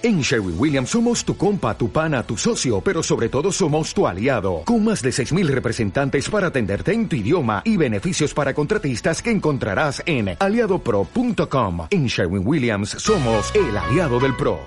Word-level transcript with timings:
En 0.00 0.20
Sherwin 0.20 0.54
Williams 0.56 0.90
somos 0.90 1.24
tu 1.24 1.36
compa, 1.36 1.76
tu 1.76 1.90
pana, 1.90 2.22
tu 2.22 2.36
socio, 2.36 2.80
pero 2.80 3.02
sobre 3.02 3.28
todo 3.28 3.50
somos 3.50 3.92
tu 3.92 4.06
aliado, 4.06 4.62
con 4.64 4.84
más 4.84 5.02
de 5.02 5.10
6.000 5.10 5.48
representantes 5.48 6.30
para 6.30 6.46
atenderte 6.46 6.92
en 6.92 7.08
tu 7.08 7.16
idioma 7.16 7.62
y 7.64 7.76
beneficios 7.76 8.32
para 8.32 8.54
contratistas 8.54 9.20
que 9.20 9.32
encontrarás 9.32 10.00
en 10.06 10.36
aliadopro.com. 10.38 11.88
En 11.90 12.06
Sherwin 12.06 12.46
Williams 12.46 12.90
somos 12.90 13.52
el 13.56 13.76
aliado 13.76 14.20
del 14.20 14.36
PRO. 14.36 14.60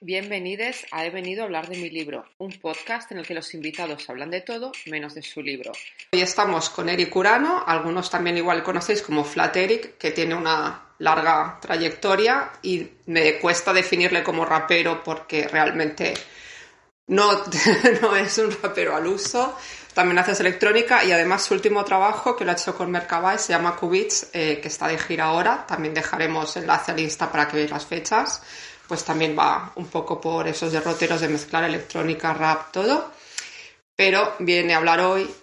Bienvenidos 0.00 0.84
a 0.90 1.06
He 1.06 1.10
venido 1.10 1.42
a 1.42 1.44
hablar 1.44 1.68
de 1.68 1.76
mi 1.76 1.88
libro, 1.88 2.24
un 2.38 2.50
podcast 2.50 3.12
en 3.12 3.18
el 3.18 3.26
que 3.26 3.34
los 3.34 3.54
invitados 3.54 4.10
hablan 4.10 4.32
de 4.32 4.40
todo 4.40 4.72
menos 4.86 5.14
de 5.14 5.22
su 5.22 5.40
libro. 5.40 5.70
Hoy 6.12 6.20
estamos 6.20 6.68
con 6.68 6.88
Eric 6.88 7.14
Urano, 7.14 7.62
algunos 7.64 8.10
también 8.10 8.36
igual 8.36 8.64
conocéis 8.64 9.02
como 9.02 9.22
Flat 9.22 9.56
Eric, 9.56 9.98
que 9.98 10.10
tiene 10.10 10.34
una 10.34 10.85
larga 10.98 11.58
trayectoria 11.60 12.52
y 12.62 12.88
me 13.06 13.38
cuesta 13.38 13.72
definirle 13.72 14.22
como 14.22 14.44
rapero 14.44 15.02
porque 15.04 15.48
realmente 15.48 16.14
no, 17.08 17.44
no 18.02 18.16
es 18.16 18.38
un 18.38 18.50
rapero 18.62 18.96
al 18.96 19.06
uso. 19.06 19.56
También 19.94 20.18
hace 20.18 20.42
electrónica 20.42 21.04
y 21.04 21.12
además 21.12 21.44
su 21.44 21.54
último 21.54 21.82
trabajo 21.84 22.36
que 22.36 22.44
lo 22.44 22.50
ha 22.50 22.54
hecho 22.54 22.76
con 22.76 22.90
Mercabay 22.90 23.38
se 23.38 23.54
llama 23.54 23.76
Cubits, 23.76 24.28
eh, 24.32 24.58
que 24.60 24.68
está 24.68 24.88
de 24.88 24.98
gira 24.98 25.24
ahora. 25.24 25.64
También 25.66 25.94
dejaremos 25.94 26.56
enlace 26.56 26.92
al 26.92 27.00
Insta 27.00 27.30
para 27.32 27.48
que 27.48 27.56
veáis 27.56 27.70
las 27.70 27.86
fechas. 27.86 28.42
Pues 28.86 29.04
también 29.04 29.36
va 29.36 29.72
un 29.76 29.86
poco 29.86 30.20
por 30.20 30.46
esos 30.46 30.70
derroteros 30.70 31.20
de 31.22 31.28
mezclar 31.28 31.64
electrónica, 31.64 32.34
rap, 32.34 32.72
todo. 32.72 33.10
Pero 33.96 34.34
viene 34.40 34.74
a 34.74 34.76
hablar 34.76 35.00
hoy 35.00 35.34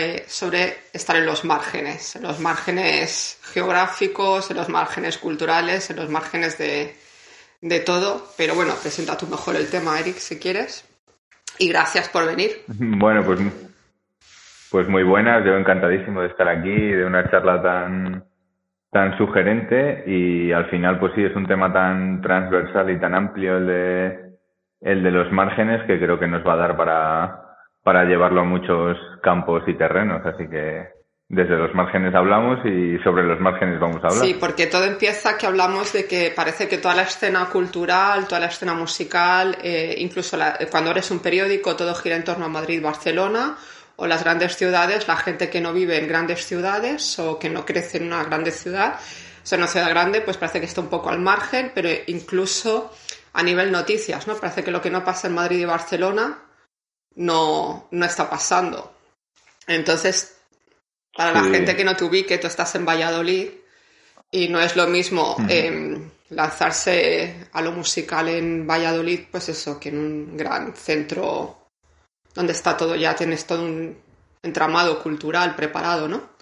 eh, 0.00 0.24
sobre 0.26 0.74
estar 0.92 1.16
en 1.16 1.26
los 1.26 1.44
márgenes, 1.44 2.16
en 2.16 2.22
los 2.22 2.40
márgenes 2.40 3.38
geográficos, 3.52 4.50
en 4.50 4.56
los 4.56 4.68
márgenes 4.68 5.18
culturales, 5.18 5.90
en 5.90 5.96
los 5.96 6.08
márgenes 6.08 6.58
de, 6.58 6.94
de 7.60 7.80
todo. 7.80 8.26
Pero 8.36 8.54
bueno, 8.54 8.74
presenta 8.80 9.16
tú 9.16 9.26
mejor 9.26 9.56
el 9.56 9.70
tema, 9.70 9.98
Eric, 9.98 10.16
si 10.16 10.38
quieres. 10.38 10.88
Y 11.58 11.68
gracias 11.68 12.08
por 12.08 12.26
venir. 12.26 12.50
Bueno, 12.68 13.22
pues, 13.24 13.40
pues 14.70 14.88
muy 14.88 15.02
buenas. 15.02 15.44
Yo 15.44 15.56
encantadísimo 15.56 16.22
de 16.22 16.28
estar 16.28 16.48
aquí, 16.48 16.70
de 16.70 17.04
una 17.04 17.30
charla 17.30 17.62
tan, 17.62 18.24
tan 18.90 19.16
sugerente 19.16 20.04
y 20.06 20.52
al 20.52 20.68
final 20.70 20.98
pues 20.98 21.12
sí 21.14 21.24
es 21.24 21.34
un 21.34 21.46
tema 21.46 21.72
tan 21.72 22.20
transversal 22.20 22.90
y 22.90 23.00
tan 23.00 23.14
amplio 23.14 23.56
el 23.56 23.66
de, 23.66 24.32
el 24.82 25.02
de 25.02 25.10
los 25.10 25.32
márgenes 25.32 25.82
que 25.86 25.98
creo 25.98 26.18
que 26.18 26.26
nos 26.26 26.46
va 26.46 26.52
a 26.52 26.56
dar 26.56 26.76
para, 26.76 27.51
para 27.82 28.04
llevarlo 28.04 28.42
a 28.42 28.44
muchos 28.44 28.96
campos 29.22 29.62
y 29.66 29.74
terrenos. 29.74 30.24
Así 30.24 30.48
que 30.48 30.88
desde 31.28 31.56
los 31.56 31.74
márgenes 31.74 32.14
hablamos 32.14 32.58
y 32.66 32.98
sobre 33.02 33.24
los 33.24 33.40
márgenes 33.40 33.80
vamos 33.80 34.04
a 34.04 34.08
hablar. 34.08 34.24
Sí, 34.24 34.36
porque 34.38 34.66
todo 34.66 34.84
empieza 34.84 35.38
que 35.38 35.46
hablamos 35.46 35.92
de 35.92 36.06
que 36.06 36.30
parece 36.36 36.68
que 36.68 36.76
toda 36.76 36.94
la 36.94 37.02
escena 37.02 37.46
cultural, 37.46 38.28
toda 38.28 38.40
la 38.42 38.48
escena 38.48 38.74
musical, 38.74 39.56
eh, 39.62 39.94
incluso 39.98 40.36
cuando 40.70 40.90
eres 40.90 41.10
un 41.10 41.20
periódico, 41.20 41.74
todo 41.74 41.94
gira 41.94 42.16
en 42.16 42.24
torno 42.24 42.44
a 42.44 42.48
Madrid, 42.48 42.82
Barcelona 42.82 43.56
o 43.96 44.06
las 44.06 44.22
grandes 44.22 44.56
ciudades, 44.56 45.08
la 45.08 45.16
gente 45.16 45.48
que 45.48 45.60
no 45.60 45.72
vive 45.72 45.98
en 45.98 46.06
grandes 46.06 46.44
ciudades 46.44 47.18
o 47.18 47.38
que 47.38 47.48
no 47.48 47.64
crece 47.64 47.98
en 47.98 48.08
una 48.08 48.24
grande 48.24 48.50
ciudad, 48.50 48.96
o 48.96 49.46
sea, 49.46 49.58
una 49.58 49.66
ciudad 49.66 49.88
grande, 49.88 50.20
pues 50.20 50.36
parece 50.36 50.60
que 50.60 50.66
está 50.66 50.82
un 50.82 50.88
poco 50.88 51.08
al 51.08 51.18
margen, 51.18 51.72
pero 51.74 51.88
incluso 52.08 52.92
a 53.32 53.42
nivel 53.42 53.72
noticias, 53.72 54.26
¿no? 54.26 54.34
Parece 54.34 54.62
que 54.62 54.70
lo 54.70 54.82
que 54.82 54.90
no 54.90 55.02
pasa 55.02 55.28
en 55.28 55.34
Madrid 55.34 55.60
y 55.60 55.64
Barcelona 55.64 56.38
no, 57.16 57.88
no 57.90 58.04
está 58.04 58.28
pasando. 58.28 58.92
Entonces, 59.66 60.40
para 61.16 61.32
la 61.32 61.44
gente 61.44 61.76
que 61.76 61.84
no 61.84 61.96
te 61.96 62.04
ubique, 62.04 62.38
tú 62.38 62.46
estás 62.46 62.74
en 62.74 62.86
Valladolid 62.86 63.48
y 64.30 64.48
no 64.48 64.60
es 64.60 64.76
lo 64.76 64.86
mismo 64.86 65.36
em, 65.48 66.10
lanzarse 66.30 67.48
a 67.52 67.60
lo 67.60 67.72
musical 67.72 68.28
en 68.28 68.66
Valladolid, 68.66 69.20
pues 69.30 69.48
eso, 69.50 69.78
que 69.78 69.90
en 69.90 69.98
un 69.98 70.36
gran 70.36 70.74
centro 70.74 71.68
donde 72.34 72.52
está 72.52 72.76
todo 72.76 72.96
ya, 72.96 73.14
tienes 73.14 73.46
todo 73.46 73.62
un 73.64 73.96
entramado 74.42 75.02
cultural 75.02 75.54
preparado, 75.54 76.08
¿no? 76.08 76.32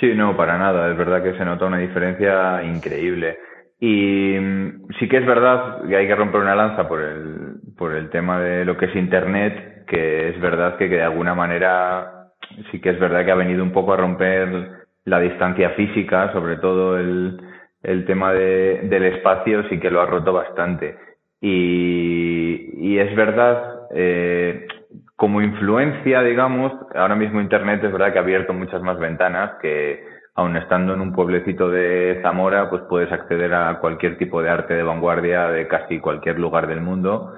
Sí, 0.00 0.14
no, 0.14 0.36
para 0.36 0.58
nada. 0.58 0.90
Es 0.90 0.96
verdad 0.96 1.22
que 1.22 1.36
se 1.36 1.44
nota 1.44 1.66
una 1.66 1.78
diferencia 1.78 2.62
increíble. 2.62 3.38
Y 3.80 4.38
mm, 4.38 4.88
sí 4.98 5.08
que 5.08 5.18
es 5.18 5.26
verdad 5.26 5.86
que 5.86 5.96
hay 5.96 6.06
que 6.06 6.14
romper 6.14 6.40
una 6.40 6.54
lanza 6.54 6.88
por 6.88 7.00
el, 7.00 7.47
por 7.78 7.94
el 7.94 8.10
tema 8.10 8.40
de 8.40 8.64
lo 8.64 8.76
que 8.76 8.86
es 8.86 8.96
Internet, 8.96 9.84
que 9.86 10.30
es 10.30 10.40
verdad 10.40 10.76
que, 10.76 10.88
de 10.88 11.02
alguna 11.02 11.34
manera 11.34 12.30
sí 12.70 12.80
que 12.80 12.90
es 12.90 12.98
verdad 12.98 13.24
que 13.24 13.30
ha 13.30 13.36
venido 13.36 13.62
un 13.62 13.72
poco 13.72 13.92
a 13.92 13.96
romper 13.96 14.70
la 15.04 15.20
distancia 15.20 15.70
física, 15.70 16.32
sobre 16.32 16.56
todo 16.56 16.98
el, 16.98 17.40
el 17.82 18.04
tema 18.04 18.32
de, 18.32 18.80
del 18.84 19.04
espacio 19.04 19.68
sí 19.68 19.78
que 19.78 19.90
lo 19.90 20.00
ha 20.00 20.06
roto 20.06 20.32
bastante. 20.32 20.96
Y, 21.40 22.70
y 22.78 22.98
es 22.98 23.14
verdad, 23.14 23.88
eh, 23.94 24.66
como 25.14 25.40
influencia, 25.40 26.22
digamos, 26.22 26.72
ahora 26.94 27.14
mismo 27.14 27.40
Internet 27.40 27.82
es 27.84 27.92
verdad 27.92 28.12
que 28.12 28.18
ha 28.18 28.22
abierto 28.22 28.52
muchas 28.52 28.82
más 28.82 28.98
ventanas 28.98 29.52
que, 29.62 30.02
aun 30.38 30.56
estando 30.56 30.94
en 30.94 31.00
un 31.00 31.12
pueblecito 31.12 31.68
de 31.68 32.20
Zamora, 32.22 32.70
pues 32.70 32.82
puedes 32.88 33.10
acceder 33.10 33.52
a 33.52 33.80
cualquier 33.80 34.18
tipo 34.18 34.40
de 34.40 34.48
arte 34.48 34.74
de 34.74 34.84
vanguardia 34.84 35.48
de 35.48 35.66
casi 35.66 35.98
cualquier 35.98 36.38
lugar 36.38 36.68
del 36.68 36.80
mundo. 36.80 37.34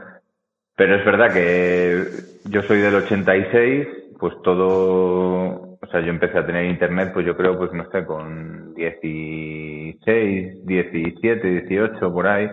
Pero 0.80 0.94
es 0.94 1.04
verdad 1.04 1.30
que 1.30 2.06
yo 2.48 2.62
soy 2.62 2.80
del 2.80 2.94
86, 2.94 3.86
pues 4.18 4.32
todo, 4.42 5.76
o 5.78 5.86
sea, 5.90 6.00
yo 6.00 6.08
empecé 6.08 6.38
a 6.38 6.46
tener 6.46 6.64
internet, 6.64 7.10
pues 7.12 7.26
yo 7.26 7.36
creo, 7.36 7.58
pues 7.58 7.70
no 7.74 7.84
sé, 7.90 8.06
con 8.06 8.72
16, 8.76 10.64
17, 10.66 11.46
18, 11.46 12.12
por 12.14 12.26
ahí. 12.26 12.48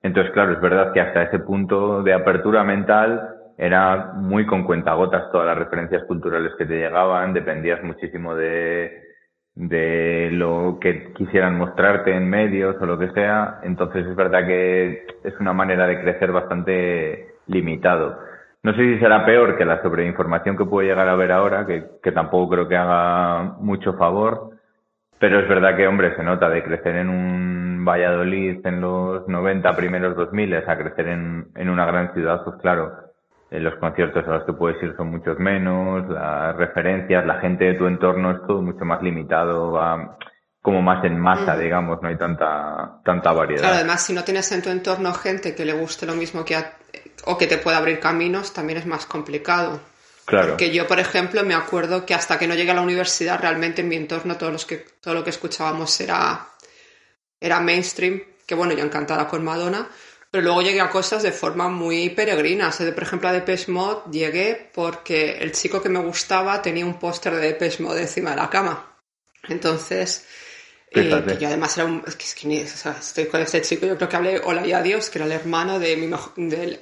Entonces, 0.00 0.32
claro, 0.32 0.52
es 0.52 0.60
verdad 0.60 0.92
que 0.92 1.00
hasta 1.00 1.24
ese 1.24 1.40
punto 1.40 2.04
de 2.04 2.12
apertura 2.12 2.62
mental 2.62 3.30
era 3.58 4.12
muy 4.14 4.46
con 4.46 4.62
cuentagotas 4.62 5.32
todas 5.32 5.48
las 5.48 5.58
referencias 5.58 6.04
culturales 6.04 6.52
que 6.56 6.66
te 6.66 6.76
llegaban, 6.76 7.34
dependías 7.34 7.82
muchísimo 7.82 8.36
de, 8.36 8.96
de 9.56 10.28
lo 10.30 10.78
que 10.80 11.12
quisieran 11.14 11.58
mostrarte 11.58 12.14
en 12.14 12.30
medios 12.30 12.76
o 12.80 12.86
lo 12.86 12.96
que 12.96 13.10
sea. 13.10 13.58
Entonces 13.64 14.06
es 14.06 14.14
verdad 14.14 14.46
que 14.46 15.04
es 15.24 15.34
una 15.40 15.52
manera 15.52 15.88
de 15.88 16.00
crecer 16.00 16.30
bastante 16.30 17.31
limitado. 17.46 18.18
No 18.62 18.72
sé 18.74 18.78
si 18.78 18.98
será 18.98 19.24
peor 19.24 19.56
que 19.56 19.64
la 19.64 19.82
sobreinformación 19.82 20.56
que 20.56 20.64
puedo 20.64 20.86
llegar 20.86 21.08
a 21.08 21.16
ver 21.16 21.32
ahora, 21.32 21.66
que, 21.66 21.84
que 22.02 22.12
tampoco 22.12 22.50
creo 22.50 22.68
que 22.68 22.76
haga 22.76 23.56
mucho 23.58 23.94
favor, 23.94 24.50
pero 25.18 25.40
es 25.40 25.48
verdad 25.48 25.76
que, 25.76 25.86
hombre, 25.86 26.14
se 26.16 26.22
nota 26.22 26.48
de 26.48 26.62
crecer 26.62 26.96
en 26.96 27.08
un 27.08 27.84
Valladolid 27.84 28.64
en 28.64 28.80
los 28.80 29.26
90 29.28 29.76
primeros 29.76 30.16
2000 30.16 30.54
a 30.54 30.76
crecer 30.78 31.08
en, 31.08 31.48
en 31.56 31.68
una 31.68 31.86
gran 31.86 32.12
ciudad, 32.12 32.44
pues 32.44 32.56
claro, 32.60 32.92
los 33.50 33.74
conciertos 33.76 34.26
a 34.26 34.32
los 34.32 34.44
que 34.44 34.52
puedes 34.52 34.82
ir 34.82 34.94
son 34.96 35.10
muchos 35.10 35.38
menos, 35.38 36.08
las 36.08 36.56
referencias, 36.56 37.26
la 37.26 37.40
gente 37.40 37.64
de 37.64 37.74
tu 37.74 37.86
entorno 37.86 38.30
es 38.30 38.46
todo 38.46 38.62
mucho 38.62 38.84
más 38.84 39.02
limitado, 39.02 39.72
va 39.72 40.16
como 40.62 40.80
más 40.80 41.04
en 41.04 41.18
masa, 41.18 41.56
mm. 41.56 41.60
digamos, 41.60 42.00
no 42.00 42.08
hay 42.08 42.16
tanta, 42.16 43.00
tanta 43.04 43.32
variedad. 43.32 43.62
Claro, 43.62 43.76
además, 43.76 44.06
si 44.06 44.14
no 44.14 44.22
tienes 44.22 44.50
en 44.52 44.62
tu 44.62 44.70
entorno 44.70 45.12
gente 45.12 45.54
que 45.54 45.64
le 45.64 45.72
guste 45.72 46.06
lo 46.06 46.14
mismo 46.14 46.44
que 46.44 46.54
a, 46.54 46.72
o 47.24 47.38
que 47.38 47.46
te 47.46 47.58
pueda 47.58 47.78
abrir 47.78 48.00
caminos, 48.00 48.52
también 48.52 48.78
es 48.78 48.86
más 48.86 49.06
complicado. 49.06 49.80
Claro. 50.24 50.50
Porque 50.50 50.70
yo, 50.70 50.86
por 50.86 51.00
ejemplo, 51.00 51.42
me 51.44 51.54
acuerdo 51.54 52.06
que 52.06 52.14
hasta 52.14 52.38
que 52.38 52.46
no 52.46 52.54
llegué 52.54 52.70
a 52.70 52.74
la 52.74 52.82
universidad, 52.82 53.40
realmente 53.40 53.82
en 53.82 53.88
mi 53.88 53.96
entorno 53.96 54.36
todo, 54.36 54.50
los 54.50 54.64
que, 54.64 54.76
todo 55.00 55.14
lo 55.14 55.24
que 55.24 55.30
escuchábamos 55.30 56.00
era, 56.00 56.48
era 57.40 57.60
mainstream, 57.60 58.22
que 58.46 58.54
bueno, 58.54 58.72
yo 58.72 58.84
encantada 58.84 59.26
con 59.28 59.44
Madonna, 59.44 59.88
pero 60.30 60.44
luego 60.44 60.62
llegué 60.62 60.80
a 60.80 60.88
cosas 60.88 61.22
de 61.22 61.32
forma 61.32 61.68
muy 61.68 62.08
peregrina. 62.10 62.68
O 62.68 62.72
sea, 62.72 62.92
por 62.94 63.02
ejemplo, 63.02 63.28
a 63.28 63.32
Depeche 63.32 63.70
Mode 63.70 64.10
llegué 64.10 64.70
porque 64.72 65.38
el 65.38 65.52
chico 65.52 65.82
que 65.82 65.90
me 65.90 66.00
gustaba 66.00 66.62
tenía 66.62 66.86
un 66.86 66.98
póster 66.98 67.34
de 67.34 67.48
Depeche 67.48 67.82
Mode 67.82 68.02
encima 68.02 68.30
de 68.30 68.36
la 68.36 68.48
cama. 68.48 68.96
Entonces, 69.48 70.26
eh, 71.00 71.24
que 71.26 71.38
yo 71.38 71.48
además 71.48 71.76
era 71.76 71.86
un, 71.86 72.02
es 72.06 72.16
que, 72.34 72.64
o 72.64 72.66
sea, 72.66 72.96
estoy 72.98 73.26
con 73.26 73.40
ese 73.40 73.62
chico, 73.62 73.86
yo 73.86 73.96
creo 73.96 74.08
que 74.08 74.16
hablé 74.16 74.40
hola 74.44 74.66
y 74.66 74.72
adiós, 74.72 75.10
que 75.10 75.18
era 75.18 75.26
el 75.26 75.32
hermano 75.32 75.78
de 75.78 75.96
mi 75.96 76.10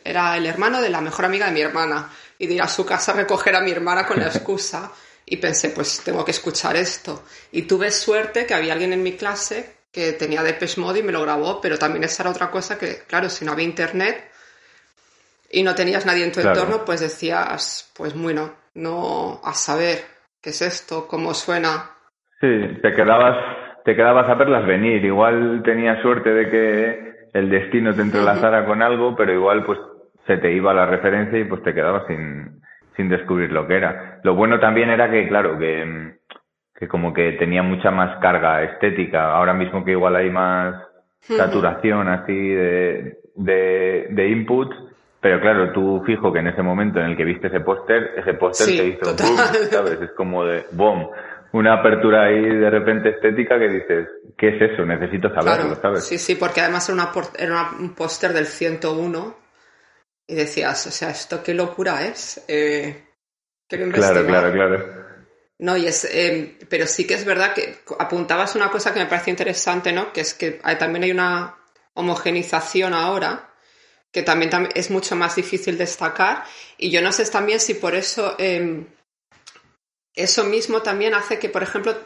era 0.04 0.36
el 0.36 0.46
hermano 0.46 0.80
de 0.80 0.90
la 0.90 1.00
mejor 1.00 1.24
amiga 1.24 1.46
de 1.46 1.52
mi 1.52 1.60
hermana. 1.60 2.10
Y 2.38 2.46
de 2.46 2.54
ir 2.54 2.62
a 2.62 2.68
su 2.68 2.86
casa 2.86 3.12
a 3.12 3.16
recoger 3.16 3.54
a 3.54 3.60
mi 3.60 3.70
hermana 3.70 4.06
con 4.06 4.18
la 4.18 4.26
excusa. 4.26 4.90
y 5.26 5.36
pensé, 5.36 5.70
pues 5.70 6.00
tengo 6.02 6.24
que 6.24 6.32
escuchar 6.32 6.74
esto. 6.76 7.22
Y 7.52 7.62
tuve 7.62 7.90
suerte 7.92 8.46
que 8.46 8.54
había 8.54 8.72
alguien 8.72 8.92
en 8.92 9.02
mi 9.02 9.12
clase 9.12 9.80
que 9.92 10.12
tenía 10.12 10.42
Depeche 10.42 10.80
Mode 10.80 11.00
y 11.00 11.02
me 11.02 11.12
lo 11.12 11.22
grabó, 11.22 11.60
pero 11.60 11.78
también 11.78 12.04
esa 12.04 12.22
era 12.22 12.30
otra 12.30 12.50
cosa 12.50 12.78
que, 12.78 13.02
claro, 13.06 13.28
si 13.28 13.44
no 13.44 13.52
había 13.52 13.64
internet 13.64 14.30
y 15.50 15.62
no 15.62 15.74
tenías 15.74 16.06
nadie 16.06 16.24
en 16.24 16.32
tu 16.32 16.40
entorno, 16.40 16.84
pues 16.84 17.00
decías, 17.00 17.90
pues 17.96 18.14
bueno, 18.14 18.54
no 18.74 19.40
a 19.44 19.52
saber 19.52 20.04
qué 20.40 20.50
es 20.50 20.62
esto, 20.62 21.06
cómo 21.08 21.34
suena. 21.34 21.90
Sí, 22.40 22.46
te 22.80 22.92
quedabas, 22.94 23.36
te 23.84 23.96
quedabas 23.96 24.28
a 24.28 24.34
verlas 24.34 24.66
venir. 24.66 25.04
Igual 25.04 25.62
tenías 25.64 26.00
suerte 26.02 26.30
de 26.30 26.50
que 26.50 27.10
el 27.32 27.48
destino 27.50 27.94
te 27.94 28.02
entrelazara 28.02 28.64
con 28.66 28.82
algo, 28.82 29.16
pero 29.16 29.32
igual 29.32 29.64
pues 29.64 29.78
se 30.26 30.36
te 30.38 30.52
iba 30.52 30.74
la 30.74 30.86
referencia 30.86 31.38
y 31.38 31.44
pues 31.44 31.62
te 31.62 31.74
quedabas 31.74 32.06
sin, 32.06 32.60
sin 32.96 33.08
descubrir 33.08 33.52
lo 33.52 33.66
que 33.66 33.76
era. 33.76 34.20
Lo 34.22 34.34
bueno 34.34 34.60
también 34.60 34.90
era 34.90 35.10
que, 35.10 35.28
claro, 35.28 35.58
que 35.58 36.18
que 36.80 36.88
como 36.88 37.12
que 37.12 37.32
tenía 37.32 37.62
mucha 37.62 37.90
más 37.90 38.18
carga 38.20 38.62
estética. 38.62 39.34
Ahora 39.34 39.52
mismo 39.52 39.84
que 39.84 39.90
igual 39.90 40.16
hay 40.16 40.30
más 40.30 40.74
saturación 41.20 42.08
así 42.08 42.32
de, 42.32 43.18
de, 43.34 44.06
de 44.08 44.28
input, 44.30 44.72
pero 45.20 45.38
claro, 45.42 45.72
tú 45.72 46.02
fijo 46.06 46.32
que 46.32 46.38
en 46.38 46.46
ese 46.46 46.62
momento 46.62 46.98
en 46.98 47.10
el 47.10 47.16
que 47.18 47.24
viste 47.24 47.48
ese 47.48 47.60
póster, 47.60 48.14
ese 48.16 48.32
póster 48.32 48.66
te 48.68 48.86
hizo 48.86 49.14
boom, 49.14 49.36
¿sabes? 49.70 50.00
Es 50.00 50.12
como 50.12 50.46
de 50.46 50.64
boom, 50.72 51.08
una 51.52 51.74
apertura 51.74 52.24
ahí 52.24 52.42
de 52.42 52.70
repente 52.70 53.10
estética 53.10 53.58
que 53.58 53.68
dices, 53.68 54.08
¿qué 54.36 54.56
es 54.56 54.72
eso? 54.72 54.84
Necesito 54.84 55.32
saberlo, 55.34 55.74
¿sabes? 55.76 56.04
Sí, 56.04 56.18
sí, 56.18 56.34
porque 56.36 56.60
además 56.60 56.88
era, 56.88 56.94
una, 56.94 57.12
era 57.38 57.70
un 57.78 57.94
póster 57.94 58.32
del 58.32 58.46
101 58.46 59.36
y 60.28 60.34
decías, 60.34 60.86
o 60.86 60.90
sea, 60.90 61.10
¿esto 61.10 61.42
qué 61.42 61.54
locura 61.54 62.06
es? 62.06 62.44
Eh, 62.46 63.04
claro, 63.68 64.26
claro, 64.26 64.52
claro. 64.52 65.00
No, 65.58 65.76
y 65.76 65.86
es, 65.86 66.04
eh, 66.06 66.56
pero 66.68 66.86
sí 66.86 67.06
que 67.06 67.14
es 67.14 67.24
verdad 67.24 67.52
que 67.52 67.80
apuntabas 67.98 68.54
una 68.54 68.70
cosa 68.70 68.94
que 68.94 69.00
me 69.00 69.06
parece 69.06 69.30
interesante, 69.30 69.92
¿no? 69.92 70.12
Que 70.12 70.22
es 70.22 70.32
que 70.34 70.52
también 70.78 71.04
hay 71.04 71.10
una 71.10 71.56
homogenización 71.94 72.94
ahora 72.94 73.50
que 74.12 74.22
también, 74.22 74.50
es 74.74 74.90
mucho 74.90 75.16
más 75.16 75.36
difícil 75.36 75.78
destacar. 75.78 76.44
Y 76.78 76.90
yo 76.90 77.02
no 77.02 77.12
sé 77.12 77.28
también 77.30 77.60
si 77.60 77.74
por 77.74 77.94
eso 77.94 78.36
em, 78.38 78.86
eso 80.14 80.44
mismo 80.44 80.82
también 80.82 81.14
hace 81.14 81.38
que, 81.38 81.48
por 81.48 81.62
ejemplo, 81.62 81.96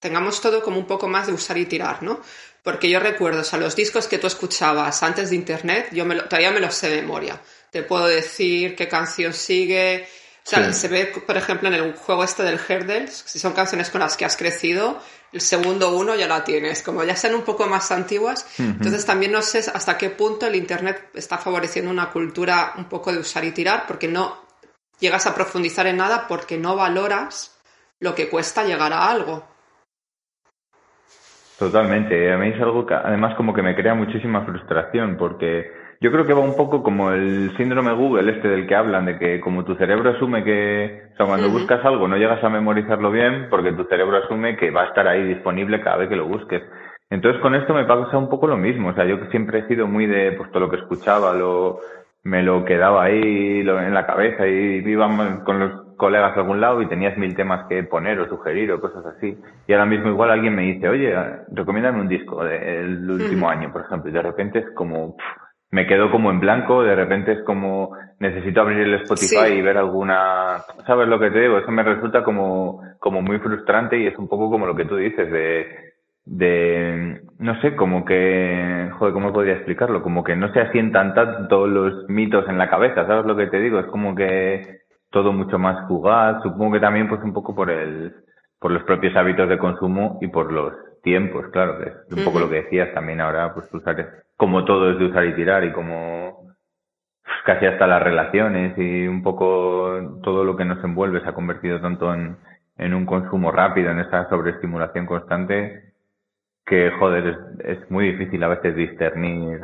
tengamos 0.00 0.40
todo 0.40 0.62
como 0.62 0.78
un 0.78 0.86
poco 0.86 1.08
más 1.08 1.26
de 1.26 1.32
usar 1.32 1.58
y 1.58 1.66
tirar, 1.66 2.02
¿no? 2.02 2.20
Porque 2.62 2.90
yo 2.90 2.98
recuerdo, 2.98 3.40
o 3.40 3.44
sea, 3.44 3.58
los 3.58 3.76
discos 3.76 4.08
que 4.08 4.18
tú 4.18 4.26
escuchabas 4.26 5.02
antes 5.02 5.30
de 5.30 5.36
Internet, 5.36 5.88
yo 5.92 6.04
todavía 6.24 6.50
me 6.50 6.60
los 6.60 6.74
sé 6.74 6.88
de 6.90 7.02
memoria. 7.02 7.40
Te 7.70 7.82
puedo 7.82 8.06
decir 8.06 8.74
qué 8.74 8.88
canción 8.88 9.32
sigue, 9.32 10.08
o 10.46 10.48
sea, 10.48 10.72
se 10.72 10.86
ve, 10.86 11.06
por 11.06 11.36
ejemplo, 11.36 11.66
en 11.66 11.74
el 11.74 11.94
juego 11.94 12.22
este 12.22 12.44
del 12.44 12.60
Herdels, 12.68 13.24
si 13.26 13.40
son 13.40 13.52
canciones 13.52 13.90
con 13.90 14.00
las 14.00 14.16
que 14.16 14.24
has 14.24 14.36
crecido, 14.36 15.02
el 15.32 15.40
segundo 15.40 15.96
uno 15.96 16.14
ya 16.14 16.28
la 16.28 16.44
tienes. 16.44 16.84
Como 16.84 17.02
ya 17.02 17.16
sean 17.16 17.34
un 17.34 17.42
poco 17.42 17.66
más 17.66 17.90
antiguas, 17.90 18.46
entonces 18.56 19.04
también 19.04 19.32
no 19.32 19.42
sé 19.42 19.58
hasta 19.74 19.98
qué 19.98 20.08
punto 20.08 20.46
el 20.46 20.54
Internet 20.54 21.10
está 21.14 21.36
favoreciendo 21.36 21.90
una 21.90 22.12
cultura 22.12 22.74
un 22.78 22.88
poco 22.88 23.12
de 23.12 23.18
usar 23.18 23.44
y 23.44 23.50
tirar, 23.50 23.86
porque 23.88 24.06
no 24.06 24.45
llegas 25.00 25.26
a 25.26 25.34
profundizar 25.34 25.86
en 25.86 25.98
nada 25.98 26.26
porque 26.28 26.58
no 26.58 26.76
valoras 26.76 27.60
lo 28.00 28.14
que 28.14 28.28
cuesta 28.28 28.64
llegar 28.64 28.92
a 28.92 29.10
algo. 29.10 29.44
Totalmente. 31.58 32.32
A 32.32 32.36
mí 32.36 32.48
es 32.48 32.60
algo 32.60 32.86
que 32.86 32.94
además 32.94 33.34
como 33.36 33.54
que 33.54 33.62
me 33.62 33.74
crea 33.74 33.94
muchísima 33.94 34.44
frustración 34.44 35.16
porque 35.16 35.70
yo 36.00 36.12
creo 36.12 36.26
que 36.26 36.34
va 36.34 36.40
un 36.40 36.54
poco 36.54 36.82
como 36.82 37.10
el 37.10 37.56
síndrome 37.56 37.94
Google 37.94 38.30
este 38.30 38.48
del 38.48 38.66
que 38.66 38.74
hablan, 38.74 39.06
de 39.06 39.18
que 39.18 39.40
como 39.40 39.64
tu 39.64 39.74
cerebro 39.76 40.10
asume 40.10 40.44
que, 40.44 41.08
o 41.14 41.16
sea, 41.16 41.26
cuando 41.26 41.48
buscas 41.48 41.82
algo 41.84 42.06
no 42.06 42.18
llegas 42.18 42.44
a 42.44 42.50
memorizarlo 42.50 43.10
bien 43.10 43.46
porque 43.48 43.72
tu 43.72 43.84
cerebro 43.84 44.18
asume 44.18 44.56
que 44.56 44.70
va 44.70 44.82
a 44.82 44.88
estar 44.88 45.08
ahí 45.08 45.22
disponible 45.22 45.80
cada 45.80 45.96
vez 45.96 46.10
que 46.10 46.16
lo 46.16 46.26
busques. 46.26 46.62
Entonces 47.08 47.40
con 47.40 47.54
esto 47.54 47.72
me 47.72 47.84
pasa 47.84 48.18
un 48.18 48.28
poco 48.28 48.46
lo 48.46 48.58
mismo, 48.58 48.90
o 48.90 48.94
sea, 48.94 49.06
yo 49.06 49.16
siempre 49.30 49.60
he 49.60 49.68
sido 49.68 49.86
muy 49.86 50.06
de, 50.06 50.32
pues 50.32 50.50
todo 50.50 50.60
lo 50.60 50.70
que 50.70 50.76
escuchaba, 50.76 51.32
lo, 51.32 51.78
me 52.26 52.42
lo 52.42 52.64
quedaba 52.64 53.04
ahí 53.04 53.60
en 53.60 53.94
la 53.94 54.04
cabeza 54.04 54.48
y 54.48 54.82
iba 54.84 55.08
con 55.44 55.60
los 55.60 55.94
colegas 55.96 56.36
a 56.36 56.40
algún 56.40 56.60
lado 56.60 56.82
y 56.82 56.88
tenías 56.88 57.16
mil 57.16 57.36
temas 57.36 57.66
que 57.68 57.84
poner 57.84 58.18
o 58.18 58.28
sugerir 58.28 58.72
o 58.72 58.80
cosas 58.80 59.06
así. 59.06 59.38
Y 59.68 59.72
ahora 59.72 59.86
mismo 59.86 60.08
igual 60.08 60.32
alguien 60.32 60.56
me 60.56 60.62
dice, 60.62 60.88
oye, 60.88 61.14
recomiéndame 61.52 62.00
un 62.00 62.08
disco 62.08 62.44
del 62.44 63.08
último 63.08 63.48
año, 63.48 63.72
por 63.72 63.82
ejemplo, 63.82 64.10
y 64.10 64.12
de 64.12 64.22
repente 64.22 64.58
es 64.58 64.70
como 64.74 65.16
me 65.70 65.86
quedo 65.86 66.10
como 66.10 66.30
en 66.30 66.40
blanco, 66.40 66.82
de 66.82 66.96
repente 66.96 67.32
es 67.32 67.42
como 67.44 67.96
necesito 68.18 68.60
abrir 68.60 68.80
el 68.80 68.94
Spotify 69.02 69.52
y 69.52 69.62
ver 69.62 69.76
alguna, 69.76 70.64
¿sabes 70.84 71.06
lo 71.06 71.20
que 71.20 71.30
te 71.30 71.40
digo? 71.40 71.58
Eso 71.58 71.70
me 71.70 71.84
resulta 71.84 72.24
como, 72.24 72.82
como 72.98 73.22
muy 73.22 73.38
frustrante 73.38 73.98
y 73.98 74.06
es 74.06 74.18
un 74.18 74.28
poco 74.28 74.50
como 74.50 74.66
lo 74.66 74.74
que 74.74 74.84
tú 74.84 74.96
dices 74.96 75.30
de, 75.30 75.85
de, 76.26 77.22
no 77.38 77.60
sé, 77.60 77.76
como 77.76 78.04
que, 78.04 78.90
joder, 78.98 79.14
¿cómo 79.14 79.32
podría 79.32 79.54
explicarlo? 79.54 80.02
Como 80.02 80.24
que 80.24 80.34
no 80.34 80.52
se 80.52 80.60
asientan 80.60 81.14
tanto 81.14 81.66
los 81.68 82.08
mitos 82.08 82.48
en 82.48 82.58
la 82.58 82.68
cabeza, 82.68 83.06
¿sabes 83.06 83.24
lo 83.24 83.36
que 83.36 83.46
te 83.46 83.60
digo? 83.60 83.78
Es 83.78 83.86
como 83.86 84.14
que 84.14 84.80
todo 85.10 85.32
mucho 85.32 85.58
más 85.58 85.86
fugaz, 85.86 86.42
supongo 86.42 86.74
que 86.74 86.80
también 86.80 87.08
pues 87.08 87.22
un 87.22 87.32
poco 87.32 87.54
por 87.54 87.70
el, 87.70 88.12
por 88.58 88.72
los 88.72 88.82
propios 88.82 89.16
hábitos 89.16 89.48
de 89.48 89.56
consumo 89.56 90.18
y 90.20 90.26
por 90.26 90.52
los 90.52 90.74
tiempos, 91.02 91.46
claro, 91.52 91.78
que 91.78 91.90
es 91.90 92.18
un 92.18 92.24
poco 92.24 92.40
lo 92.40 92.50
que 92.50 92.62
decías 92.62 92.92
también 92.92 93.20
ahora, 93.20 93.54
pues 93.54 93.72
usar 93.72 94.24
como 94.36 94.64
todo 94.64 94.90
es 94.90 94.98
de 94.98 95.06
usar 95.06 95.24
y 95.26 95.34
tirar 95.36 95.64
y 95.64 95.72
como 95.72 96.48
casi 97.44 97.66
hasta 97.66 97.86
las 97.86 98.02
relaciones 98.02 98.76
y 98.76 99.06
un 99.06 99.22
poco 99.22 100.18
todo 100.24 100.42
lo 100.42 100.56
que 100.56 100.64
nos 100.64 100.82
envuelve 100.82 101.20
se 101.20 101.28
ha 101.28 101.34
convertido 101.34 101.80
tanto 101.80 102.12
en, 102.12 102.36
en 102.76 102.94
un 102.94 103.06
consumo 103.06 103.52
rápido, 103.52 103.92
en 103.92 104.00
esa 104.00 104.28
sobreestimulación 104.28 105.06
constante, 105.06 105.85
que 106.66 106.90
joder, 106.98 107.26
es, 107.26 107.78
es 107.78 107.90
muy 107.90 108.12
difícil 108.12 108.42
a 108.42 108.48
veces 108.48 108.74
discernir. 108.74 109.60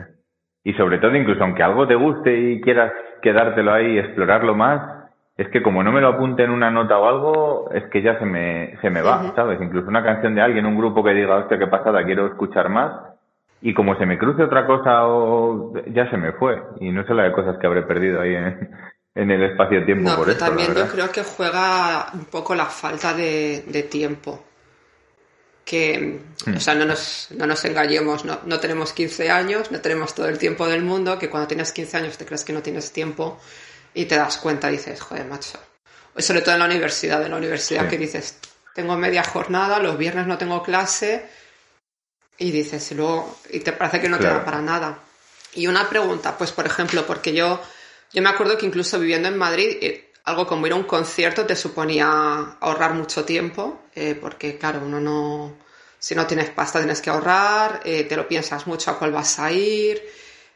Y 0.65 0.75
sobre 0.75 0.99
todo, 0.99 1.17
incluso 1.17 1.43
aunque 1.43 1.63
algo 1.63 1.87
te 1.87 1.97
guste 1.97 2.33
y 2.35 2.61
quieras 2.61 2.93
quedártelo 3.21 3.73
ahí 3.73 3.95
y 3.95 3.99
explorarlo 3.99 4.55
más, 4.55 5.11
es 5.37 5.49
que 5.49 5.63
como 5.63 5.83
no 5.83 5.93
me 5.93 6.01
lo 6.01 6.09
apunte 6.09 6.45
en 6.45 6.51
una 6.51 6.71
nota 6.71 6.99
o 6.99 7.09
algo, 7.09 7.71
es 7.73 7.85
que 7.91 8.03
ya 8.03 8.19
se 8.19 8.25
me, 8.25 8.77
se 8.81 8.91
me 8.91 9.03
va, 9.03 9.33
¿sabes? 9.35 9.61
Incluso 9.61 9.89
una 9.89 10.05
canción 10.05 10.35
de 10.35 10.43
alguien, 10.43 10.67
un 10.67 10.77
grupo 10.77 11.03
que 11.03 11.15
diga, 11.15 11.37
hostia, 11.37 11.59
qué 11.59 11.67
pasada, 11.67 12.05
quiero 12.05 12.27
escuchar 12.27 12.69
más, 12.69 12.93
y 13.63 13.75
como 13.75 13.97
se 13.97 14.07
me 14.07 14.19
cruce 14.19 14.43
otra 14.43 14.67
cosa 14.67 15.07
o 15.07 15.73
ya 15.87 16.11
se 16.11 16.17
me 16.17 16.33
fue 16.33 16.61
y 16.81 16.91
no 16.91 17.07
sé 17.07 17.15
la 17.15 17.25
de 17.25 17.33
cosas 17.33 17.57
que 17.59 17.67
habré 17.67 17.83
perdido 17.83 18.21
ahí 18.21 18.35
en, 18.35 18.71
en 19.15 19.31
el 19.31 19.43
espacio-tiempo 19.45 20.11
no, 20.11 20.17
pero 20.25 20.37
también 20.37 20.75
yo 20.75 20.87
creo 20.89 21.11
que 21.11 21.23
juega 21.23 22.07
un 22.13 22.25
poco 22.25 22.55
la 22.55 22.67
falta 22.67 23.15
de, 23.15 23.63
de 23.69 23.83
tiempo 23.85 24.41
que 25.65 26.21
o 26.55 26.61
sea 26.61 26.75
no 26.75 26.85
nos, 26.85 27.29
no 27.31 27.47
nos 27.47 27.65
engañemos 27.65 28.25
no, 28.25 28.41
no 28.45 28.59
tenemos 28.59 28.93
15 28.93 29.31
años 29.31 29.71
no 29.71 29.81
tenemos 29.81 30.15
todo 30.15 30.29
el 30.29 30.39
tiempo 30.39 30.67
del 30.67 30.83
mundo 30.83 31.19
que 31.19 31.31
cuando 31.31 31.47
tienes 31.47 31.73
15 31.73 31.97
años 31.99 32.19
te 32.19 32.27
crees 32.27 32.45
que 32.45 32.53
no 32.53 32.63
tienes 32.63 32.93
tiempo 32.93 33.39
y 33.95 34.07
te 34.07 34.17
das 34.17 34.39
cuenta 34.39 34.69
dices 34.69 35.01
joder 35.01 35.27
macho 35.27 35.61
sobre 36.17 36.43
todo 36.43 36.55
en 36.55 36.61
la 36.61 36.67
universidad 36.67 37.23
en 37.25 37.31
la 37.31 37.37
universidad 37.37 37.89
que 37.89 37.97
dices 37.97 38.39
tengo 38.75 38.97
media 38.97 39.23
jornada 39.23 39.79
los 39.79 39.97
viernes 39.97 40.27
no 40.27 40.37
tengo 40.37 40.63
clase 40.63 41.29
y 42.43 42.51
dices, 42.51 42.91
y 42.91 42.95
luego, 42.95 43.39
y 43.51 43.61
te 43.61 43.73
parece 43.73 44.01
que 44.01 44.09
no 44.09 44.19
te 44.19 44.25
da 44.25 44.45
para 44.45 44.61
nada. 44.61 44.99
Y 45.55 45.67
una 45.67 45.89
pregunta, 45.89 46.37
pues 46.37 46.51
por 46.51 46.67
ejemplo, 46.67 47.07
porque 47.07 47.33
yo, 47.33 47.61
yo 48.13 48.23
me 48.23 48.31
acuerdo 48.31 48.59
que 48.59 48.67
incluso 48.67 48.99
viviendo 48.99 49.29
en 49.29 49.37
Madrid, 49.37 49.77
eh, 49.81 50.12
algo 50.25 50.47
como 50.47 50.67
ir 50.67 50.73
a 50.73 50.77
un 50.77 50.85
concierto 50.85 51.45
te 51.47 51.57
suponía 51.57 52.57
ahorrar 52.61 52.95
mucho 52.95 53.25
tiempo, 53.25 53.83
eh, 53.95 54.17
porque 54.21 54.57
claro, 54.57 54.81
uno 54.85 55.01
no, 55.01 55.57
si 55.99 56.15
no 56.15 56.27
tienes 56.27 56.51
pasta 56.51 56.79
tienes 56.79 57.01
que 57.01 57.11
ahorrar, 57.11 57.81
eh, 57.85 58.05
te 58.05 58.17
lo 58.17 58.27
piensas 58.29 58.67
mucho 58.67 58.91
a 58.91 58.99
cuál 58.99 59.13
vas 59.13 59.39
a 59.39 59.51
ir. 59.53 60.03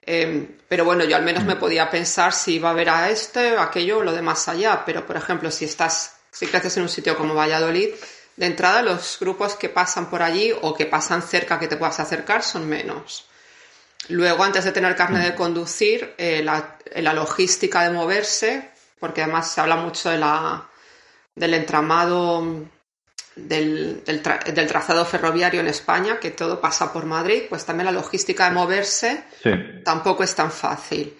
Em, 0.02 0.56
pero 0.68 0.84
bueno, 0.84 1.04
yo 1.04 1.16
al 1.16 1.24
menos 1.24 1.44
me 1.44 1.56
podía 1.56 1.90
pensar 1.90 2.32
si 2.32 2.54
iba 2.54 2.70
a 2.70 2.72
ver 2.72 2.88
a 2.90 3.10
este, 3.10 3.58
aquello 3.58 3.98
o 3.98 4.02
lo 4.04 4.12
de 4.12 4.22
más 4.22 4.48
allá. 4.48 4.84
Pero 4.86 5.04
por 5.06 5.16
ejemplo, 5.16 5.50
si 5.50 5.64
estás, 5.64 6.16
si 6.30 6.46
creces 6.46 6.76
en 6.76 6.84
un 6.84 6.88
sitio 6.88 7.16
como 7.16 7.34
Valladolid, 7.34 7.88
de 8.36 8.46
entrada, 8.46 8.82
los 8.82 9.18
grupos 9.18 9.56
que 9.56 9.68
pasan 9.68 10.10
por 10.10 10.22
allí 10.22 10.52
o 10.62 10.74
que 10.74 10.86
pasan 10.86 11.22
cerca 11.22 11.58
que 11.58 11.68
te 11.68 11.76
puedas 11.76 11.98
acercar 11.98 12.42
son 12.42 12.68
menos. 12.68 13.26
Luego, 14.08 14.44
antes 14.44 14.64
de 14.64 14.72
tener 14.72 14.94
carne 14.94 15.24
de 15.24 15.34
conducir, 15.34 16.14
eh, 16.18 16.42
la, 16.42 16.76
la, 16.94 17.12
logística 17.12 17.82
de 17.82 17.90
moverse, 17.90 18.70
porque 18.98 19.22
además 19.22 19.52
se 19.52 19.60
habla 19.60 19.76
mucho 19.76 20.10
de 20.10 20.18
la, 20.18 20.68
del 21.34 21.54
entramado 21.54 22.66
del, 23.36 24.02
del, 24.04 24.66
trazado 24.66 25.04
ferroviario 25.04 25.60
en 25.60 25.68
España, 25.68 26.18
que 26.18 26.30
todo 26.30 26.60
pasa 26.60 26.92
por 26.92 27.04
Madrid, 27.04 27.42
pues 27.48 27.64
también 27.64 27.86
la 27.86 27.92
logística 27.92 28.46
de 28.48 28.54
moverse 28.54 29.24
tampoco 29.84 30.24
es 30.24 30.34
tan 30.34 30.50
fácil. 30.50 31.16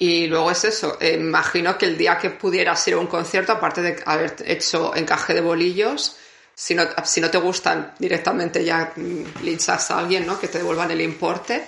Y 0.00 0.28
luego 0.28 0.52
es 0.52 0.64
eso, 0.64 0.96
eh, 1.00 1.14
imagino 1.14 1.76
que 1.76 1.86
el 1.86 1.98
día 1.98 2.18
que 2.18 2.30
pudieras 2.30 2.86
ir 2.86 2.94
a 2.94 2.98
un 2.98 3.08
concierto, 3.08 3.50
aparte 3.50 3.82
de 3.82 4.00
haber 4.06 4.36
hecho 4.46 4.94
encaje 4.94 5.34
de 5.34 5.40
bolillos, 5.40 6.16
si 6.54 6.76
no, 6.76 6.84
si 7.04 7.20
no 7.20 7.28
te 7.30 7.38
gustan 7.38 7.94
directamente 7.98 8.64
ya 8.64 8.92
mm, 8.94 9.42
linchas 9.42 9.90
a 9.90 9.98
alguien, 9.98 10.24
¿no? 10.24 10.38
Que 10.38 10.46
te 10.46 10.58
devuelvan 10.58 10.92
el 10.92 11.00
importe. 11.00 11.66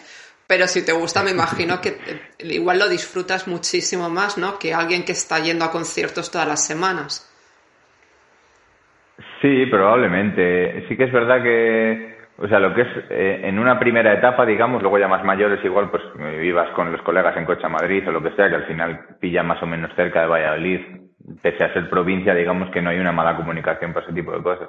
Pero 0.51 0.67
si 0.67 0.85
te 0.85 0.91
gusta, 0.91 1.23
me 1.23 1.31
imagino 1.31 1.81
que 1.81 1.95
igual 2.41 2.81
lo 2.81 2.89
disfrutas 2.89 3.47
muchísimo 3.47 4.11
más, 4.11 4.37
¿no? 4.37 4.59
Que 4.59 4.75
alguien 4.75 5.05
que 5.05 5.13
está 5.13 5.39
yendo 5.39 5.65
a 5.65 5.71
conciertos 5.71 6.29
todas 6.29 6.49
las 6.49 6.67
semanas. 6.67 7.23
Sí, 9.41 9.67
probablemente. 9.67 10.89
Sí 10.89 10.97
que 10.97 11.05
es 11.05 11.13
verdad 11.13 11.41
que, 11.41 12.17
o 12.39 12.49
sea, 12.49 12.59
lo 12.59 12.75
que 12.75 12.81
es 12.81 12.89
eh, 13.11 13.43
en 13.45 13.61
una 13.61 13.79
primera 13.79 14.13
etapa, 14.13 14.45
digamos, 14.45 14.83
luego 14.83 14.99
ya 14.99 15.07
más 15.07 15.25
mayores, 15.25 15.65
igual 15.65 15.89
pues 15.89 16.03
vivas 16.41 16.71
con 16.71 16.91
los 16.91 17.01
colegas 17.03 17.37
en 17.37 17.45
coche 17.45 17.67
a 17.67 17.69
Madrid 17.69 18.03
o 18.09 18.11
lo 18.11 18.21
que 18.21 18.35
sea, 18.35 18.49
que 18.49 18.57
al 18.57 18.67
final 18.67 19.07
pilla 19.21 19.45
más 19.45 19.63
o 19.63 19.67
menos 19.67 19.95
cerca 19.95 20.23
de 20.23 20.27
Valladolid, 20.27 20.81
pese 21.43 21.63
a 21.63 21.73
ser 21.73 21.89
provincia, 21.89 22.35
digamos 22.35 22.73
que 22.73 22.83
no 22.83 22.91
hay 22.91 22.99
una 22.99 23.13
mala 23.13 23.37
comunicación 23.37 23.93
para 23.93 24.05
ese 24.05 24.17
tipo 24.17 24.33
de 24.33 24.43
cosas. 24.43 24.69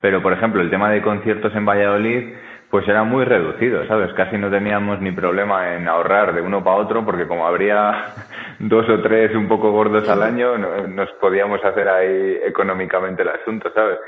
Pero, 0.00 0.20
por 0.20 0.32
ejemplo, 0.32 0.60
el 0.60 0.68
tema 0.68 0.90
de 0.90 1.00
conciertos 1.00 1.54
en 1.54 1.64
Valladolid, 1.64 2.34
pues 2.72 2.88
era 2.88 3.04
muy 3.04 3.26
reducido, 3.26 3.86
¿sabes? 3.86 4.14
Casi 4.14 4.38
no 4.38 4.50
teníamos 4.50 4.98
ni 5.02 5.12
problema 5.12 5.74
en 5.74 5.86
ahorrar 5.88 6.34
de 6.34 6.40
uno 6.40 6.64
para 6.64 6.76
otro, 6.76 7.04
porque 7.04 7.28
como 7.28 7.46
habría 7.46 8.06
dos 8.60 8.88
o 8.88 9.02
tres 9.02 9.34
un 9.34 9.46
poco 9.46 9.72
gordos 9.72 10.08
al 10.08 10.22
año, 10.22 10.56
nos 10.56 11.10
podíamos 11.20 11.62
hacer 11.62 11.86
ahí 11.86 12.38
económicamente 12.42 13.20
el 13.20 13.28
asunto, 13.28 13.70
¿sabes? 13.74 13.98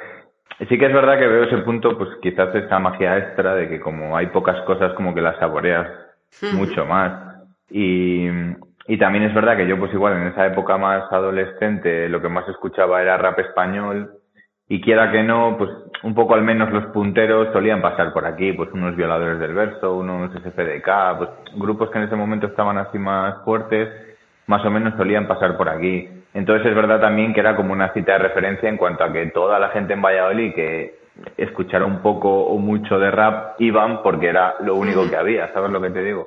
sí 0.67 0.79
que 0.79 0.87
es 0.87 0.95
verdad 0.95 1.19
que 1.19 1.27
veo 1.27 1.45
ese 1.45 1.59
punto, 1.59 1.99
pues 1.99 2.09
quizás 2.23 2.55
esa 2.55 2.79
magia 2.79 3.19
extra 3.19 3.55
de 3.55 3.69
que 3.69 3.81
como 3.81 4.17
hay 4.17 4.29
pocas 4.29 4.59
cosas 4.63 4.95
como 4.95 5.15
que 5.15 5.21
las 5.21 5.39
saboreas 5.39 5.87
mucho 6.55 6.87
más. 6.87 7.45
Y, 7.69 8.31
y 8.87 8.97
también 8.97 9.25
es 9.25 9.35
verdad 9.35 9.59
que 9.59 9.67
yo 9.67 9.79
pues 9.79 9.93
igual 9.93 10.15
en 10.15 10.29
esa 10.29 10.47
época 10.47 10.79
más 10.79 11.13
adolescente 11.13 12.09
lo 12.09 12.23
que 12.23 12.31
más 12.31 12.49
escuchaba 12.49 13.03
era 13.03 13.19
rap 13.19 13.39
español 13.41 14.11
y 14.69 14.81
quiera 14.81 15.11
que 15.11 15.23
no, 15.23 15.57
pues 15.59 15.71
un 16.03 16.15
poco 16.15 16.35
al 16.35 16.43
menos 16.43 16.71
los 16.71 16.87
punteros 16.87 17.53
solían 17.53 17.83
pasar 17.83 18.13
por 18.13 18.27
aquí, 18.27 18.53
pues 18.53 18.71
unos 18.73 18.97
violadores 18.97 19.39
del 19.39 19.55
verso, 19.55 19.97
unos 19.97 20.33
SFDK, 20.33 21.19
pues 21.19 21.31
grupos 21.55 21.91
que 21.91 21.99
en 21.99 22.05
ese 22.05 22.17
momento 22.17 22.47
estaban 22.47 22.79
así 22.79 22.99
más 22.99 23.43
fuertes, 23.45 23.89
más 24.47 24.65
o 24.65 24.71
menos 24.71 24.95
solían 24.97 25.27
pasar 25.27 25.57
por 25.57 25.69
aquí. 25.69 26.09
Entonces 26.33 26.67
es 26.67 26.75
verdad 26.75 27.01
también 27.01 27.33
que 27.33 27.41
era 27.41 27.57
como 27.57 27.73
una 27.73 27.93
cita 27.93 28.13
de 28.13 28.19
referencia 28.19 28.69
en 28.69 28.77
cuanto 28.77 29.05
a 29.05 29.13
que 29.13 29.27
toda 29.27 29.59
la 29.59 29.69
gente 29.69 29.93
en 29.93 30.03
Valladolid 30.03 30.55
que 30.55 30.99
escuchara 31.37 31.85
un 31.85 32.01
poco 32.01 32.29
o 32.29 32.59
mucho 32.59 32.99
de 32.99 33.11
rap 33.11 33.61
iban 33.61 34.03
porque 34.03 34.29
era 34.29 34.57
lo 34.61 34.75
único 34.75 35.09
que 35.09 35.17
había, 35.17 35.53
¿sabes 35.53 35.71
lo 35.71 35.81
que 35.81 35.91
te 35.91 36.03
digo? 36.03 36.27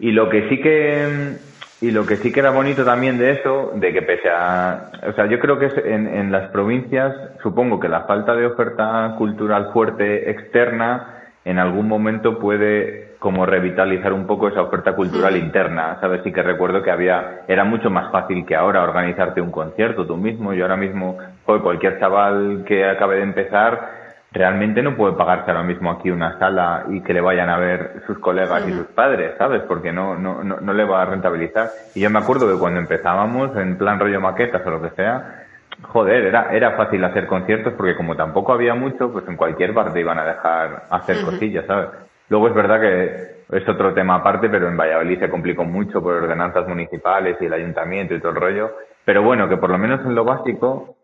Y 0.00 0.12
lo 0.12 0.28
que 0.28 0.48
sí 0.48 0.60
que 0.60 1.36
y 1.80 1.90
lo 1.90 2.06
que 2.06 2.16
sí 2.16 2.32
que 2.32 2.40
era 2.40 2.50
bonito 2.50 2.84
también 2.84 3.18
de 3.18 3.32
eso, 3.32 3.72
de 3.74 3.92
que 3.92 4.02
pese 4.02 4.28
a, 4.28 4.90
o 5.08 5.12
sea, 5.12 5.26
yo 5.26 5.38
creo 5.38 5.58
que 5.58 5.66
en, 5.84 6.06
en 6.08 6.32
las 6.32 6.50
provincias, 6.50 7.14
supongo 7.42 7.78
que 7.78 7.88
la 7.88 8.02
falta 8.02 8.34
de 8.34 8.46
oferta 8.46 9.14
cultural 9.16 9.70
fuerte 9.72 10.30
externa 10.30 11.14
en 11.44 11.58
algún 11.58 11.88
momento 11.88 12.38
puede 12.38 13.08
como 13.18 13.46
revitalizar 13.46 14.12
un 14.12 14.26
poco 14.26 14.48
esa 14.48 14.62
oferta 14.62 14.94
cultural 14.94 15.36
interna, 15.36 15.98
¿sabes? 16.00 16.22
Sí 16.22 16.32
que 16.32 16.42
recuerdo 16.42 16.82
que 16.82 16.90
había, 16.90 17.40
era 17.48 17.64
mucho 17.64 17.90
más 17.90 18.12
fácil 18.12 18.46
que 18.46 18.54
ahora 18.54 18.82
organizarte 18.82 19.40
un 19.40 19.50
concierto 19.50 20.06
tú 20.06 20.16
mismo. 20.16 20.52
Yo 20.52 20.64
ahora 20.64 20.76
mismo, 20.76 21.18
cualquier 21.44 21.98
chaval 21.98 22.64
que 22.66 22.84
acabe 22.84 23.16
de 23.16 23.22
empezar, 23.22 23.97
realmente 24.30 24.82
no 24.82 24.96
puede 24.96 25.14
pagarse 25.14 25.50
ahora 25.50 25.62
mismo 25.62 25.90
aquí 25.90 26.10
una 26.10 26.38
sala 26.38 26.84
y 26.90 27.00
que 27.00 27.14
le 27.14 27.20
vayan 27.20 27.48
a 27.48 27.58
ver 27.58 28.02
sus 28.06 28.18
colegas 28.18 28.66
y 28.68 28.72
sus 28.72 28.86
padres, 28.88 29.34
¿sabes? 29.38 29.62
Porque 29.62 29.92
no, 29.92 30.16
no, 30.16 30.44
no, 30.44 30.60
no 30.60 30.72
le 30.72 30.84
va 30.84 31.02
a 31.02 31.06
rentabilizar. 31.06 31.70
Y 31.94 32.00
yo 32.00 32.10
me 32.10 32.18
acuerdo 32.18 32.50
que 32.52 32.58
cuando 32.58 32.80
empezábamos, 32.80 33.56
en 33.56 33.78
plan 33.78 33.98
rollo 33.98 34.20
maquetas 34.20 34.66
o 34.66 34.70
lo 34.70 34.82
que 34.82 34.90
sea, 34.90 35.46
joder, 35.82 36.26
era, 36.26 36.52
era 36.52 36.72
fácil 36.76 37.02
hacer 37.04 37.26
conciertos 37.26 37.72
porque 37.74 37.96
como 37.96 38.16
tampoco 38.16 38.52
había 38.52 38.74
mucho, 38.74 39.10
pues 39.10 39.26
en 39.28 39.36
cualquier 39.36 39.72
parte 39.72 40.00
iban 40.00 40.18
a 40.18 40.24
dejar 40.24 40.84
hacer 40.90 41.24
cosillas, 41.24 41.64
¿sabes? 41.66 41.88
Luego 42.28 42.48
es 42.48 42.54
verdad 42.54 42.80
que 42.80 43.38
es 43.50 43.66
otro 43.66 43.94
tema 43.94 44.16
aparte, 44.16 44.50
pero 44.50 44.68
en 44.68 44.76
Valladolid 44.76 45.18
se 45.18 45.30
complicó 45.30 45.64
mucho 45.64 46.02
por 46.02 46.14
ordenanzas 46.14 46.68
municipales 46.68 47.38
y 47.40 47.46
el 47.46 47.52
ayuntamiento 47.54 48.14
y 48.14 48.20
todo 48.20 48.32
el 48.32 48.36
rollo. 48.36 48.70
Pero 49.06 49.22
bueno, 49.22 49.48
que 49.48 49.56
por 49.56 49.70
lo 49.70 49.78
menos 49.78 50.04
en 50.04 50.14
lo 50.14 50.24
básico 50.24 50.97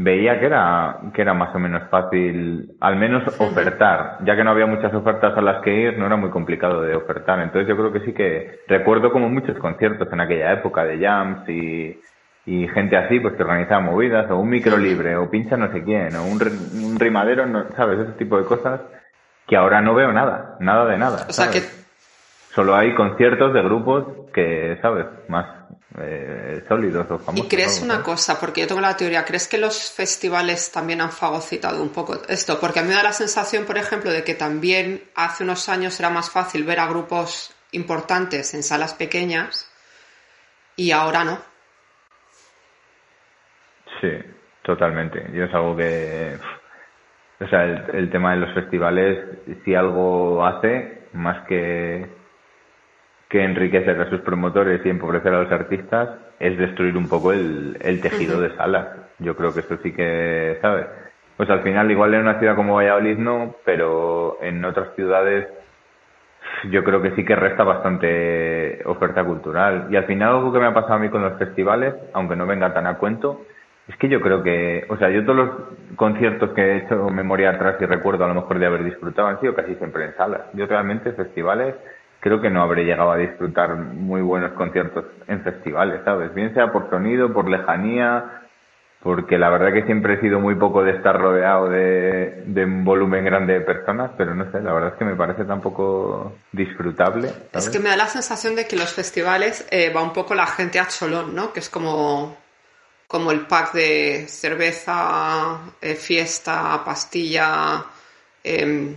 veía 0.00 0.38
que 0.38 0.46
era, 0.46 0.98
que 1.12 1.22
era 1.22 1.34
más 1.34 1.54
o 1.54 1.58
menos 1.58 1.82
fácil, 1.90 2.70
al 2.80 2.96
menos 2.96 3.26
ofertar. 3.38 4.18
Ya 4.24 4.36
que 4.36 4.44
no 4.44 4.50
había 4.50 4.66
muchas 4.66 4.94
ofertas 4.94 5.36
a 5.36 5.42
las 5.42 5.62
que 5.62 5.74
ir, 5.74 5.98
no 5.98 6.06
era 6.06 6.16
muy 6.16 6.30
complicado 6.30 6.82
de 6.82 6.94
ofertar. 6.94 7.40
Entonces 7.40 7.68
yo 7.68 7.76
creo 7.76 7.92
que 7.92 8.00
sí 8.00 8.12
que 8.12 8.60
recuerdo 8.68 9.10
como 9.10 9.28
muchos 9.28 9.58
conciertos 9.58 10.08
en 10.12 10.20
aquella 10.20 10.52
época 10.52 10.84
de 10.84 10.98
jams 11.00 11.48
y, 11.48 12.00
y 12.46 12.68
gente 12.68 12.96
así, 12.96 13.18
pues 13.18 13.34
que 13.34 13.42
organizaba 13.42 13.80
movidas, 13.80 14.30
o 14.30 14.38
un 14.38 14.48
micro 14.48 14.76
libre, 14.76 15.16
o 15.16 15.28
pincha 15.28 15.56
no 15.56 15.72
sé 15.72 15.82
quién, 15.82 16.14
o 16.14 16.24
un, 16.24 16.40
un 16.84 16.98
rimadero, 16.98 17.46
no, 17.46 17.64
¿sabes? 17.76 17.98
Ese 17.98 18.12
tipo 18.12 18.38
de 18.38 18.44
cosas 18.44 18.80
que 19.46 19.56
ahora 19.56 19.80
no 19.80 19.94
veo 19.94 20.12
nada, 20.12 20.56
nada 20.60 20.86
de 20.86 20.96
nada. 20.96 21.26
O 21.28 21.32
sea 21.32 21.50
que... 21.50 21.60
Solo 22.54 22.74
hay 22.74 22.94
conciertos 22.94 23.52
de 23.52 23.62
grupos 23.62 24.04
que, 24.32 24.78
¿sabes? 24.80 25.06
Más 25.28 25.57
eh, 25.98 26.64
sólidos 26.68 27.10
o 27.10 27.18
famosos. 27.18 27.46
¿Y 27.46 27.48
crees 27.48 27.80
una 27.80 28.02
cosa? 28.02 28.38
Porque 28.38 28.60
yo 28.62 28.66
tengo 28.66 28.80
la 28.80 28.96
teoría, 28.96 29.24
¿crees 29.24 29.48
que 29.48 29.58
los 29.58 29.90
festivales 29.90 30.70
también 30.70 31.00
han 31.00 31.12
fagocitado 31.12 31.82
un 31.82 31.90
poco 31.90 32.20
esto? 32.28 32.60
Porque 32.60 32.80
a 32.80 32.82
mí 32.82 32.88
me 32.88 32.94
da 32.94 33.02
la 33.02 33.12
sensación, 33.12 33.64
por 33.64 33.78
ejemplo, 33.78 34.10
de 34.10 34.24
que 34.24 34.34
también 34.34 35.02
hace 35.14 35.44
unos 35.44 35.68
años 35.68 35.98
era 35.98 36.10
más 36.10 36.30
fácil 36.30 36.64
ver 36.64 36.80
a 36.80 36.88
grupos 36.88 37.54
importantes 37.72 38.54
en 38.54 38.62
salas 38.62 38.94
pequeñas 38.94 39.70
y 40.76 40.90
ahora 40.90 41.24
no. 41.24 41.38
Sí, 44.00 44.10
totalmente. 44.62 45.30
Yo 45.32 45.44
es 45.44 45.54
algo 45.54 45.76
que 45.76 46.38
o 47.40 47.46
sea, 47.46 47.64
el, 47.64 48.10
tema 48.10 48.32
de 48.32 48.40
los 48.40 48.52
festivales, 48.52 49.24
si 49.64 49.74
algo 49.74 50.44
hace, 50.44 51.02
más 51.12 51.46
que, 51.46 52.06
que 53.28 53.44
enriquecer 53.44 54.00
a 54.00 54.08
sus 54.08 54.20
promotores 54.20 54.84
y 54.84 54.88
empobrecer 54.88 55.34
a 55.34 55.42
los 55.42 55.52
artistas, 55.52 56.10
es 56.40 56.56
destruir 56.56 56.96
un 56.96 57.08
poco 57.08 57.32
el, 57.32 57.76
el 57.80 58.00
tejido 58.00 58.40
de 58.40 58.56
salas. 58.56 58.88
Yo 59.18 59.36
creo 59.36 59.52
que 59.52 59.60
esto 59.60 59.76
sí 59.82 59.92
que, 59.92 60.58
¿sabes? 60.62 60.86
Pues 61.36 61.50
al 61.50 61.62
final, 61.62 61.90
igual 61.90 62.14
en 62.14 62.22
una 62.22 62.38
ciudad 62.38 62.56
como 62.56 62.76
Valladolid 62.76 63.18
no, 63.18 63.54
pero 63.64 64.38
en 64.42 64.64
otras 64.64 64.94
ciudades 64.96 65.46
yo 66.70 66.82
creo 66.82 67.02
que 67.02 67.12
sí 67.12 67.24
que 67.24 67.36
resta 67.36 67.62
bastante 67.64 68.82
oferta 68.86 69.24
cultural. 69.24 69.86
Y 69.90 69.96
al 69.96 70.04
final 70.04 70.30
algo 70.30 70.52
que 70.52 70.58
me 70.58 70.66
ha 70.66 70.74
pasado 70.74 70.94
a 70.94 70.98
mí 70.98 71.08
con 71.08 71.22
los 71.22 71.38
festivales, 71.38 71.94
aunque 72.12 72.36
no 72.36 72.46
venga 72.46 72.72
tan 72.72 72.86
a 72.86 72.98
cuento, 72.98 73.42
es 73.86 73.96
que 73.96 74.08
yo 74.08 74.20
creo 74.20 74.42
que, 74.42 74.84
o 74.88 74.96
sea, 74.96 75.10
yo 75.10 75.24
todos 75.24 75.36
los 75.36 75.50
conciertos 75.96 76.50
que 76.50 76.60
he 76.60 76.76
hecho 76.78 77.08
memoria 77.08 77.50
atrás 77.50 77.76
y 77.80 77.86
recuerdo 77.86 78.24
a 78.24 78.28
lo 78.28 78.34
mejor 78.34 78.58
de 78.58 78.66
haber 78.66 78.84
disfrutado 78.84 79.28
han 79.28 79.40
sido 79.40 79.54
casi 79.54 79.74
siempre 79.76 80.04
en 80.04 80.16
salas. 80.16 80.42
Yo 80.52 80.66
realmente 80.66 81.12
festivales 81.12 81.74
creo 82.20 82.40
que 82.40 82.50
no 82.50 82.62
habré 82.62 82.84
llegado 82.84 83.12
a 83.12 83.16
disfrutar 83.16 83.76
muy 83.76 84.20
buenos 84.20 84.52
conciertos 84.52 85.04
en 85.26 85.42
festivales, 85.42 86.02
¿sabes? 86.04 86.34
Bien 86.34 86.52
sea 86.54 86.72
por 86.72 86.90
sonido, 86.90 87.32
por 87.32 87.48
lejanía, 87.48 88.42
porque 89.02 89.38
la 89.38 89.48
verdad 89.48 89.72
que 89.72 89.84
siempre 89.84 90.14
he 90.14 90.20
sido 90.20 90.40
muy 90.40 90.56
poco 90.56 90.82
de 90.82 90.92
estar 90.92 91.16
rodeado 91.16 91.68
de, 91.68 92.42
de 92.46 92.64
un 92.64 92.84
volumen 92.84 93.24
grande 93.24 93.54
de 93.54 93.60
personas, 93.60 94.10
pero 94.16 94.34
no 94.34 94.50
sé, 94.50 94.60
la 94.60 94.72
verdad 94.72 94.92
es 94.92 94.98
que 94.98 95.04
me 95.04 95.14
parece 95.14 95.44
tampoco 95.44 96.34
disfrutable. 96.50 97.30
Es 97.52 97.70
que 97.70 97.78
me 97.78 97.90
da 97.90 97.96
la 97.96 98.06
sensación 98.06 98.56
de 98.56 98.66
que 98.66 98.76
los 98.76 98.92
festivales 98.92 99.66
eh, 99.70 99.92
va 99.94 100.02
un 100.02 100.12
poco 100.12 100.34
la 100.34 100.46
gente 100.46 100.80
a 100.80 100.88
cholón, 100.88 101.34
¿no? 101.34 101.52
Que 101.52 101.60
es 101.60 101.70
como 101.70 102.36
como 103.08 103.32
el 103.32 103.46
pack 103.46 103.72
de 103.72 104.26
cerveza, 104.28 105.58
eh, 105.80 105.94
fiesta, 105.94 106.84
pastilla 106.84 107.86
em, 108.44 108.94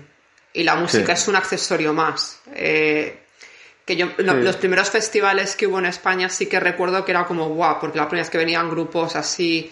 y 0.53 0.63
la 0.63 0.75
música 0.75 1.13
es 1.13 1.27
un 1.27 1.35
accesorio 1.35 1.93
más. 1.93 2.39
Eh, 2.53 3.19
que 3.85 3.95
yo, 3.95 4.07
los 4.17 4.57
primeros 4.57 4.89
festivales 4.89 5.55
que 5.55 5.67
hubo 5.67 5.79
en 5.79 5.85
España 5.85 6.29
sí 6.29 6.47
que 6.47 6.59
recuerdo 6.59 7.03
que 7.03 7.11
era 7.11 7.25
como 7.25 7.49
guau, 7.49 7.79
porque 7.79 7.97
la 7.97 8.07
primera 8.07 8.23
vez 8.23 8.29
que 8.29 8.37
venían 8.37 8.69
grupos 8.69 9.15
así 9.15 9.71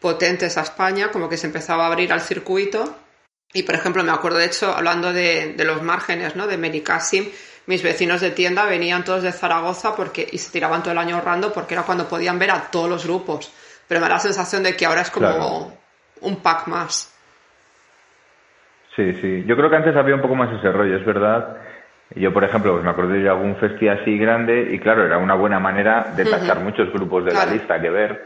potentes 0.00 0.56
a 0.58 0.62
España, 0.62 1.10
como 1.10 1.28
que 1.28 1.36
se 1.36 1.46
empezaba 1.46 1.84
a 1.84 1.86
abrir 1.88 2.12
al 2.12 2.20
circuito. 2.20 2.96
Y 3.52 3.62
por 3.62 3.74
ejemplo, 3.74 4.04
me 4.04 4.12
acuerdo 4.12 4.38
de 4.38 4.44
hecho, 4.44 4.74
hablando 4.74 5.12
de, 5.12 5.54
de 5.54 5.64
los 5.64 5.82
márgenes, 5.82 6.36
¿no? 6.36 6.46
De 6.46 6.58
Mericassim, 6.58 7.30
mis 7.66 7.82
vecinos 7.82 8.20
de 8.20 8.30
tienda 8.30 8.64
venían 8.64 9.04
todos 9.04 9.22
de 9.22 9.32
Zaragoza 9.32 9.94
porque, 9.94 10.28
y 10.30 10.38
se 10.38 10.50
tiraban 10.50 10.82
todo 10.82 10.92
el 10.92 10.98
año 10.98 11.16
ahorrando 11.16 11.52
porque 11.52 11.74
era 11.74 11.82
cuando 11.82 12.08
podían 12.08 12.38
ver 12.38 12.50
a 12.50 12.70
todos 12.70 12.88
los 12.88 13.04
grupos. 13.04 13.50
Pero 13.86 14.00
me 14.00 14.08
da 14.08 14.14
la 14.14 14.20
sensación 14.20 14.62
de 14.62 14.76
que 14.76 14.86
ahora 14.86 15.02
es 15.02 15.10
como 15.10 15.76
un 16.20 16.36
pack 16.36 16.66
más. 16.66 17.10
Sí, 18.98 19.14
sí. 19.20 19.44
Yo 19.46 19.56
creo 19.56 19.70
que 19.70 19.76
antes 19.76 19.94
había 19.94 20.16
un 20.16 20.20
poco 20.20 20.34
más 20.34 20.52
ese 20.52 20.72
rollo, 20.72 20.96
es 20.96 21.04
verdad. 21.04 21.56
Yo, 22.16 22.32
por 22.32 22.42
ejemplo, 22.42 22.72
pues 22.72 22.84
me 22.84 22.90
acuerdo 22.90 23.12
de 23.12 23.28
algún 23.28 23.54
festival 23.54 24.00
así 24.00 24.18
grande 24.18 24.70
y 24.72 24.80
claro, 24.80 25.04
era 25.04 25.18
una 25.18 25.34
buena 25.34 25.60
manera 25.60 26.14
de 26.16 26.24
tachar 26.24 26.58
muchos 26.58 26.92
grupos 26.92 27.24
de 27.24 27.32
la 27.32 27.46
lista 27.46 27.80
que 27.80 27.90
ver. 27.90 28.20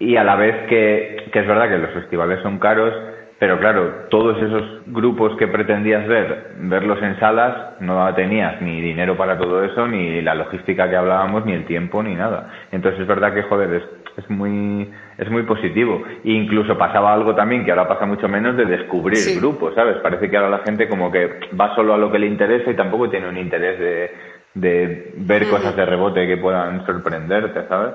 Y 0.00 0.16
a 0.16 0.24
la 0.24 0.34
vez 0.34 0.66
que, 0.66 1.28
que 1.32 1.38
es 1.38 1.46
verdad 1.46 1.68
que 1.68 1.78
los 1.78 1.90
festivales 1.92 2.40
son 2.42 2.58
caros, 2.58 2.92
pero 3.38 3.60
claro, 3.60 4.06
todos 4.10 4.42
esos 4.42 4.82
grupos 4.86 5.36
que 5.36 5.46
pretendías 5.46 6.04
ver, 6.08 6.52
verlos 6.58 7.00
en 7.00 7.20
salas, 7.20 7.80
no 7.80 8.12
tenías 8.14 8.60
ni 8.60 8.80
dinero 8.80 9.16
para 9.16 9.38
todo 9.38 9.62
eso, 9.62 9.86
ni 9.86 10.20
la 10.20 10.34
logística 10.34 10.90
que 10.90 10.96
hablábamos, 10.96 11.46
ni 11.46 11.52
el 11.52 11.64
tiempo, 11.64 12.02
ni 12.02 12.16
nada. 12.16 12.50
Entonces 12.72 13.02
es 13.02 13.06
verdad 13.06 13.32
que, 13.32 13.44
joder, 13.44 13.72
es, 13.72 13.84
es 14.16 14.28
muy, 14.30 14.90
es 15.18 15.30
muy 15.30 15.42
positivo. 15.44 16.02
E 16.24 16.30
incluso 16.32 16.76
pasaba 16.76 17.12
algo 17.12 17.34
también, 17.34 17.64
que 17.64 17.70
ahora 17.70 17.88
pasa 17.88 18.06
mucho 18.06 18.28
menos, 18.28 18.56
de 18.56 18.64
descubrir 18.64 19.38
grupos, 19.38 19.74
¿sabes? 19.74 19.96
Parece 19.98 20.30
que 20.30 20.36
ahora 20.36 20.50
la 20.50 20.64
gente 20.64 20.88
como 20.88 21.10
que 21.10 21.40
va 21.58 21.74
solo 21.74 21.94
a 21.94 21.98
lo 21.98 22.10
que 22.10 22.18
le 22.18 22.26
interesa 22.26 22.70
y 22.70 22.76
tampoco 22.76 23.08
tiene 23.08 23.28
un 23.28 23.38
interés 23.38 23.78
de, 23.78 24.10
de 24.54 25.12
ver 25.16 25.48
cosas 25.48 25.76
de 25.76 25.86
rebote 25.86 26.26
que 26.26 26.36
puedan 26.36 26.84
sorprenderte, 26.86 27.66
¿sabes? 27.68 27.94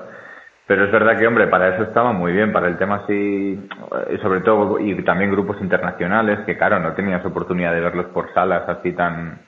Pero 0.66 0.84
es 0.84 0.90
verdad 0.90 1.16
que, 1.16 1.26
hombre, 1.26 1.46
para 1.46 1.74
eso 1.74 1.84
estaba 1.84 2.12
muy 2.12 2.32
bien, 2.32 2.52
para 2.52 2.66
el 2.66 2.76
tema 2.76 2.96
así, 3.04 3.68
eh, 4.08 4.18
sobre 4.20 4.40
todo, 4.40 4.80
y 4.80 5.00
también 5.04 5.30
grupos 5.30 5.58
internacionales, 5.60 6.40
que 6.44 6.56
claro, 6.56 6.80
no 6.80 6.92
tenías 6.94 7.24
oportunidad 7.24 7.72
de 7.72 7.80
verlos 7.80 8.06
por 8.06 8.34
salas 8.34 8.68
así 8.68 8.92
tan 8.92 9.38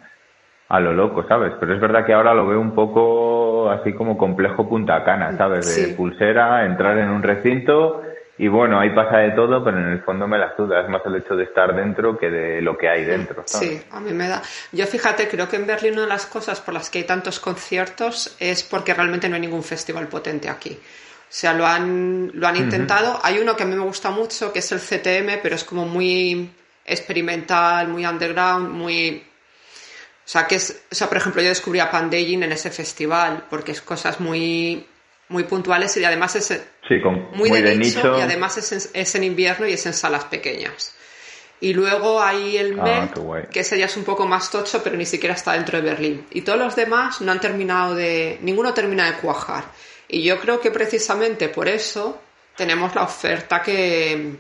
a 0.68 0.80
lo 0.80 0.92
loco, 0.92 1.25
¿sabes? 1.26 1.54
Pero 1.58 1.75
es 1.75 1.80
verdad 1.80 2.04
que 2.04 2.12
ahora 2.12 2.34
lo 2.34 2.46
veo 2.46 2.60
un 2.60 2.75
poco 2.75 3.38
así 3.70 3.92
como 3.92 4.16
complejo 4.16 4.68
Punta 4.68 5.04
Cana, 5.04 5.37
¿sabes? 5.37 5.75
De 5.75 5.94
pulsera, 5.94 6.64
entrar 6.64 6.98
en 6.98 7.10
un 7.10 7.22
recinto 7.22 8.02
y 8.40 8.46
bueno, 8.46 8.78
ahí 8.78 8.90
pasa 8.90 9.18
de 9.18 9.32
todo, 9.32 9.64
pero 9.64 9.78
en 9.78 9.88
el 9.88 10.02
fondo 10.02 10.28
me 10.28 10.38
la 10.38 10.54
duda, 10.56 10.80
es 10.80 10.88
más 10.88 11.02
el 11.06 11.16
hecho 11.16 11.34
de 11.34 11.42
estar 11.42 11.75
dentro 11.75 12.16
que 12.16 12.30
de 12.30 12.62
lo 12.62 12.78
que 12.78 12.88
hay 12.88 13.04
dentro. 13.04 13.42
¿sabes? 13.44 13.68
Sí, 13.68 13.82
a 13.90 13.98
mí 13.98 14.12
me 14.12 14.28
da. 14.28 14.40
Yo 14.70 14.87
fíjate, 14.87 15.26
creo 15.28 15.48
que 15.48 15.56
en 15.56 15.66
Berlín 15.66 15.94
una 15.94 16.02
de 16.02 16.08
las 16.08 16.26
cosas 16.26 16.60
por 16.60 16.72
las 16.72 16.88
que 16.88 16.98
hay 16.98 17.04
tantos 17.04 17.40
conciertos 17.40 18.37
es 18.38 18.62
porque 18.62 18.94
realmente 18.94 19.28
no 19.28 19.34
hay 19.34 19.40
ningún 19.40 19.64
festival 19.64 20.06
potente 20.06 20.48
aquí. 20.48 20.78
sea, 21.28 21.52
lo 21.52 21.66
han, 21.66 22.30
lo 22.32 22.46
han 22.46 22.54
intentado. 22.54 23.18
Hay 23.25 23.40
uno 23.40 23.56
que 23.56 23.64
a 23.64 23.66
mí 23.66 23.75
me 23.75 23.84
gusta 23.84 24.10
mucho, 24.10 24.52
que 24.52 24.60
es 24.60 24.70
el 24.70 24.78
CTM, 24.78 25.40
pero 25.42 25.56
es 25.56 25.64
como 25.64 25.84
muy 25.84 26.48
experimental, 26.84 27.88
muy 27.88 28.06
underground, 28.06 28.70
muy... 28.70 29.25
O 30.28 30.30
sea, 30.30 30.47
que 30.47 30.56
es, 30.56 30.82
o 30.92 30.94
sea, 30.94 31.08
por 31.08 31.16
ejemplo, 31.16 31.40
yo 31.40 31.49
descubrí 31.49 31.80
a 31.80 31.90
Pandaging 31.90 32.42
en 32.42 32.52
ese 32.52 32.70
festival, 32.70 33.47
porque 33.49 33.73
es 33.73 33.80
cosas 33.80 34.20
muy, 34.20 34.87
muy 35.30 35.44
puntuales 35.44 35.97
y 35.97 36.04
además 36.04 36.37
es 36.37 36.50
muy, 37.32 37.50
de, 37.50 37.76
nicho, 37.76 38.18
y 38.18 38.20
además 38.20 38.58
es 38.58 38.73
en, 38.73 38.90
es 38.92 39.14
en 39.14 39.25
invierno 39.25 39.66
y 39.66 39.73
es 39.73 39.87
en 39.87 39.94
salas 39.94 40.26
pequeñas. 40.26 40.94
Y 41.61 41.73
luego 41.73 42.20
hay 42.20 42.58
el 42.58 42.78
ah, 42.78 43.08
que 43.50 43.61
ese 43.61 43.78
ya 43.78 43.87
es 43.87 43.97
un 43.97 44.04
poco 44.04 44.26
más 44.26 44.50
tocho, 44.50 44.82
pero 44.85 44.99
ni 44.99 45.06
siquiera 45.06 45.35
está 45.35 45.54
dentro 45.54 45.80
de 45.80 45.88
Berlín. 45.88 46.26
Y 46.30 46.42
todos 46.42 46.58
los 46.58 46.76
demás 46.76 47.23
no 47.23 47.32
han 47.32 47.40
terminado 47.40 47.94
de. 47.94 48.38
Ninguno 48.42 48.75
termina 48.75 49.11
de 49.11 49.16
cuajar. 49.16 49.64
Y 50.08 50.23
yo 50.23 50.38
creo 50.38 50.61
que 50.61 50.70
precisamente 50.70 51.49
por 51.49 51.68
eso 51.68 52.20
tenemos 52.54 52.94
la 52.94 53.04
oferta 53.04 53.62
que, 53.62 54.37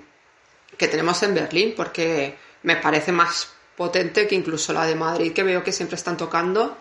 que 0.76 0.88
tenemos 0.88 1.22
en 1.22 1.34
Berlín, 1.34 1.72
porque 1.74 2.34
me 2.62 2.76
parece 2.76 3.10
más 3.10 3.54
potente 3.78 4.26
que 4.26 4.34
incluso 4.34 4.72
la 4.72 4.84
de 4.84 4.96
Madrid, 4.96 5.32
que 5.32 5.44
veo 5.44 5.62
que 5.62 5.72
siempre 5.72 5.94
están 5.94 6.16
tocando. 6.16 6.76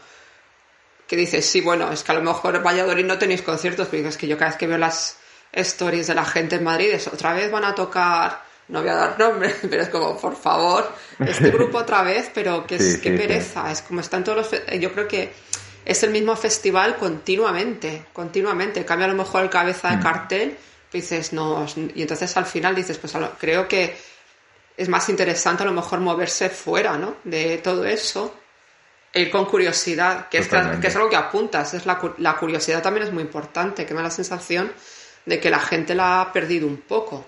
Que 1.08 1.16
dices, 1.16 1.46
sí, 1.46 1.62
bueno, 1.62 1.90
es 1.92 2.04
que 2.04 2.12
a 2.12 2.16
lo 2.16 2.22
mejor 2.22 2.56
en 2.56 2.64
Valladolid 2.64 3.06
no 3.06 3.18
tenéis 3.18 3.44
conciertos, 3.44 3.88
pero 3.90 4.10
es 4.10 4.18
que 4.18 4.28
yo 4.28 4.38
cada 4.38 4.50
vez 4.50 4.58
que 4.58 4.68
veo 4.68 4.80
las 4.80 5.18
stories 5.54 6.08
de 6.08 6.16
la 6.16 6.26
gente 6.26 6.56
en 6.56 6.64
Madrid, 6.64 6.90
es 6.92 7.08
otra 7.08 7.34
vez 7.34 7.50
van 7.50 7.64
a 7.64 7.74
tocar 7.74 8.48
no 8.70 8.82
voy 8.82 8.90
a 8.90 8.96
dar 8.96 9.20
nombre, 9.20 9.56
pero 9.70 9.82
es 9.82 9.90
como, 9.90 10.18
por 10.18 10.36
favor, 10.36 10.92
este 11.20 11.52
grupo 11.52 11.78
otra 11.78 12.02
vez, 12.02 12.30
pero 12.34 12.66
qué, 12.68 12.76
es, 12.76 12.98
qué 12.98 13.12
pereza, 13.12 13.72
es 13.72 13.82
como 13.82 14.02
están 14.02 14.24
todos 14.24 14.52
los... 14.52 14.80
Yo 14.82 14.92
creo 14.92 15.08
que 15.08 15.32
es 15.86 16.04
el 16.04 16.10
mismo 16.10 16.36
festival 16.36 16.98
continuamente, 16.98 18.08
continuamente, 18.12 18.84
cambia 18.84 19.06
a 19.06 19.12
lo 19.12 19.16
mejor 19.16 19.44
el 19.44 19.50
cabeza 19.50 19.92
de 19.92 19.98
mm. 19.98 20.02
cartel, 20.02 20.58
dices, 20.92 21.32
no, 21.32 21.66
y 21.96 22.02
entonces 22.02 22.36
al 22.36 22.46
final 22.46 22.76
dices, 22.76 22.98
pues 22.98 23.14
creo 23.40 23.68
que 23.70 23.96
es 24.78 24.88
más 24.90 25.10
interesante 25.10 25.64
a 25.64 25.66
lo 25.66 25.74
mejor 25.74 26.00
moverse 26.00 26.50
fuera, 26.50 26.98
¿no? 26.98 27.16
De 27.24 27.58
todo 27.58 27.84
eso, 27.86 28.34
e 29.12 29.22
ir 29.22 29.32
con 29.32 29.46
curiosidad, 29.46 30.30
que 30.30 30.38
es, 30.38 30.48
que 30.48 30.88
es 30.88 30.96
algo 30.96 31.10
que 31.10 31.16
apuntas, 31.16 31.74
es 31.74 31.86
la, 31.86 32.00
la 32.20 32.36
curiosidad 32.36 32.84
también 32.84 33.08
es 33.08 33.12
muy 33.12 33.24
importante, 33.24 33.86
que 33.86 33.94
me 33.94 33.98
da 33.98 34.06
la 34.06 34.12
sensación 34.12 34.72
de 35.26 35.40
que 35.40 35.50
la 35.50 35.60
gente 35.60 35.96
la 35.96 36.22
ha 36.22 36.32
perdido 36.32 36.68
un 36.68 36.78
poco. 36.78 37.26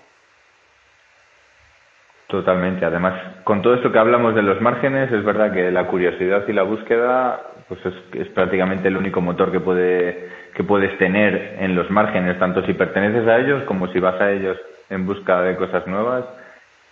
Totalmente. 2.28 2.84
Además, 2.84 3.42
con 3.42 3.60
todo 3.60 3.74
esto 3.74 3.90
que 3.90 3.98
hablamos 3.98 4.36
de 4.36 4.42
los 4.42 4.60
márgenes, 4.60 5.10
es 5.10 5.24
verdad 5.24 5.52
que 5.52 5.70
la 5.72 5.88
curiosidad 5.88 6.46
y 6.46 6.52
la 6.52 6.62
búsqueda, 6.62 7.42
pues 7.68 7.80
es, 7.84 7.94
es 8.12 8.28
prácticamente 8.28 8.86
el 8.86 8.96
único 8.96 9.20
motor 9.20 9.50
que 9.50 9.58
puede 9.58 10.30
que 10.54 10.64
puedes 10.64 10.96
tener 10.98 11.56
en 11.60 11.74
los 11.74 11.90
márgenes, 11.90 12.38
tanto 12.38 12.64
si 12.66 12.74
perteneces 12.74 13.26
a 13.26 13.38
ellos 13.38 13.64
como 13.64 13.88
si 13.88 14.00
vas 14.00 14.20
a 14.20 14.30
ellos 14.30 14.56
en 14.88 15.06
busca 15.06 15.42
de 15.42 15.56
cosas 15.56 15.86
nuevas. 15.86 16.24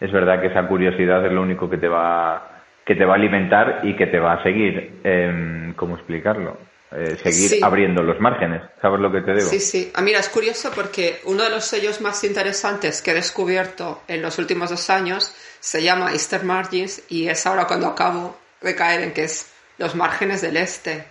Es 0.00 0.12
verdad 0.12 0.40
que 0.40 0.48
esa 0.48 0.66
curiosidad 0.66 1.24
es 1.26 1.32
lo 1.32 1.42
único 1.42 1.68
que 1.68 1.78
te 1.78 1.88
va 1.88 2.54
que 2.84 2.94
te 2.94 3.04
va 3.04 3.12
a 3.12 3.16
alimentar 3.16 3.80
y 3.82 3.94
que 3.94 4.06
te 4.06 4.18
va 4.18 4.34
a 4.34 4.42
seguir. 4.42 5.00
Eh, 5.04 5.74
¿Cómo 5.76 5.96
explicarlo? 5.96 6.56
Eh, 6.90 7.18
seguir 7.22 7.62
abriendo 7.62 8.02
los 8.02 8.18
márgenes. 8.18 8.62
¿Sabes 8.80 8.98
lo 8.98 9.12
que 9.12 9.20
te 9.20 9.34
digo? 9.34 9.46
Sí, 9.46 9.60
sí. 9.60 9.92
Ah, 9.94 10.00
mira, 10.00 10.20
es 10.20 10.30
curioso 10.30 10.70
porque 10.74 11.20
uno 11.24 11.42
de 11.42 11.50
los 11.50 11.66
sellos 11.66 12.00
más 12.00 12.24
interesantes 12.24 13.02
que 13.02 13.10
he 13.10 13.14
descubierto 13.14 14.00
en 14.08 14.22
los 14.22 14.38
últimos 14.38 14.70
dos 14.70 14.88
años 14.88 15.34
se 15.60 15.82
llama 15.82 16.12
Easter 16.12 16.44
Margins 16.44 17.02
y 17.10 17.28
es 17.28 17.46
ahora 17.46 17.66
cuando 17.66 17.88
acabo 17.88 18.38
de 18.62 18.74
caer 18.74 19.02
en 19.02 19.12
que 19.12 19.24
es 19.24 19.52
los 19.76 19.94
márgenes 19.94 20.40
del 20.40 20.56
este. 20.56 21.04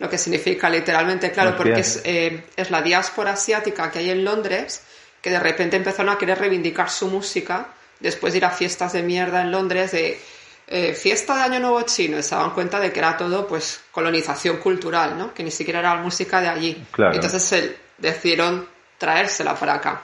Lo 0.00 0.10
que 0.10 0.18
significa 0.18 0.68
literalmente, 0.68 1.30
claro, 1.30 1.56
porque 1.56 1.80
es, 1.80 2.02
eh, 2.04 2.44
es 2.56 2.70
la 2.70 2.82
diáspora 2.82 3.32
asiática 3.32 3.90
que 3.90 4.00
hay 4.00 4.10
en 4.10 4.22
Londres 4.22 4.86
que 5.22 5.30
de 5.30 5.40
repente 5.40 5.78
empezaron 5.78 6.12
a 6.12 6.18
querer 6.18 6.38
reivindicar 6.38 6.90
su 6.90 7.08
música 7.08 7.68
después 8.02 8.32
de 8.32 8.38
ir 8.38 8.44
a 8.44 8.50
fiestas 8.50 8.92
de 8.92 9.02
mierda 9.02 9.40
en 9.40 9.50
Londres 9.50 9.92
de 9.92 10.20
eh, 10.66 10.94
fiesta 10.94 11.36
de 11.36 11.42
Año 11.42 11.60
Nuevo 11.60 11.82
chino 11.82 12.18
y 12.18 12.22
se 12.22 12.34
daban 12.34 12.50
cuenta 12.50 12.80
de 12.80 12.92
que 12.92 12.98
era 12.98 13.16
todo 13.16 13.46
pues 13.46 13.80
colonización 13.90 14.58
cultural, 14.58 15.16
¿no? 15.16 15.32
Que 15.32 15.42
ni 15.42 15.50
siquiera 15.50 15.80
era 15.80 15.94
música 15.96 16.40
de 16.40 16.48
allí. 16.48 16.84
Entonces 17.12 17.74
decidieron 17.98 18.68
traérsela 18.98 19.54
para 19.54 19.74
acá, 19.74 20.02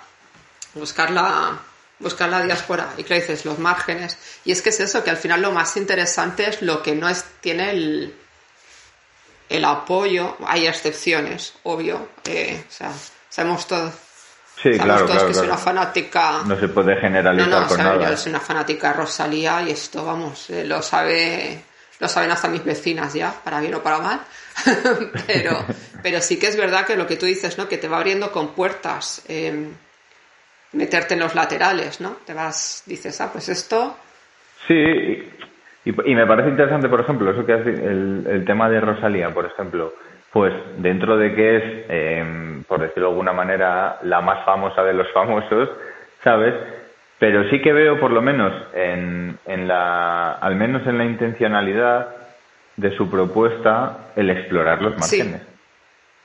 buscar 0.74 1.10
la, 1.10 1.58
buscar 1.98 2.28
la 2.28 2.42
diáspora. 2.42 2.92
Y 2.96 3.04
claro, 3.04 3.22
dices, 3.22 3.44
los 3.44 3.58
márgenes. 3.58 4.16
Y 4.44 4.52
es 4.52 4.62
que 4.62 4.70
es 4.70 4.80
eso, 4.80 5.02
que 5.02 5.10
al 5.10 5.16
final 5.16 5.42
lo 5.42 5.52
más 5.52 5.76
interesante 5.76 6.48
es 6.48 6.62
lo 6.62 6.82
que 6.82 6.94
no 6.94 7.08
es, 7.08 7.24
tiene 7.40 7.70
el, 7.70 8.14
el 9.48 9.64
apoyo. 9.64 10.36
Hay 10.46 10.66
excepciones, 10.66 11.54
obvio. 11.62 12.08
Eh, 12.24 12.64
o 12.68 12.72
sea, 12.72 12.92
sabemos 13.28 13.66
todo 13.66 13.92
Sí, 14.62 14.70
claro, 14.72 15.06
claro, 15.06 15.28
que 15.28 15.34
soy 15.34 15.46
una 15.46 15.56
fanática. 15.56 16.42
No 16.44 16.58
se 16.58 16.68
puede 16.68 16.96
generalizar 16.96 17.48
no, 17.48 17.60
no, 17.60 17.66
con 17.68 17.78
nada. 17.78 18.10
Yo 18.10 18.16
soy 18.16 18.30
una 18.30 18.40
fanática 18.40 18.88
de 18.88 18.94
Rosalía 18.94 19.62
y 19.62 19.70
esto, 19.70 20.04
vamos, 20.04 20.50
eh, 20.50 20.64
lo 20.64 20.82
sabe, 20.82 21.60
lo 22.00 22.08
saben 22.08 22.32
hasta 22.32 22.48
mis 22.48 22.64
vecinas 22.64 23.14
ya, 23.14 23.32
para 23.44 23.60
bien 23.60 23.74
o 23.74 23.82
para 23.82 23.98
mal. 23.98 24.20
pero, 25.26 25.64
pero 26.02 26.20
sí 26.20 26.40
que 26.40 26.48
es 26.48 26.56
verdad 26.56 26.84
que 26.84 26.96
lo 26.96 27.06
que 27.06 27.16
tú 27.16 27.26
dices, 27.26 27.56
¿no? 27.56 27.68
Que 27.68 27.78
te 27.78 27.86
va 27.86 27.98
abriendo 27.98 28.32
con 28.32 28.48
puertas, 28.48 29.24
em, 29.28 29.72
meterte 30.72 31.14
en 31.14 31.20
los 31.20 31.36
laterales, 31.36 32.00
¿no? 32.00 32.16
Te 32.26 32.34
vas, 32.34 32.82
dices, 32.86 33.20
ah, 33.20 33.30
pues 33.32 33.48
esto. 33.48 33.96
Sí, 34.66 34.74
y, 34.74 35.90
y 35.90 36.14
me 36.16 36.26
parece 36.26 36.48
interesante, 36.48 36.88
por 36.88 37.00
ejemplo, 37.00 37.30
eso 37.30 37.46
que 37.46 37.52
has, 37.52 37.64
el, 37.64 38.26
el 38.28 38.44
tema 38.44 38.68
de 38.68 38.80
Rosalía, 38.80 39.32
por 39.32 39.46
ejemplo 39.46 39.94
pues 40.32 40.52
dentro 40.78 41.16
de 41.16 41.34
que 41.34 41.56
es, 41.56 41.62
eh, 41.88 42.62
por 42.66 42.80
decirlo 42.80 43.08
de 43.08 43.12
alguna 43.12 43.32
manera, 43.32 43.98
la 44.02 44.20
más 44.20 44.44
famosa 44.44 44.82
de 44.84 44.92
los 44.92 45.10
famosos, 45.12 45.70
¿sabes? 46.22 46.54
Pero 47.18 47.48
sí 47.50 47.60
que 47.60 47.72
veo, 47.72 47.98
por 47.98 48.12
lo 48.12 48.22
menos, 48.22 48.52
en, 48.74 49.38
en 49.46 49.66
la, 49.66 50.32
al 50.32 50.54
menos 50.56 50.86
en 50.86 50.98
la 50.98 51.04
intencionalidad 51.04 52.08
de 52.76 52.90
su 52.96 53.10
propuesta, 53.10 54.10
el 54.14 54.30
explorar 54.30 54.80
los 54.80 54.96
márgenes. 54.98 55.42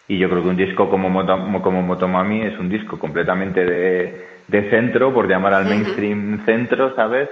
Y 0.08 0.20
yo 0.20 0.30
creo 0.30 0.44
que 0.44 0.50
un 0.50 0.58
disco 0.58 0.90
como, 0.90 1.26
como 1.62 1.82
Motomami 1.82 2.44
es 2.44 2.60
un 2.60 2.70
disco 2.70 3.00
completamente 3.00 3.66
de, 3.66 4.28
de 4.48 4.70
centro, 4.70 5.14
por 5.14 5.28
llamar 5.28 5.54
al 5.54 5.66
mainstream 5.66 6.46
centro, 6.46 6.94
¿sabes? 6.96 7.30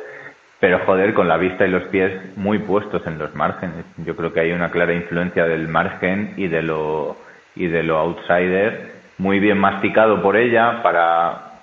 Pero 0.61 0.85
joder, 0.85 1.15
con 1.15 1.27
la 1.27 1.37
vista 1.37 1.65
y 1.65 1.71
los 1.71 1.85
pies 1.85 2.37
muy 2.37 2.59
puestos 2.59 3.01
en 3.07 3.17
los 3.17 3.33
márgenes. 3.33 3.83
Yo 3.97 4.15
creo 4.15 4.31
que 4.31 4.41
hay 4.41 4.51
una 4.51 4.69
clara 4.69 4.93
influencia 4.93 5.45
del 5.45 5.67
margen 5.67 6.35
y 6.37 6.47
de 6.47 6.61
lo, 6.61 7.17
y 7.55 7.65
de 7.65 7.81
lo 7.81 7.97
outsider, 7.97 8.93
muy 9.17 9.39
bien 9.39 9.57
masticado 9.57 10.21
por 10.21 10.37
ella 10.37 10.83
para, 10.83 11.61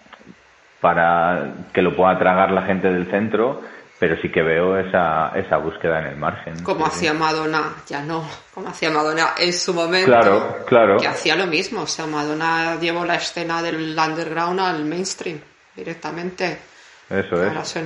para 0.80 1.52
que 1.72 1.80
lo 1.80 1.94
pueda 1.94 2.18
tragar 2.18 2.50
la 2.50 2.62
gente 2.62 2.92
del 2.92 3.06
centro, 3.06 3.62
pero 4.00 4.16
sí 4.20 4.30
que 4.30 4.42
veo 4.42 4.76
esa, 4.76 5.30
esa 5.36 5.58
búsqueda 5.58 6.00
en 6.00 6.06
el 6.06 6.16
margen. 6.16 6.60
Como 6.64 6.84
hacía 6.84 7.14
Madonna, 7.14 7.74
ya 7.86 8.02
no, 8.02 8.28
como 8.52 8.68
hacía 8.68 8.90
Madonna 8.90 9.28
en 9.38 9.52
su 9.52 9.74
momento. 9.74 10.10
Claro, 10.10 10.56
claro. 10.66 10.96
Que 10.96 11.06
hacía 11.06 11.36
lo 11.36 11.46
mismo, 11.46 11.82
o 11.82 11.86
sea, 11.86 12.06
Madonna 12.06 12.74
llevó 12.80 13.04
la 13.04 13.14
escena 13.14 13.62
del 13.62 13.96
underground 13.96 14.58
al 14.58 14.84
mainstream 14.84 15.38
directamente. 15.76 16.58
Eso 17.08 17.44
es. 17.44 17.76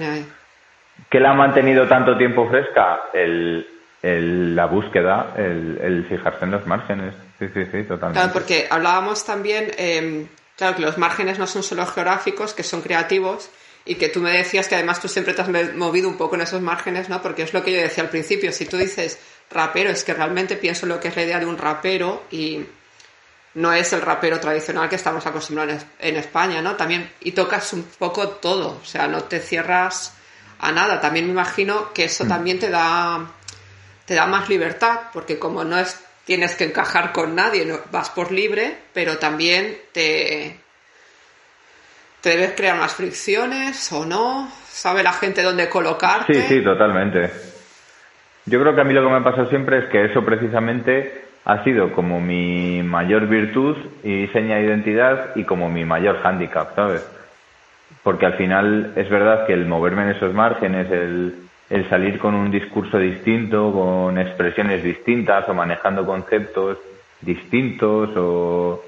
¿Qué 1.11 1.21
la 1.21 1.31
ha 1.31 1.35
mantenido 1.35 1.87
tanto 1.87 2.17
tiempo 2.17 2.49
fresca? 2.49 3.03
El, 3.13 3.67
la 4.03 4.67
búsqueda, 4.67 5.35
el, 5.37 6.07
fijarse 6.09 6.45
en 6.45 6.51
los 6.51 6.67
márgenes. 6.67 7.15
Sí, 7.39 7.47
sí, 7.53 7.65
sí, 7.67 7.83
totalmente. 7.85 8.19
Claro, 8.19 8.33
porque 8.33 8.67
hablábamos 8.71 9.25
también, 9.25 9.71
em, 9.77 10.27
claro, 10.57 10.77
que 10.77 10.83
los 10.83 10.99
márgenes 10.99 11.39
no 11.39 11.47
son 11.47 11.63
solo 11.63 11.87
geográficos, 11.87 12.55
que 12.55 12.63
son 12.63 12.81
creativos, 12.81 13.51
y 13.85 13.97
que 13.97 14.09
tú 14.09 14.21
me 14.21 14.31
decías 14.31 14.69
que 14.69 14.75
además 14.75 15.01
tú 15.01 15.09
siempre 15.09 15.35
te 15.35 15.43
has 15.43 15.75
movido 15.75 16.09
un 16.09 16.17
poco 16.17 16.37
en 16.37 16.43
esos 16.43 16.61
márgenes, 16.61 17.09
¿no? 17.09 17.21
Porque 17.21 17.43
es 17.43 17.53
lo 17.53 17.63
que 17.63 17.73
yo 17.73 17.81
decía 17.81 18.05
al 18.05 18.11
principio, 18.11 18.53
si 18.53 18.67
tú 18.67 18.77
dices 18.77 19.19
rapero, 19.51 19.91
es 19.91 20.05
que 20.05 20.15
realmente 20.15 20.57
pienso 20.57 20.87
lo 20.87 21.01
que 21.01 21.09
es 21.09 21.17
la 21.17 21.25
idea 21.25 21.41
de 21.41 21.47
un 21.47 21.59
rapero 21.59 22.23
y 22.31 22.65
no 23.55 23.73
es 23.73 23.93
el 23.93 24.01
rapero 24.01 24.41
tradicional 24.41 24.89
que 24.89 24.97
estamos 24.97 25.27
acostumbrados 25.27 25.85
en 25.99 26.17
España, 26.17 26.63
¿no? 26.63 26.77
También, 26.77 27.11
y 27.21 27.33
tocas 27.33 27.73
un 27.73 27.83
poco 27.99 28.29
todo, 28.29 28.79
o 28.81 28.85
sea, 28.85 29.09
no 29.09 29.25
te 29.25 29.41
cierras 29.41 30.17
a 30.63 30.73
nada. 30.73 31.01
También 31.01 31.27
me 31.27 31.33
imagino 31.33 31.93
que 31.93 32.05
eso 32.05 32.25
mm. 32.25 32.29
también 32.29 32.59
te 32.59 32.71
da, 32.71 33.21
te 34.07 34.15
da 34.15 34.27
más 34.27 34.49
libertad, 34.49 35.01
porque 35.13 35.39
como 35.39 35.65
no 35.65 35.79
es, 35.79 36.03
tienes 36.25 36.57
que 36.57 36.65
encajar 36.65 37.13
con 37.13 37.35
nadie, 37.35 37.67
no, 37.67 37.81
vas 37.91 38.09
por 38.09 38.33
libre, 38.33 38.79
pero 38.95 39.19
también 39.19 39.77
te, 39.93 40.57
te 42.23 42.31
debes 42.31 42.53
crear 42.53 42.79
más 42.79 42.95
fricciones 42.95 43.93
o 43.93 44.07
no, 44.07 44.51
sabe 44.67 45.03
la 45.03 45.13
gente 45.13 45.43
dónde 45.43 45.69
colocarte. 45.69 46.33
Sí, 46.33 46.43
sí, 46.49 46.65
totalmente. 46.65 47.31
Yo 48.47 48.61
creo 48.61 48.75
que 48.75 48.81
a 48.81 48.85
mí 48.85 48.95
lo 48.95 49.03
que 49.03 49.11
me 49.11 49.17
ha 49.19 49.25
pasado 49.25 49.49
siempre 49.51 49.79
es 49.81 49.85
que 49.91 50.05
eso 50.07 50.25
precisamente 50.25 51.27
ha 51.45 51.63
sido 51.65 51.93
como 51.93 52.21
mi 52.21 52.83
mayor 52.85 53.27
virtud 53.27 53.77
y 54.05 54.29
seña 54.29 54.57
de 54.57 54.65
identidad 54.65 55.35
y 55.35 55.45
como 55.45 55.69
mi 55.69 55.85
mayor 55.85 56.23
hándicap, 56.23 56.75
¿sabes? 56.77 57.05
Porque 58.03 58.27
al 58.27 58.35
final 58.35 58.93
es 58.97 59.09
verdad 59.09 59.47
que 59.47 59.53
el 59.53 59.67
moverme 59.67 60.03
en 60.03 60.11
esos 60.11 60.35
márgenes, 60.35 60.91
el, 60.91 61.35
el 61.71 61.89
salir 61.89 62.19
con 62.19 62.35
un 62.35 62.51
discurso 62.51 62.99
distinto, 62.99 63.73
con 63.73 64.19
expresiones 64.19 64.83
distintas 64.83 65.49
o 65.49 65.55
manejando 65.55 66.05
conceptos 66.05 66.79
distintos 67.23 68.11
o 68.17 68.83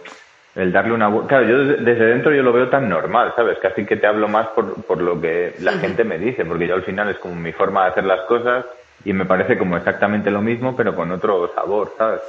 el 0.55 0.73
darle 0.73 0.93
una 0.93 1.11
claro 1.27 1.47
yo 1.47 1.65
desde 1.65 2.07
dentro 2.07 2.33
yo 2.33 2.43
lo 2.43 2.53
veo 2.53 2.69
tan 2.69 2.89
normal 2.89 3.33
sabes 3.35 3.59
casi 3.59 3.85
que 3.85 3.97
te 3.97 4.07
hablo 4.07 4.29
más 4.29 4.49
por, 4.49 4.83
por 4.85 5.01
lo 5.01 5.21
que 5.21 5.55
la 5.61 5.73
gente 5.73 6.05
me 6.05 6.19
dice 6.19 6.45
porque 6.45 6.67
yo 6.67 6.75
al 6.75 6.83
final 6.83 7.09
es 7.09 7.19
como 7.19 7.35
mi 7.35 7.53
forma 7.53 7.85
de 7.85 7.91
hacer 7.91 8.05
las 8.05 8.21
cosas 8.23 8.65
y 9.05 9.13
me 9.13 9.25
parece 9.25 9.57
como 9.57 9.77
exactamente 9.77 10.31
lo 10.31 10.43
mismo 10.43 10.77
pero 10.77 10.95
con 10.95 11.11
otro 11.11 11.51
sabor 11.55 11.93
sabes 11.97 12.21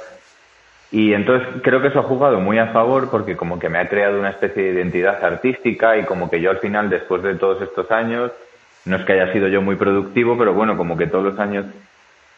y 0.90 1.12
entonces 1.12 1.48
creo 1.62 1.82
que 1.82 1.88
eso 1.88 2.00
ha 2.00 2.04
jugado 2.04 2.40
muy 2.40 2.58
a 2.58 2.68
favor 2.68 3.10
porque 3.10 3.36
como 3.36 3.58
que 3.58 3.68
me 3.68 3.78
ha 3.78 3.88
creado 3.88 4.18
una 4.18 4.30
especie 4.30 4.62
de 4.62 4.72
identidad 4.72 5.24
artística 5.24 5.96
y 5.96 6.04
como 6.04 6.30
que 6.30 6.40
yo 6.40 6.50
al 6.50 6.58
final 6.58 6.88
después 6.88 7.22
de 7.22 7.34
todos 7.34 7.60
estos 7.62 7.90
años 7.90 8.30
no 8.84 8.96
es 8.96 9.04
que 9.04 9.14
haya 9.14 9.32
sido 9.32 9.48
yo 9.48 9.62
muy 9.62 9.76
productivo 9.76 10.38
pero 10.38 10.54
bueno 10.54 10.76
como 10.76 10.96
que 10.96 11.06
todos 11.06 11.24
los 11.24 11.38
años 11.38 11.66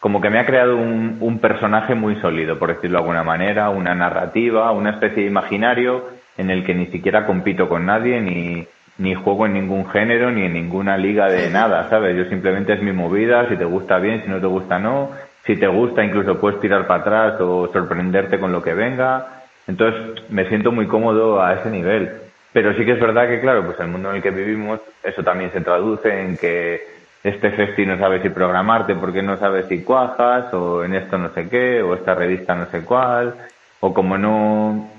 como 0.00 0.20
que 0.20 0.30
me 0.30 0.38
ha 0.38 0.46
creado 0.46 0.76
un, 0.76 1.18
un, 1.20 1.40
personaje 1.40 1.96
muy 1.96 2.14
sólido, 2.20 2.56
por 2.58 2.68
decirlo 2.68 2.98
de 2.98 3.02
alguna 3.02 3.24
manera, 3.24 3.68
una 3.70 3.96
narrativa, 3.96 4.70
una 4.70 4.90
especie 4.90 5.24
de 5.24 5.28
imaginario 5.28 6.04
en 6.36 6.50
el 6.50 6.64
que 6.64 6.72
ni 6.72 6.86
siquiera 6.86 7.26
compito 7.26 7.68
con 7.68 7.84
nadie, 7.84 8.20
ni, 8.20 8.64
ni 8.98 9.14
juego 9.14 9.46
en 9.46 9.54
ningún 9.54 9.88
género, 9.88 10.30
ni 10.30 10.42
en 10.42 10.52
ninguna 10.52 10.96
liga 10.96 11.28
de 11.28 11.50
nada, 11.50 11.88
¿sabes? 11.88 12.16
Yo 12.16 12.24
simplemente 12.26 12.74
es 12.74 12.82
mi 12.82 12.92
movida, 12.92 13.48
si 13.48 13.56
te 13.56 13.64
gusta 13.64 13.98
bien, 13.98 14.22
si 14.22 14.28
no 14.28 14.40
te 14.40 14.46
gusta 14.46 14.78
no, 14.78 15.10
si 15.48 15.56
te 15.56 15.66
gusta 15.66 16.04
incluso 16.04 16.38
puedes 16.38 16.60
tirar 16.60 16.86
para 16.86 17.00
atrás 17.00 17.40
o 17.40 17.68
sorprenderte 17.72 18.38
con 18.38 18.52
lo 18.52 18.62
que 18.62 18.74
venga. 18.74 19.44
Entonces 19.66 20.22
me 20.28 20.46
siento 20.46 20.70
muy 20.72 20.86
cómodo 20.86 21.42
a 21.42 21.54
ese 21.54 21.70
nivel. 21.70 22.12
Pero 22.52 22.74
sí 22.74 22.84
que 22.84 22.92
es 22.92 23.00
verdad 23.00 23.26
que, 23.28 23.40
claro, 23.40 23.64
pues 23.64 23.80
el 23.80 23.88
mundo 23.88 24.10
en 24.10 24.16
el 24.16 24.22
que 24.22 24.30
vivimos, 24.30 24.78
eso 25.02 25.22
también 25.22 25.50
se 25.50 25.62
traduce 25.62 26.20
en 26.20 26.36
que 26.36 26.86
este 27.24 27.50
festi 27.52 27.86
no 27.86 27.98
sabe 27.98 28.20
si 28.20 28.28
programarte 28.28 28.94
porque 28.94 29.22
no 29.22 29.38
sabe 29.38 29.62
si 29.62 29.82
cuajas, 29.82 30.52
o 30.52 30.84
en 30.84 30.94
esto 30.94 31.16
no 31.16 31.30
sé 31.30 31.48
qué, 31.48 31.80
o 31.80 31.94
esta 31.94 32.14
revista 32.14 32.54
no 32.54 32.66
sé 32.66 32.84
cuál, 32.84 33.34
o 33.80 33.94
como 33.94 34.18
no... 34.18 34.90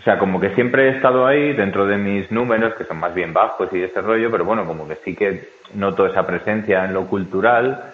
O 0.00 0.02
sea, 0.02 0.18
como 0.18 0.40
que 0.40 0.54
siempre 0.54 0.88
he 0.88 0.96
estado 0.96 1.24
ahí 1.24 1.52
dentro 1.52 1.86
de 1.86 1.98
mis 1.98 2.32
números, 2.32 2.74
que 2.74 2.84
son 2.84 2.98
más 2.98 3.14
bien 3.14 3.32
bajos 3.32 3.68
y 3.72 3.82
ese 3.82 4.00
rollo, 4.00 4.28
pero 4.30 4.44
bueno, 4.44 4.64
como 4.64 4.88
que 4.88 4.96
sí 5.04 5.14
que 5.14 5.50
noto 5.74 6.06
esa 6.06 6.26
presencia 6.26 6.84
en 6.84 6.94
lo 6.94 7.06
cultural, 7.06 7.92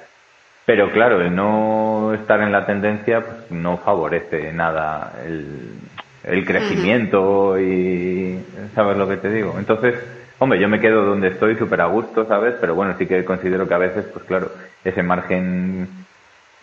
pero 0.66 0.90
claro, 0.90 1.20
el 1.20 1.34
no 1.34 2.14
estar 2.14 2.40
en 2.40 2.52
la 2.52 2.66
tendencia 2.66 3.20
pues, 3.20 3.50
no 3.50 3.78
favorece 3.78 4.52
nada 4.52 5.12
el, 5.26 5.74
el 6.24 6.44
crecimiento 6.46 7.58
y... 7.58 8.38
¿Sabes 8.74 8.96
lo 8.96 9.08
que 9.08 9.18
te 9.18 9.30
digo? 9.30 9.54
Entonces 9.58 9.94
Hombre, 10.38 10.60
yo 10.60 10.68
me 10.68 10.80
quedo 10.80 11.04
donde 11.04 11.28
estoy 11.28 11.56
súper 11.56 11.80
a 11.80 11.86
gusto, 11.86 12.26
¿sabes? 12.26 12.54
Pero 12.60 12.74
bueno, 12.74 12.94
sí 12.98 13.06
que 13.06 13.24
considero 13.24 13.68
que 13.68 13.74
a 13.74 13.78
veces, 13.78 14.04
pues 14.12 14.24
claro, 14.24 14.50
ese 14.84 15.02
margen, 15.02 15.88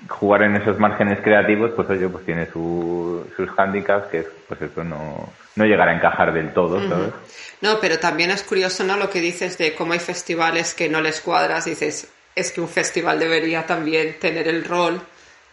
jugar 0.10 0.44
en 0.44 0.58
esos 0.58 0.78
márgenes 0.78 1.20
creativos, 1.22 1.72
pues 1.76 1.90
oye, 1.90 2.08
pues 2.10 2.26
tiene 2.26 2.48
sus 2.48 3.50
hándicaps, 3.56 4.08
que 4.08 4.28
pues 4.48 4.62
eso 4.62 4.84
no, 4.84 5.30
no 5.56 5.66
llegar 5.66 5.88
a 5.88 5.96
encajar 5.96 6.34
del 6.34 6.54
todo, 6.54 6.80
¿sabes? 6.88 7.14
No, 7.62 7.80
pero 7.80 7.98
también 7.98 8.30
es 8.32 8.44
curioso, 8.44 8.84
¿no? 8.84 8.98
Lo 8.98 9.10
que 9.10 9.22
dices 9.22 9.58
de 9.58 9.74
cómo 9.74 9.94
hay 9.94 10.00
festivales 10.00 10.74
que 10.74 10.90
no 10.90 11.00
les 11.00 11.22
cuadras, 11.22 11.66
dices, 11.66 12.12
es 12.36 12.52
que 12.52 12.62
un 12.62 12.70
festival 12.70 13.20
debería 13.20 13.65
también 13.65 14.20
tener 14.20 14.48
el 14.48 14.63
rol 14.63 15.02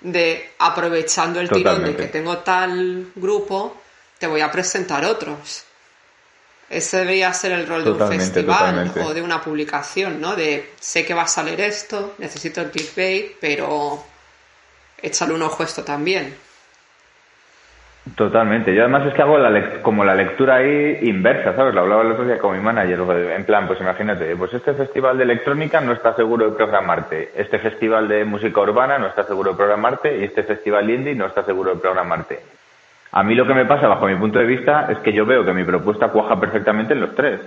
de 0.01 0.53
aprovechando 0.59 1.41
el 1.41 1.49
tirón 1.49 1.85
de 1.85 1.97
que 1.97 2.07
tengo 2.07 2.39
tal 2.39 3.13
grupo, 3.15 3.81
te 4.19 4.27
voy 4.27 4.41
a 4.41 4.51
presentar 4.51 5.05
otros. 5.05 5.65
Ese 6.71 6.99
debería 6.99 7.33
ser 7.33 7.53
el 7.53 7.67
rol 7.67 7.83
de 7.83 7.91
un 7.93 8.09
festival 8.09 8.93
o 9.03 9.15
de 9.15 9.23
una 9.23 9.43
publicación, 9.43 10.21
¿no? 10.21 10.37
De 10.37 10.75
sé 10.79 11.07
que 11.07 11.15
va 11.15 11.23
a 11.23 11.29
salir 11.29 11.61
esto, 11.61 12.15
necesito 12.19 12.61
el 12.61 12.71
clickbait, 12.71 13.37
pero 13.41 14.05
échale 15.01 15.33
un 15.33 15.43
ojo 15.43 15.63
esto 15.63 15.83
también. 15.83 16.37
Totalmente. 18.17 18.75
Yo 18.75 18.83
además 18.83 19.07
es 19.07 19.15
que 19.15 19.23
hago 19.23 19.39
la 19.39 19.83
como 19.83 20.05
la 20.05 20.15
lectura 20.15 20.57
ahí 20.57 20.99
inversa, 21.03 21.55
¿sabes? 21.55 21.75
Lo 21.75 21.81
hablaba 21.81 22.03
el 22.03 22.13
otro 22.13 22.25
día 22.25 22.39
con 22.39 22.57
mi 22.57 22.63
manager. 22.63 23.01
En 23.37 23.45
plan, 23.45 23.67
pues 23.67 23.81
imagínate, 23.81 24.35
pues 24.37 24.55
este 24.55 24.75
festival 24.75 25.19
de 25.19 25.25
electrónica 25.25 25.81
no 25.81 25.93
está 25.93 26.15
seguro 26.15 26.51
de 26.51 26.57
programarte. 26.57 27.31
Este 27.37 27.59
festival 27.59 28.09
de 28.09 28.25
música 28.25 28.61
urbana 28.61 28.99
no 28.99 29.09
está 29.09 29.25
seguro 29.25 29.53
de 29.53 29.57
programarte. 29.57 30.19
Y 30.19 30.25
este 30.25 30.43
festival 30.43 30.89
indie 30.89 31.15
no 31.15 31.27
está 31.27 31.43
seguro 31.45 31.75
de 31.75 31.81
programarte 31.81 32.39
a 33.13 33.23
mí 33.23 33.35
lo 33.35 33.47
que 33.47 33.55
me 33.55 33.65
pasa, 33.65 33.89
bajo 33.89 34.07
mi 34.07 34.17
punto 34.17 34.39
de 34.39 34.47
vista, 34.47 34.87
es 34.91 34.99
que 34.99 35.13
yo 35.13 35.25
veo 35.25 35.45
que 35.45 35.53
mi 35.53 35.65
propuesta 35.65 36.09
cuaja 36.09 36.39
perfectamente 36.39 36.93
en 36.93 37.01
los 37.01 37.15
tres. 37.15 37.41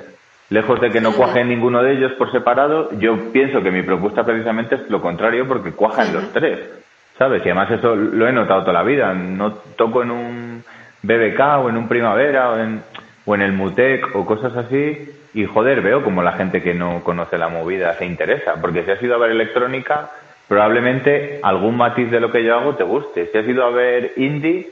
Lejos 0.49 0.81
de 0.81 0.89
que 0.89 0.99
no 0.99 1.13
cuaje 1.13 1.41
en 1.41 1.49
ninguno 1.49 1.81
de 1.81 1.93
ellos 1.93 2.11
por 2.13 2.31
separado, 2.31 2.89
yo 2.99 3.31
pienso 3.31 3.61
que 3.61 3.71
mi 3.71 3.83
propuesta 3.83 4.23
precisamente 4.23 4.75
es 4.75 4.89
lo 4.89 5.01
contrario 5.01 5.47
porque 5.47 5.71
cuaja 5.71 6.05
en 6.05 6.13
los 6.13 6.33
tres. 6.33 6.80
¿Sabes? 7.21 7.45
Y 7.45 7.49
además 7.49 7.69
eso 7.69 7.95
lo 7.95 8.27
he 8.27 8.31
notado 8.31 8.61
toda 8.61 8.73
la 8.73 8.81
vida. 8.81 9.13
No 9.13 9.53
toco 9.53 10.01
en 10.01 10.09
un 10.09 10.63
BBK 11.03 11.39
o 11.59 11.69
en 11.69 11.77
un 11.77 11.87
Primavera 11.87 12.49
o 12.49 12.57
en, 12.57 12.81
o 13.25 13.35
en 13.35 13.43
el 13.43 13.53
Mutec 13.53 14.15
o 14.15 14.25
cosas 14.25 14.57
así 14.57 15.07
y 15.35 15.45
joder, 15.45 15.83
veo 15.83 16.03
como 16.03 16.23
la 16.23 16.31
gente 16.31 16.63
que 16.63 16.73
no 16.73 17.03
conoce 17.03 17.37
la 17.37 17.47
movida 17.47 17.93
se 17.93 18.07
interesa. 18.07 18.55
Porque 18.59 18.83
si 18.85 18.89
has 18.89 19.03
ido 19.03 19.13
a 19.13 19.19
ver 19.19 19.29
electrónica, 19.29 20.09
probablemente 20.47 21.39
algún 21.43 21.77
matiz 21.77 22.09
de 22.09 22.19
lo 22.19 22.31
que 22.31 22.43
yo 22.43 22.55
hago 22.55 22.73
te 22.73 22.85
guste. 22.85 23.27
Si 23.27 23.37
has 23.37 23.47
ido 23.47 23.65
a 23.65 23.69
ver 23.69 24.13
indie, 24.15 24.71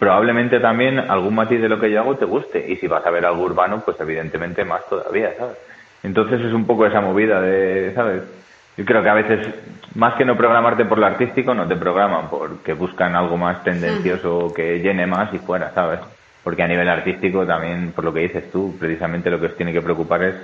probablemente 0.00 0.58
también 0.58 0.98
algún 0.98 1.36
matiz 1.36 1.60
de 1.60 1.68
lo 1.68 1.78
que 1.78 1.92
yo 1.92 2.00
hago 2.00 2.16
te 2.16 2.24
guste. 2.24 2.72
Y 2.72 2.74
si 2.74 2.88
vas 2.88 3.06
a 3.06 3.10
ver 3.10 3.24
algo 3.24 3.44
urbano, 3.44 3.82
pues 3.84 4.00
evidentemente 4.00 4.64
más 4.64 4.84
todavía, 4.88 5.32
¿sabes? 5.38 5.58
Entonces 6.02 6.40
es 6.40 6.52
un 6.52 6.66
poco 6.66 6.86
esa 6.86 7.00
movida 7.00 7.40
de, 7.40 7.92
¿sabes? 7.94 8.41
Yo 8.76 8.84
creo 8.84 9.02
que 9.02 9.08
a 9.08 9.14
veces, 9.14 9.46
más 9.94 10.14
que 10.14 10.24
no 10.24 10.36
programarte 10.36 10.84
por 10.84 10.98
lo 10.98 11.06
artístico, 11.06 11.54
no 11.54 11.68
te 11.68 11.76
programan 11.76 12.28
porque 12.30 12.72
buscan 12.72 13.14
algo 13.14 13.36
más 13.36 13.62
tendencioso 13.62 14.52
que 14.54 14.78
llene 14.78 15.06
más 15.06 15.32
y 15.34 15.38
fuera, 15.38 15.72
¿sabes? 15.74 16.00
Porque 16.42 16.62
a 16.62 16.68
nivel 16.68 16.88
artístico 16.88 17.46
también, 17.46 17.92
por 17.92 18.04
lo 18.04 18.12
que 18.12 18.20
dices 18.20 18.50
tú, 18.50 18.76
precisamente 18.78 19.30
lo 19.30 19.38
que 19.38 19.46
os 19.46 19.56
tiene 19.56 19.72
que 19.72 19.82
preocupar 19.82 20.22
es 20.22 20.34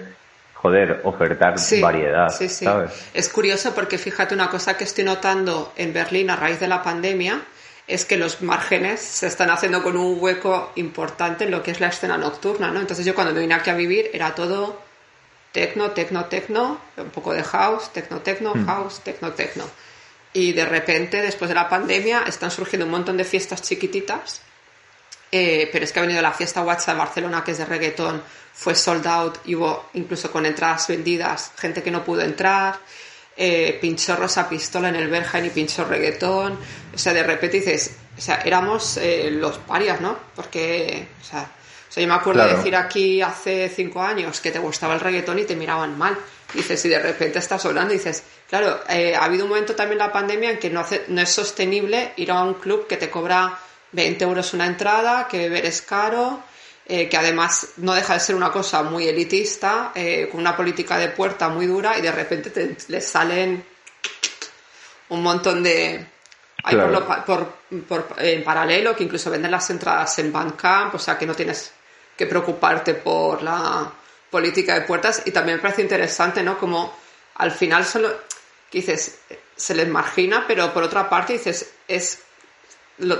joder, 0.54 1.00
ofertar 1.04 1.54
variedad. 1.80 2.28
Sí, 2.28 2.48
sí. 2.48 2.64
¿sabes? 2.64 3.10
Es 3.14 3.28
curioso 3.28 3.74
porque 3.74 3.96
fíjate 3.96 4.34
una 4.34 4.50
cosa 4.50 4.76
que 4.76 4.84
estoy 4.84 5.04
notando 5.04 5.72
en 5.76 5.92
Berlín 5.92 6.30
a 6.30 6.36
raíz 6.36 6.60
de 6.60 6.68
la 6.68 6.82
pandemia, 6.82 7.40
es 7.86 8.04
que 8.04 8.18
los 8.18 8.42
márgenes 8.42 9.00
se 9.00 9.26
están 9.26 9.50
haciendo 9.50 9.82
con 9.82 9.96
un 9.96 10.18
hueco 10.20 10.72
importante 10.76 11.44
en 11.44 11.50
lo 11.50 11.62
que 11.62 11.70
es 11.70 11.80
la 11.80 11.88
escena 11.88 12.18
nocturna, 12.18 12.70
¿no? 12.70 12.80
Entonces 12.80 13.06
yo 13.06 13.14
cuando 13.14 13.32
me 13.32 13.40
vine 13.40 13.54
aquí 13.54 13.70
a 13.70 13.74
vivir 13.74 14.10
era 14.12 14.34
todo 14.34 14.87
tecno, 15.52 15.90
tecno, 15.92 16.26
tecno, 16.26 16.80
un 16.96 17.10
poco 17.10 17.32
de 17.32 17.42
house, 17.42 17.90
tecno, 17.92 18.20
tecno, 18.20 18.54
hmm. 18.54 18.66
house, 18.66 19.00
tecno, 19.00 19.32
tecno. 19.32 19.64
Y 20.32 20.52
de 20.52 20.64
repente, 20.64 21.22
después 21.22 21.48
de 21.48 21.54
la 21.54 21.68
pandemia, 21.68 22.24
están 22.26 22.50
surgiendo 22.50 22.84
un 22.84 22.92
montón 22.92 23.16
de 23.16 23.24
fiestas 23.24 23.62
chiquititas, 23.62 24.42
eh, 25.32 25.68
pero 25.72 25.84
es 25.84 25.92
que 25.92 25.98
ha 25.98 26.02
venido 26.02 26.22
la 26.22 26.32
fiesta 26.32 26.62
WhatsApp 26.62 26.94
de 26.94 26.98
Barcelona, 26.98 27.44
que 27.44 27.52
es 27.52 27.58
de 27.58 27.64
reggaetón, 27.64 28.22
fue 28.52 28.74
sold 28.74 29.06
out, 29.06 29.38
y 29.44 29.54
hubo 29.54 29.88
incluso 29.94 30.30
con 30.30 30.46
entradas 30.46 30.88
vendidas, 30.88 31.52
gente 31.56 31.82
que 31.82 31.90
no 31.90 32.04
pudo 32.04 32.22
entrar 32.22 32.78
eh, 33.40 33.78
pinchó 33.80 34.16
Rosa 34.16 34.48
Pistola 34.48 34.88
en 34.88 34.96
el 34.96 35.08
Bergen 35.08 35.46
y 35.46 35.50
pinchó 35.50 35.84
reggaetón. 35.84 36.58
O 36.92 36.98
sea, 36.98 37.14
de 37.14 37.22
repente 37.22 37.58
dices, 37.58 37.96
o 38.16 38.20
sea, 38.20 38.42
éramos 38.44 38.96
eh, 38.96 39.30
los 39.30 39.58
parias, 39.58 40.00
¿no? 40.00 40.18
Porque, 40.34 41.06
o 41.20 41.24
sea, 41.24 41.48
yo 41.96 42.06
me 42.06 42.14
acuerdo 42.14 42.44
de 42.44 42.56
decir 42.56 42.76
aquí 42.76 43.22
hace 43.22 43.68
cinco 43.68 44.02
años 44.02 44.40
que 44.40 44.50
te 44.50 44.58
gustaba 44.58 44.94
el 44.94 45.00
reggaetón 45.00 45.38
y 45.38 45.44
te 45.44 45.56
miraban 45.56 45.96
mal. 45.98 46.16
Dices, 46.52 46.84
y 46.84 46.88
de 46.88 46.98
repente 46.98 47.38
estás 47.38 47.64
hablando 47.66 47.92
y 47.92 47.98
dices, 47.98 48.22
claro, 48.48 48.80
eh, 48.88 49.14
ha 49.14 49.24
habido 49.24 49.44
un 49.44 49.50
momento 49.50 49.74
también 49.74 50.00
en 50.00 50.06
la 50.06 50.12
pandemia 50.12 50.50
en 50.50 50.58
que 50.58 50.70
no, 50.70 50.80
hace, 50.80 51.04
no 51.08 51.20
es 51.20 51.28
sostenible 51.28 52.12
ir 52.16 52.30
a 52.30 52.42
un 52.42 52.54
club 52.54 52.86
que 52.86 52.96
te 52.96 53.10
cobra 53.10 53.58
20 53.92 54.24
euros 54.24 54.54
una 54.54 54.66
entrada, 54.66 55.28
que 55.28 55.38
beber 55.38 55.66
es 55.66 55.82
caro, 55.82 56.42
eh, 56.86 57.08
que 57.08 57.16
además 57.16 57.74
no 57.78 57.94
deja 57.94 58.14
de 58.14 58.20
ser 58.20 58.34
una 58.34 58.50
cosa 58.50 58.82
muy 58.82 59.06
elitista, 59.08 59.92
eh, 59.94 60.28
con 60.30 60.40
una 60.40 60.56
política 60.56 60.96
de 60.98 61.08
puerta 61.08 61.48
muy 61.48 61.66
dura 61.66 61.98
y 61.98 62.00
de 62.00 62.12
repente 62.12 62.50
te, 62.50 62.76
les 62.88 63.06
salen 63.06 63.64
un 65.10 65.22
montón 65.22 65.62
de... 65.62 66.06
Hay 66.64 66.76
por, 66.76 67.54
por, 67.86 68.08
en 68.18 68.42
paralelo 68.42 68.96
que 68.96 69.04
incluso 69.04 69.30
venden 69.30 69.50
las 69.50 69.70
entradas 69.70 70.18
en 70.18 70.32
Bandcamp, 70.32 70.94
o 70.94 70.98
sea 70.98 71.16
que 71.16 71.24
no 71.24 71.34
tienes 71.34 71.72
que 72.18 72.26
preocuparte 72.26 72.94
por 72.94 73.42
la 73.42 73.90
política 74.28 74.74
de 74.74 74.82
puertas 74.82 75.22
y 75.24 75.30
también 75.30 75.56
me 75.56 75.62
parece 75.62 75.82
interesante, 75.82 76.42
¿no? 76.42 76.58
Como 76.58 76.92
al 77.36 77.52
final 77.52 77.84
solo, 77.84 78.10
que 78.70 78.78
dices, 78.78 79.22
se 79.54 79.74
les 79.74 79.88
margina, 79.88 80.44
pero 80.46 80.72
por 80.74 80.82
otra 80.82 81.08
parte 81.08 81.34
dices, 81.34 81.76
es 81.86 82.24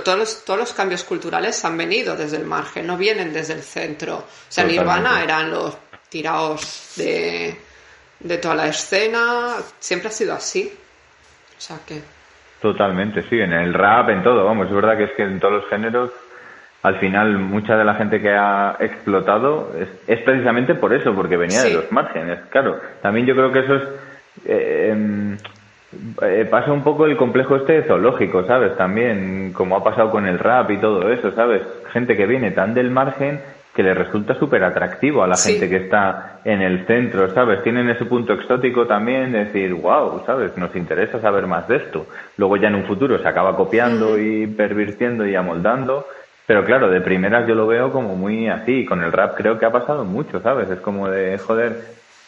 todos, 0.03 0.19
los, 0.19 0.45
todos 0.45 0.59
los 0.59 0.73
cambios 0.73 1.05
culturales 1.05 1.63
han 1.63 1.77
venido 1.77 2.17
desde 2.17 2.37
el 2.37 2.45
margen, 2.45 2.85
no 2.85 2.97
vienen 2.97 3.31
desde 3.31 3.53
el 3.53 3.63
centro. 3.63 4.17
O 4.17 4.25
sea, 4.49 4.65
Nirvana 4.65 5.23
eran 5.23 5.49
los 5.49 5.77
tirados 6.09 6.93
de, 6.97 7.57
de 8.19 8.37
toda 8.37 8.55
la 8.55 8.67
escena, 8.67 9.55
siempre 9.79 10.09
ha 10.09 10.11
sido 10.11 10.33
así. 10.33 10.73
O 11.57 11.61
sea 11.61 11.79
que... 11.85 12.01
Totalmente, 12.61 13.23
sí, 13.29 13.39
en 13.39 13.53
el 13.53 13.73
rap, 13.73 14.09
en 14.09 14.21
todo, 14.21 14.43
vamos, 14.43 14.67
es 14.67 14.73
verdad 14.73 14.97
que 14.97 15.05
es 15.05 15.11
que 15.15 15.23
en 15.23 15.39
todos 15.39 15.61
los 15.61 15.69
géneros, 15.69 16.11
al 16.81 16.99
final, 16.99 17.37
mucha 17.37 17.75
de 17.75 17.83
la 17.83 17.95
gente 17.95 18.21
que 18.21 18.29
ha 18.29 18.77
explotado 18.79 19.71
es, 20.07 20.19
precisamente 20.21 20.75
por 20.75 20.93
eso, 20.93 21.13
porque 21.13 21.35
venía 21.35 21.61
de 21.63 21.73
los 21.73 21.91
márgenes, 21.91 22.39
claro. 22.49 22.79
También 23.01 23.25
yo 23.25 23.35
creo 23.35 23.51
que 23.51 23.59
eso 23.59 23.75
es... 23.75 23.83
Eh, 24.45 24.89
em, 24.91 25.37
eh, 26.21 26.47
pasa 26.49 26.71
un 26.71 26.83
poco 26.83 27.05
el 27.05 27.17
complejo 27.17 27.55
este 27.55 27.83
zoológico, 27.83 28.45
¿sabes? 28.45 28.77
También, 28.77 29.51
como 29.53 29.75
ha 29.75 29.83
pasado 29.83 30.11
con 30.11 30.27
el 30.27 30.37
rap 30.37 30.69
y 30.69 30.77
todo 30.77 31.11
eso, 31.11 31.31
¿sabes? 31.31 31.63
Gente 31.91 32.15
que 32.15 32.27
viene 32.27 32.51
tan 32.51 32.75
del 32.75 32.91
margen 32.91 33.41
que 33.75 33.83
le 33.83 33.93
resulta 33.93 34.35
súper 34.35 34.63
atractivo 34.63 35.23
a 35.23 35.27
la 35.27 35.37
gente 35.37 35.69
que 35.69 35.77
está 35.77 36.41
en 36.43 36.61
el 36.61 36.85
centro, 36.85 37.29
¿sabes? 37.33 37.63
Tienen 37.63 37.89
ese 37.89 38.05
punto 38.05 38.33
exótico 38.33 38.85
también 38.85 39.31
de 39.31 39.45
decir, 39.45 39.73
wow, 39.73 40.21
¿sabes? 40.25 40.57
Nos 40.57 40.75
interesa 40.75 41.19
saber 41.21 41.47
más 41.47 41.67
de 41.67 41.77
esto. 41.77 42.05
Luego 42.37 42.57
ya 42.57 42.67
en 42.67 42.75
un 42.75 42.85
futuro 42.85 43.17
se 43.19 43.27
acaba 43.27 43.55
copiando 43.55 44.19
y 44.19 44.47
pervirtiendo 44.47 45.25
y 45.25 45.35
amoldando, 45.35 46.05
pero 46.49 46.65
claro, 46.65 46.89
de 46.89 46.99
primeras 47.01 47.47
yo 47.47 47.53
lo 47.53 47.67
veo 47.67 47.91
como 47.91 48.15
muy 48.15 48.47
así. 48.47 48.83
Con 48.83 49.03
el 49.03 49.11
rap 49.11 49.35
creo 49.37 49.59
que 49.59 49.67
ha 49.67 49.71
pasado 49.71 50.03
mucho, 50.03 50.41
¿sabes? 50.41 50.67
Es 50.71 50.79
como 50.79 51.07
de, 51.07 51.37
joder, 51.37 51.79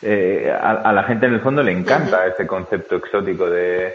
eh, 0.03 0.55
a, 0.61 0.93
la 0.93 1.01
gente 1.05 1.25
en 1.25 1.33
el 1.33 1.39
fondo 1.39 1.63
le 1.63 1.71
encanta 1.71 2.27
ese 2.27 2.45
concepto 2.45 2.97
exótico 2.97 3.49
de, 3.49 3.91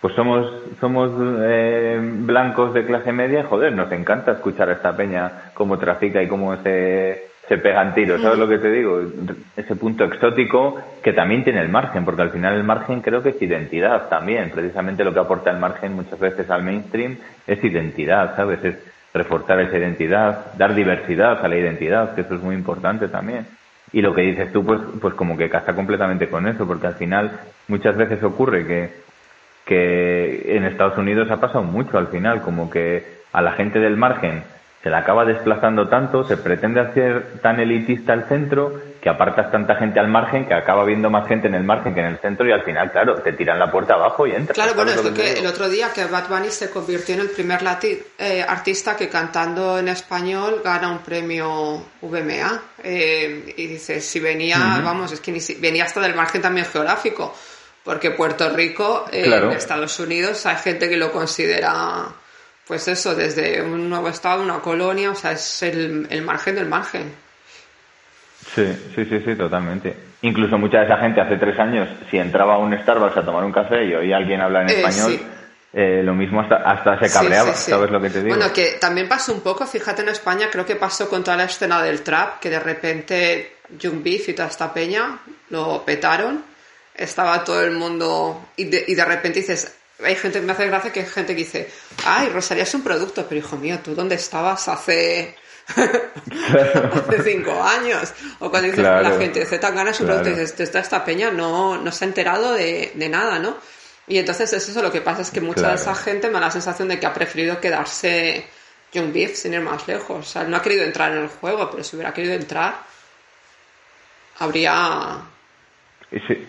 pues 0.00 0.14
somos, 0.14 0.50
somos 0.80 1.10
eh, 1.42 2.00
blancos 2.00 2.72
de 2.72 2.86
clase 2.86 3.12
media, 3.12 3.44
joder, 3.44 3.74
nos 3.74 3.92
encanta 3.92 4.32
escuchar 4.32 4.70
a 4.70 4.72
esta 4.72 4.96
peña 4.96 5.50
cómo 5.52 5.78
trafica 5.78 6.22
y 6.22 6.28
cómo 6.28 6.56
se, 6.62 7.24
se 7.46 7.58
pegan 7.58 7.92
tiros, 7.92 8.22
¿sabes 8.22 8.38
lo 8.38 8.48
que 8.48 8.56
te 8.56 8.70
digo? 8.70 9.02
Ese 9.54 9.76
punto 9.76 10.04
exótico 10.04 10.80
que 11.02 11.12
también 11.12 11.44
tiene 11.44 11.60
el 11.60 11.68
margen, 11.68 12.06
porque 12.06 12.22
al 12.22 12.30
final 12.30 12.54
el 12.54 12.64
margen 12.64 13.02
creo 13.02 13.22
que 13.22 13.28
es 13.28 13.42
identidad 13.42 14.08
también, 14.08 14.50
precisamente 14.50 15.04
lo 15.04 15.12
que 15.12 15.20
aporta 15.20 15.50
el 15.50 15.58
margen 15.58 15.92
muchas 15.92 16.18
veces 16.18 16.48
al 16.48 16.62
mainstream 16.62 17.18
es 17.46 17.62
identidad, 17.62 18.34
¿sabes? 18.34 18.64
Es 18.64 18.97
reforzar 19.14 19.60
esa 19.60 19.78
identidad, 19.78 20.54
dar 20.56 20.74
diversidad 20.74 21.44
a 21.44 21.48
la 21.48 21.56
identidad, 21.56 22.14
que 22.14 22.22
eso 22.22 22.34
es 22.34 22.42
muy 22.42 22.54
importante 22.54 23.08
también. 23.08 23.46
Y 23.92 24.02
lo 24.02 24.14
que 24.14 24.22
dices 24.22 24.52
tú, 24.52 24.64
pues, 24.64 24.80
pues 25.00 25.14
como 25.14 25.36
que 25.36 25.48
casa 25.48 25.74
completamente 25.74 26.28
con 26.28 26.46
eso, 26.46 26.66
porque 26.66 26.86
al 26.86 26.94
final 26.94 27.40
muchas 27.68 27.96
veces 27.96 28.22
ocurre 28.22 28.66
que, 28.66 28.90
que 29.64 30.56
en 30.56 30.64
Estados 30.64 30.98
Unidos 30.98 31.30
ha 31.30 31.40
pasado 31.40 31.64
mucho 31.64 31.96
al 31.96 32.08
final, 32.08 32.42
como 32.42 32.70
que 32.70 33.18
a 33.32 33.40
la 33.40 33.52
gente 33.52 33.78
del 33.78 33.96
margen 33.96 34.42
se 34.82 34.90
la 34.90 34.98
acaba 34.98 35.24
desplazando 35.24 35.88
tanto, 35.88 36.24
se 36.24 36.36
pretende 36.36 36.80
hacer 36.80 37.40
tan 37.42 37.60
elitista 37.60 38.12
el 38.12 38.24
centro, 38.24 38.80
que 39.08 39.14
apartas 39.14 39.50
tanta 39.50 39.74
gente 39.76 39.98
al 39.98 40.08
margen, 40.08 40.46
que 40.46 40.52
acaba 40.52 40.84
viendo 40.84 41.08
más 41.08 41.26
gente 41.26 41.48
en 41.48 41.54
el 41.54 41.64
margen 41.64 41.94
que 41.94 42.00
en 42.00 42.06
el 42.06 42.18
centro 42.18 42.46
y 42.46 42.52
al 42.52 42.62
final, 42.62 42.92
claro, 42.92 43.14
te 43.22 43.32
tiran 43.32 43.58
la 43.58 43.70
puerta 43.70 43.94
abajo 43.94 44.26
y 44.26 44.32
entras. 44.32 44.54
Claro, 44.54 44.74
bueno, 44.74 44.90
es 44.90 45.00
que, 45.00 45.38
el 45.38 45.46
otro 45.46 45.68
día 45.70 45.90
que 45.94 46.04
Bad 46.04 46.28
Bunny 46.28 46.50
se 46.50 46.68
convirtió 46.68 47.14
en 47.14 47.22
el 47.22 47.30
primer 47.30 47.60
eh, 48.18 48.44
artista 48.46 48.96
que 48.96 49.08
cantando 49.08 49.78
en 49.78 49.88
español 49.88 50.60
gana 50.62 50.90
un 50.90 50.98
premio 50.98 51.82
VMA. 52.02 52.62
Eh, 52.82 53.54
y 53.56 53.66
dices, 53.66 54.04
si 54.04 54.20
venía, 54.20 54.58
vamos, 54.84 55.10
es 55.12 55.20
que 55.20 55.32
ni 55.32 55.40
venía 55.58 55.84
hasta 55.84 56.00
del 56.00 56.14
margen 56.14 56.42
también 56.42 56.66
geográfico, 56.66 57.34
porque 57.82 58.10
Puerto 58.10 58.50
Rico, 58.50 59.06
eh, 59.10 59.24
en 59.24 59.52
Estados 59.52 59.98
Unidos, 60.00 60.44
hay 60.44 60.56
gente 60.56 60.86
que 60.88 60.98
lo 60.98 61.10
considera 61.12 62.08
pues 62.66 62.86
eso, 62.88 63.14
desde 63.14 63.62
un 63.62 63.88
nuevo 63.88 64.10
estado, 64.10 64.42
una 64.42 64.58
colonia, 64.58 65.10
o 65.12 65.14
sea, 65.14 65.32
es 65.32 65.62
el, 65.62 66.06
el 66.10 66.20
margen 66.20 66.56
del 66.56 66.66
margen. 66.66 67.27
Sí, 68.54 68.66
sí, 68.94 69.04
sí, 69.04 69.22
sí, 69.24 69.34
totalmente. 69.34 69.94
Incluso 70.22 70.58
mucha 70.58 70.78
de 70.78 70.86
esa 70.86 70.98
gente 70.98 71.20
hace 71.20 71.36
tres 71.36 71.58
años, 71.58 71.88
si 72.10 72.18
entraba 72.18 72.54
a 72.54 72.58
un 72.58 72.76
Starbucks 72.76 73.16
a 73.16 73.24
tomar 73.24 73.44
un 73.44 73.52
café 73.52 73.84
y 73.84 73.94
oía 73.94 74.16
a 74.16 74.18
alguien 74.18 74.40
hablar 74.40 74.64
en 74.64 74.70
eh, 74.70 74.80
español, 74.80 75.20
eh, 75.72 76.02
lo 76.02 76.14
mismo 76.14 76.40
hasta, 76.40 76.56
hasta 76.56 76.98
se 76.98 77.12
cabreaba, 77.12 77.54
¿sabes 77.54 77.90
lo 77.90 78.00
que 78.00 78.10
te 78.10 78.22
digo? 78.22 78.34
Bueno, 78.34 78.52
que 78.52 78.78
también 78.80 79.08
pasó 79.08 79.32
un 79.32 79.40
poco, 79.40 79.66
fíjate 79.66 80.02
en 80.02 80.08
España, 80.08 80.48
creo 80.50 80.64
que 80.64 80.76
pasó 80.76 81.08
con 81.08 81.22
toda 81.22 81.36
la 81.36 81.44
escena 81.44 81.82
del 81.82 82.02
trap, 82.02 82.40
que 82.40 82.50
de 82.50 82.58
repente 82.58 83.56
Young 83.78 84.02
Beef 84.02 84.28
y 84.30 84.32
toda 84.32 84.48
esta 84.48 84.72
peña 84.72 85.18
lo 85.50 85.84
petaron, 85.84 86.42
estaba 86.94 87.44
todo 87.44 87.62
el 87.62 87.72
mundo, 87.72 88.48
y 88.56 88.64
de, 88.64 88.84
y 88.88 88.94
de 88.94 89.04
repente 89.04 89.40
dices, 89.40 89.76
hay 90.02 90.14
gente, 90.14 90.40
me 90.40 90.52
hace 90.52 90.66
gracia 90.66 90.92
que 90.92 91.00
hay 91.00 91.06
gente 91.06 91.34
que 91.34 91.40
dice, 91.40 91.70
ay, 92.04 92.28
Rosalía 92.30 92.62
es 92.62 92.74
un 92.74 92.82
producto, 92.82 93.26
pero 93.28 93.38
hijo 93.38 93.56
mío, 93.56 93.78
¿tú 93.82 93.94
dónde 93.94 94.14
estabas 94.14 94.68
hace, 94.68 95.36
hace 97.08 97.22
cinco 97.22 97.62
años? 97.62 98.12
O 98.38 98.50
cuando 98.50 98.70
dices 98.70 98.84
la 98.84 99.10
gente, 99.18 99.44
Z 99.44 99.70
ganas 99.70 99.96
es 99.96 100.00
un 100.00 100.06
producto, 100.06 100.30
y 100.30 100.34
dices, 100.34 100.74
esta 100.74 101.04
peña 101.04 101.30
no, 101.30 101.76
no 101.76 101.92
se 101.92 102.04
ha 102.04 102.08
enterado 102.08 102.54
de, 102.54 102.92
de, 102.94 103.08
nada, 103.08 103.38
¿no? 103.38 103.56
Y 104.06 104.18
entonces 104.18 104.52
es 104.52 104.68
eso, 104.68 104.82
lo 104.82 104.90
que 104.90 105.02
pasa 105.02 105.22
es 105.22 105.30
que 105.30 105.40
mucha 105.40 105.68
de 105.68 105.74
esa 105.74 105.94
gente 105.94 106.28
me 106.28 106.34
da 106.34 106.40
la 106.40 106.50
sensación 106.50 106.88
de 106.88 106.98
que 106.98 107.06
ha 107.06 107.12
preferido 107.12 107.60
quedarse 107.60 108.46
Young 108.92 109.12
Beef 109.12 109.34
sin 109.34 109.54
ir 109.54 109.60
más 109.60 109.86
lejos. 109.86 110.18
O 110.18 110.22
sea, 110.22 110.44
no 110.44 110.56
ha 110.56 110.62
querido 110.62 110.84
entrar 110.84 111.12
en 111.12 111.24
el 111.24 111.28
juego, 111.28 111.70
pero 111.70 111.84
si 111.84 111.96
hubiera 111.96 112.14
querido 112.14 112.34
entrar, 112.34 112.74
habría... 114.38 115.18
Sí, 116.10 116.46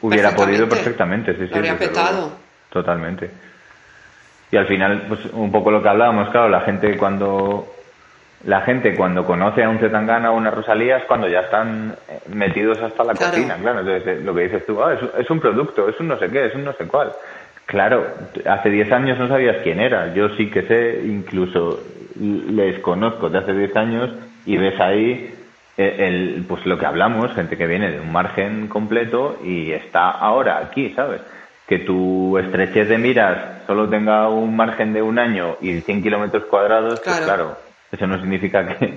hubiera 0.00 0.34
podido 0.34 0.66
perfectamente, 0.66 1.36
sí, 1.36 1.46
sí. 1.46 1.54
habría 1.54 1.78
petado. 1.78 2.32
Totalmente. 2.70 3.30
Y 4.50 4.56
al 4.56 4.66
final, 4.66 5.04
pues 5.08 5.26
un 5.32 5.52
poco 5.52 5.70
lo 5.70 5.82
que 5.82 5.88
hablábamos, 5.88 6.30
claro, 6.30 6.48
la 6.48 6.62
gente 6.62 6.96
cuando 6.96 7.73
la 8.46 8.60
gente 8.60 8.94
cuando 8.94 9.24
conoce 9.24 9.62
a 9.62 9.68
un 9.68 9.78
Zetangana 9.78 10.30
o 10.30 10.36
una 10.36 10.50
Rosalía 10.50 10.98
es 10.98 11.04
cuando 11.04 11.28
ya 11.28 11.40
están 11.40 11.94
eh, 12.08 12.20
metidos 12.28 12.78
hasta 12.80 13.04
la 13.04 13.14
cocina, 13.14 13.56
claro. 13.56 13.80
Entonces, 13.80 14.06
eh, 14.06 14.20
lo 14.22 14.34
que 14.34 14.42
dices 14.42 14.66
tú, 14.66 14.82
ah, 14.82 14.94
es, 15.18 15.30
un 15.30 15.40
producto, 15.40 15.88
es 15.88 15.98
un 15.98 16.08
no 16.08 16.18
sé 16.18 16.28
qué, 16.28 16.46
es 16.46 16.54
un 16.54 16.64
no 16.64 16.72
sé 16.74 16.86
cuál. 16.86 17.12
Claro, 17.66 18.06
hace 18.46 18.68
10 18.68 18.92
años 18.92 19.18
no 19.18 19.28
sabías 19.28 19.56
quién 19.62 19.80
era. 19.80 20.12
Yo 20.12 20.28
sí 20.36 20.50
que 20.50 20.62
sé, 20.62 21.00
incluso 21.04 21.80
les 22.20 22.78
conozco 22.80 23.30
de 23.30 23.38
hace 23.38 23.54
10 23.54 23.76
años 23.76 24.10
y 24.44 24.58
ves 24.58 24.78
ahí 24.78 25.34
eh, 25.78 25.96
el, 25.98 26.44
pues 26.46 26.66
lo 26.66 26.78
que 26.78 26.84
hablamos, 26.84 27.32
gente 27.34 27.56
que 27.56 27.66
viene 27.66 27.90
de 27.90 28.00
un 28.00 28.12
margen 28.12 28.68
completo 28.68 29.38
y 29.42 29.72
está 29.72 30.10
ahora 30.10 30.58
aquí, 30.58 30.92
¿sabes? 30.94 31.22
que 31.66 31.78
tu 31.78 32.36
estrechez 32.36 32.88
de 32.88 32.98
miras 32.98 33.38
solo 33.66 33.88
tenga 33.88 34.28
un 34.28 34.54
margen 34.54 34.92
de 34.92 35.00
un 35.00 35.18
año 35.18 35.56
y 35.62 35.80
100 35.80 36.02
kilómetros 36.02 36.44
cuadrados, 36.44 37.00
pues 37.02 37.20
claro, 37.20 37.56
eso 37.94 38.06
no 38.06 38.18
significa 38.20 38.66
que... 38.66 38.94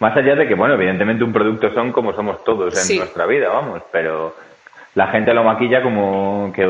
Más 0.00 0.16
allá 0.16 0.34
de 0.34 0.48
que, 0.48 0.54
bueno, 0.54 0.74
evidentemente 0.74 1.22
un 1.22 1.32
producto 1.32 1.72
son 1.72 1.92
como 1.92 2.12
somos 2.14 2.42
todos 2.44 2.90
en 2.90 2.98
nuestra 2.98 3.26
vida, 3.26 3.48
vamos, 3.48 3.80
pero 3.92 4.34
la 4.94 5.08
gente 5.08 5.32
lo 5.32 5.44
maquilla 5.44 5.82
como 5.82 6.52
que, 6.54 6.64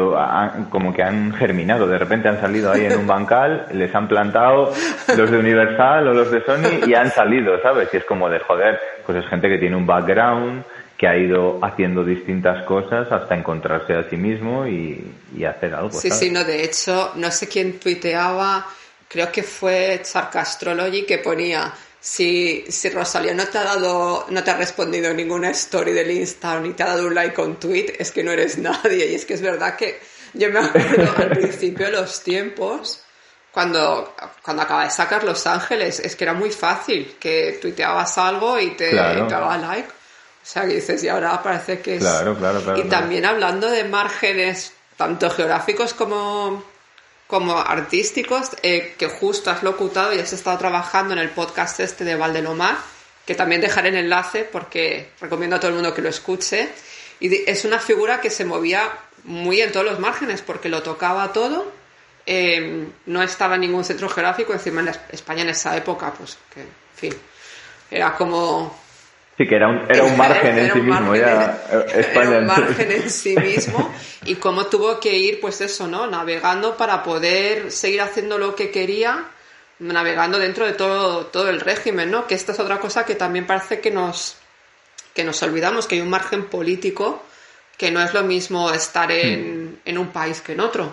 como 0.70 0.92
que 0.92 1.02
han 1.02 1.32
germinado, 1.34 1.86
de 1.86 1.98
repente 1.98 2.28
han 2.28 2.40
salido 2.40 2.70
ahí 2.70 2.84
en 2.84 2.98
un 2.98 3.06
bancal, 3.06 3.66
les 3.72 3.94
han 3.94 4.08
plantado 4.08 4.72
los 5.16 5.30
de 5.30 5.38
Universal 5.38 6.08
o 6.08 6.14
los 6.14 6.30
de 6.30 6.42
Sony 6.42 6.86
y 6.86 6.94
han 6.94 7.10
salido, 7.10 7.60
¿sabes? 7.62 7.88
Y 7.92 7.98
es 7.98 8.04
como 8.04 8.28
de 8.30 8.40
joder, 8.40 8.78
pues 9.04 9.18
es 9.18 9.26
gente 9.26 9.48
que 9.48 9.58
tiene 9.58 9.76
un 9.76 9.86
background, 9.86 10.64
que 10.96 11.08
ha 11.08 11.16
ido 11.16 11.58
haciendo 11.62 12.04
distintas 12.04 12.64
cosas 12.64 13.10
hasta 13.10 13.34
encontrarse 13.34 13.94
a 13.94 14.08
sí 14.08 14.16
mismo 14.16 14.66
y, 14.66 15.04
hacer 15.44 15.74
algo. 15.74 15.90
Sí, 15.90 16.10
sí, 16.10 16.30
no, 16.30 16.44
de 16.44 16.64
hecho, 16.64 17.12
no 17.16 17.30
sé 17.30 17.48
quién 17.48 17.78
tuiteaba, 17.78 18.64
creo 19.08 19.30
que 19.30 19.42
fue 19.42 20.00
Charcastrology 20.02 21.04
que 21.04 21.18
ponía, 21.18 21.72
si, 22.00 22.64
si 22.68 22.90
Rosalía 22.90 23.34
no 23.34 23.46
te 23.46 23.58
ha 23.58 23.64
dado, 23.64 24.26
no 24.28 24.44
te 24.44 24.50
ha 24.50 24.56
respondido 24.56 25.12
ninguna 25.14 25.50
story 25.50 25.92
del 25.92 26.10
Insta 26.10 26.60
ni 26.60 26.72
te 26.72 26.82
ha 26.82 26.88
dado 26.88 27.06
un 27.06 27.14
like 27.14 27.34
con 27.34 27.58
tweet, 27.58 27.94
es 27.98 28.10
que 28.10 28.22
no 28.22 28.32
eres 28.32 28.58
nadie. 28.58 29.06
Y 29.06 29.14
es 29.14 29.24
que 29.24 29.34
es 29.34 29.42
verdad 29.42 29.76
que 29.76 30.00
yo 30.34 30.50
me 30.50 30.60
acuerdo 30.60 31.14
al 31.16 31.30
principio 31.38 31.86
de 31.86 31.92
los 31.92 32.22
tiempos, 32.22 33.04
cuando, 33.54 34.14
cuando 34.42 34.62
acaba 34.64 34.84
de 34.84 34.90
sacar 34.90 35.22
Los 35.22 35.46
Ángeles, 35.46 36.00
es 36.00 36.16
que 36.16 36.24
era 36.24 36.34
muy 36.34 36.50
fácil, 36.50 37.16
que 37.20 37.58
tuiteabas 37.62 38.18
algo 38.18 38.58
y 38.58 38.70
te, 38.72 38.92
daba 38.94 39.56
like. 39.56 39.88
O 39.88 40.46
sea, 40.46 40.66
que 40.66 40.74
dices, 40.74 41.02
y 41.04 41.08
ahora 41.08 41.40
parece 41.40 41.78
que 41.78 41.94
es... 41.94 42.00
Claro, 42.02 42.36
claro, 42.36 42.60
claro. 42.60 42.80
Y 42.80 42.88
también 42.88 43.24
hablando 43.24 43.70
de 43.70 43.84
márgenes, 43.84 44.72
tanto 44.96 45.30
geográficos 45.30 45.94
como, 45.94 46.64
como 47.26 47.58
artísticos, 47.58 48.50
eh, 48.62 48.94
que 48.98 49.06
justo 49.08 49.50
has 49.50 49.62
locutado 49.62 50.14
y 50.14 50.18
has 50.18 50.32
estado 50.32 50.58
trabajando 50.58 51.14
en 51.14 51.20
el 51.20 51.30
podcast 51.30 51.80
este 51.80 52.04
de 52.04 52.16
Valdelomar, 52.16 52.76
que 53.26 53.34
también 53.34 53.60
dejaré 53.60 53.88
el 53.88 53.96
enlace 53.96 54.44
porque 54.44 55.10
recomiendo 55.20 55.56
a 55.56 55.60
todo 55.60 55.70
el 55.70 55.74
mundo 55.74 55.94
que 55.94 56.02
lo 56.02 56.08
escuche. 56.08 56.68
Y 57.20 57.48
es 57.50 57.64
una 57.64 57.78
figura 57.78 58.20
que 58.20 58.30
se 58.30 58.44
movía 58.44 58.90
muy 59.24 59.60
en 59.60 59.72
todos 59.72 59.86
los 59.86 59.98
márgenes 59.98 60.42
porque 60.42 60.68
lo 60.68 60.82
tocaba 60.82 61.32
todo. 61.32 61.72
Eh, 62.26 62.86
no 63.06 63.22
estaba 63.22 63.54
en 63.54 63.62
ningún 63.62 63.84
centro 63.84 64.08
geográfico, 64.08 64.52
encima 64.52 64.80
en 64.80 64.92
España 65.10 65.42
en 65.42 65.50
esa 65.50 65.76
época, 65.76 66.12
pues 66.12 66.38
que, 66.52 66.60
en 66.60 66.68
fin, 66.94 67.14
era 67.90 68.14
como 68.14 68.83
Sí, 69.36 69.48
que 69.48 69.56
era 69.56 69.68
un, 69.68 69.80
era 69.88 70.04
un 70.04 70.16
margen 70.16 70.58
en 70.58 70.72
sí 70.72 70.80
mismo, 70.80 71.16
ya 71.16 71.58
España. 71.94 72.38
un 72.38 72.46
margen 72.46 72.92
en 72.92 73.10
sí 73.10 73.36
mismo 73.36 73.92
y 74.24 74.36
cómo 74.36 74.66
tuvo 74.66 75.00
que 75.00 75.16
ir, 75.16 75.40
pues 75.40 75.60
eso, 75.60 75.88
¿no? 75.88 76.06
Navegando 76.06 76.76
para 76.76 77.02
poder 77.02 77.72
seguir 77.72 78.00
haciendo 78.00 78.38
lo 78.38 78.54
que 78.54 78.70
quería, 78.70 79.24
navegando 79.80 80.38
dentro 80.38 80.66
de 80.66 80.74
todo, 80.74 81.26
todo 81.26 81.48
el 81.48 81.60
régimen, 81.60 82.12
¿no? 82.12 82.28
Que 82.28 82.36
esta 82.36 82.52
es 82.52 82.60
otra 82.60 82.78
cosa 82.78 83.04
que 83.04 83.16
también 83.16 83.44
parece 83.44 83.80
que 83.80 83.90
nos, 83.90 84.38
que 85.14 85.24
nos 85.24 85.42
olvidamos, 85.42 85.88
que 85.88 85.96
hay 85.96 86.00
un 86.00 86.10
margen 86.10 86.44
político 86.44 87.24
que 87.76 87.90
no 87.90 88.00
es 88.00 88.14
lo 88.14 88.22
mismo 88.22 88.70
estar 88.70 89.10
en, 89.10 89.64
hmm. 89.64 89.76
en 89.84 89.98
un 89.98 90.08
país 90.08 90.40
que 90.42 90.52
en 90.52 90.60
otro. 90.60 90.92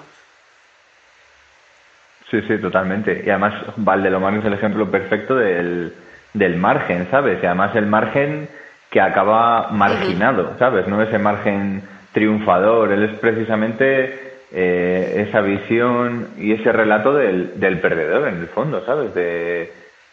Sí, 2.32 2.42
sí, 2.48 2.58
totalmente. 2.60 3.22
Y 3.24 3.30
además 3.30 3.54
Valdelomar 3.76 4.36
es 4.38 4.46
el 4.46 4.54
ejemplo 4.54 4.90
perfecto 4.90 5.36
del 5.36 5.94
del 6.34 6.56
margen, 6.58 7.08
¿sabes? 7.12 7.40
Y 7.42 7.46
además 7.46 7.76
el 7.76 7.88
margen 7.88 8.50
que 8.90 9.02
acaba 9.02 9.70
marginado, 9.72 10.56
¿sabes? 10.60 10.88
No 10.88 11.02
ese 11.02 11.18
margen 11.18 11.82
triunfador, 12.12 12.92
él 12.92 13.04
es 13.04 13.20
precisamente 13.20 14.32
eh, 14.52 15.26
esa 15.28 15.42
visión 15.42 16.30
y 16.38 16.52
ese 16.54 16.72
relato 16.72 17.14
del, 17.14 17.60
del 17.60 17.80
perdedor 17.80 18.28
en 18.28 18.42
el 18.42 18.48
fondo, 18.48 18.84
¿sabes? 18.86 19.14
De, 19.14 19.72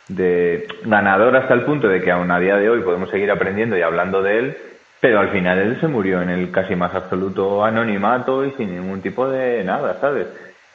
de 0.09 0.66
ganador 0.85 1.37
hasta 1.37 1.54
el 1.54 1.62
punto 1.62 1.88
de 1.88 2.00
que 2.00 2.11
aún 2.11 2.31
a 2.31 2.40
día 2.40 2.57
de 2.57 2.70
hoy 2.70 2.81
podemos 2.81 3.11
seguir 3.11 3.31
aprendiendo 3.31 3.76
y 3.76 3.83
hablando 3.83 4.22
de 4.22 4.38
él, 4.38 4.57
pero 5.00 5.20
al 5.20 5.31
final 5.31 5.59
él 5.59 5.78
se 5.81 5.88
murió 5.88 6.22
en 6.22 6.31
el 6.31 6.50
casi 6.50 6.74
más 6.74 6.94
absoluto 6.94 7.64
anonimato 7.64 8.44
y 8.44 8.52
sin 8.52 8.74
ningún 8.74 9.00
tipo 9.00 9.28
de 9.28 9.62
nada, 9.64 9.98
¿sabes? 10.00 10.26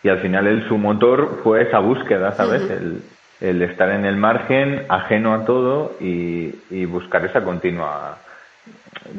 Y 0.03 0.09
al 0.09 0.19
final 0.19 0.47
él, 0.47 0.65
su 0.67 0.77
motor 0.77 1.39
fue 1.43 1.63
esa 1.63 1.79
búsqueda, 1.79 2.33
¿sabes? 2.33 2.69
el, 2.69 3.01
el, 3.43 3.61
estar 3.61 3.89
en 3.89 4.05
el 4.05 4.15
margen, 4.15 4.85
ajeno 4.87 5.33
a 5.33 5.45
todo 5.45 5.97
y, 5.99 6.85
buscar 6.85 7.25
esa 7.25 7.43
continua, 7.43 8.17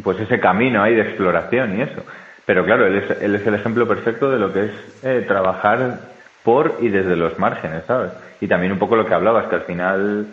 pues 0.03 0.19
ese 0.21 0.41
camino 0.41 0.83
ahí 0.83 0.95
de 0.95 1.03
exploración 1.03 1.79
y 1.79 1.83
eso. 1.83 2.03
Pero 2.47 2.65
claro, 2.65 2.87
él 2.87 2.97
es, 2.97 3.23
él 3.23 3.35
es 3.35 3.47
el 3.47 3.55
ejemplo 3.55 3.87
perfecto 3.87 4.31
de 4.31 4.39
lo 4.39 4.53
que 4.53 4.65
es 4.65 4.71
eh, 5.03 5.25
trabajar 5.27 6.01
por 6.43 6.79
y 6.81 6.89
desde 6.89 7.17
los 7.17 7.39
márgenes, 7.39 7.85
¿sabes? 7.87 8.13
Y 8.41 8.49
también 8.49 8.73
un 8.73 8.79
poco 8.79 8.97
lo 8.97 9.07
que 9.07 9.15
hablabas, 9.15 9.47
que 9.47 9.57
al 9.57 9.63
final 9.63 10.27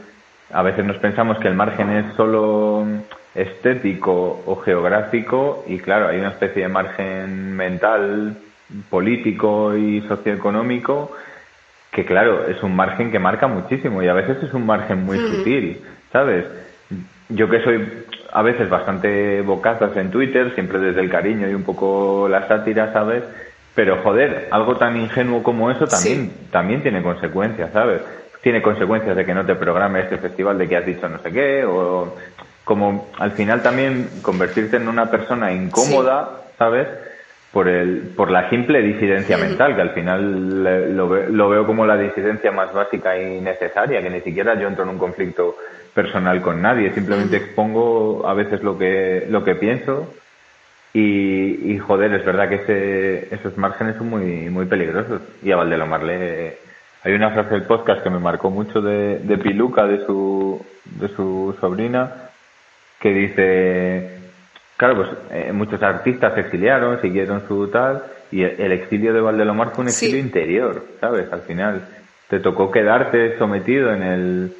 a 0.53 0.61
veces 0.61 0.85
nos 0.85 0.97
pensamos 0.97 1.37
que 1.39 1.47
el 1.47 1.55
margen 1.55 1.89
es 1.89 2.13
solo 2.15 2.85
estético 3.35 4.41
o 4.45 4.55
geográfico 4.57 5.63
y 5.67 5.79
claro, 5.79 6.07
hay 6.07 6.19
una 6.19 6.29
especie 6.29 6.63
de 6.63 6.67
margen 6.69 7.55
mental, 7.55 8.37
político 8.89 9.75
y 9.75 10.01
socioeconómico 10.01 11.11
que 11.91 12.05
claro, 12.05 12.47
es 12.47 12.63
un 12.63 12.75
margen 12.75 13.11
que 13.11 13.19
marca 13.19 13.47
muchísimo 13.47 14.01
y 14.01 14.07
a 14.07 14.13
veces 14.13 14.41
es 14.43 14.53
un 14.53 14.65
margen 14.65 15.03
muy 15.03 15.17
sutil, 15.17 15.81
¿sabes? 16.11 16.45
Yo 17.29 17.49
que 17.49 17.61
soy 17.63 18.05
a 18.31 18.41
veces 18.41 18.69
bastante 18.69 19.41
bocazas 19.41 19.95
en 19.97 20.09
Twitter, 20.09 20.53
siempre 20.53 20.79
desde 20.79 21.01
el 21.01 21.09
cariño 21.09 21.49
y 21.49 21.53
un 21.53 21.63
poco 21.63 22.27
la 22.29 22.47
sátira, 22.47 22.93
¿sabes? 22.93 23.23
Pero 23.75 24.01
joder, 24.03 24.47
algo 24.51 24.77
tan 24.77 24.97
ingenuo 24.97 25.43
como 25.43 25.69
eso 25.69 25.85
también, 25.85 26.31
también 26.49 26.81
tiene 26.81 27.01
consecuencias, 27.01 27.71
¿sabes? 27.73 28.01
Tiene 28.41 28.61
consecuencias 28.61 29.15
de 29.15 29.25
que 29.25 29.33
no 29.33 29.45
te 29.45 29.55
programe 29.55 30.01
este 30.01 30.17
festival 30.17 30.57
de 30.57 30.67
que 30.67 30.77
has 30.77 30.85
dicho 30.85 31.07
no 31.09 31.19
sé 31.19 31.31
qué, 31.31 31.65
o 31.65 32.15
como 32.63 33.09
al 33.19 33.31
final 33.31 33.61
también 33.61 34.09
convertirte 34.21 34.77
en 34.77 34.87
una 34.87 35.11
persona 35.11 35.51
incómoda, 35.51 36.41
¿sabes? 36.57 36.87
Por, 37.51 37.67
el, 37.67 38.13
por 38.15 38.31
la 38.31 38.49
simple 38.49 38.81
disidencia 38.81 39.37
mental, 39.37 39.75
que 39.75 39.81
al 39.81 39.89
final 39.89 40.95
lo, 40.95 41.27
lo 41.27 41.49
veo 41.49 41.65
como 41.65 41.85
la 41.85 41.97
disidencia 41.97 42.49
más 42.49 42.71
básica 42.71 43.19
y 43.19 43.41
necesaria, 43.41 44.01
que 44.01 44.09
ni 44.09 44.21
siquiera 44.21 44.57
yo 44.57 44.69
entro 44.69 44.85
en 44.85 44.91
un 44.91 44.97
conflicto 44.97 45.57
personal 45.93 46.41
con 46.41 46.61
nadie, 46.61 46.93
simplemente 46.93 47.35
expongo 47.35 48.25
a 48.25 48.33
veces 48.33 48.63
lo 48.63 48.77
que, 48.77 49.27
lo 49.29 49.43
que 49.43 49.55
pienso 49.55 50.13
y, 50.93 51.73
y 51.73 51.77
joder, 51.77 52.13
es 52.13 52.25
verdad 52.25 52.49
que 52.49 52.55
ese, 52.55 53.33
esos 53.33 53.57
márgenes 53.57 53.95
son 53.95 54.09
muy, 54.09 54.49
muy 54.49 54.65
peligrosos. 54.65 55.21
Y 55.41 55.51
a 55.51 55.55
Valdelomar 55.55 56.03
le, 56.03 56.57
hay 57.03 57.13
una 57.13 57.31
frase 57.31 57.51
del 57.51 57.63
podcast 57.63 58.03
que 58.03 58.09
me 58.09 58.19
marcó 58.19 58.49
mucho 58.49 58.81
de, 58.81 59.19
de 59.19 59.37
Piluca, 59.37 59.85
de 59.85 60.05
su, 60.05 60.63
de 60.85 61.07
su 61.09 61.55
sobrina, 61.61 62.29
que 62.99 63.09
dice, 63.13 64.20
claro, 64.81 64.95
pues 64.95 65.09
eh, 65.29 65.53
muchos 65.53 65.83
artistas 65.83 66.33
se 66.33 66.39
exiliaron, 66.39 66.99
siguieron 67.01 67.47
su 67.47 67.67
tal, 67.67 68.01
y 68.31 68.41
el, 68.41 68.71
exilio 68.71 69.13
de 69.13 69.21
Valdelomar 69.21 69.75
fue 69.75 69.83
un 69.83 69.89
exilio 69.89 70.17
interior, 70.17 70.83
¿sabes? 70.99 71.31
Al 71.31 71.41
final 71.41 71.83
te 72.27 72.39
tocó 72.39 72.71
quedarte 72.71 73.37
sometido 73.37 73.93
en 73.93 74.01
el, 74.01 74.53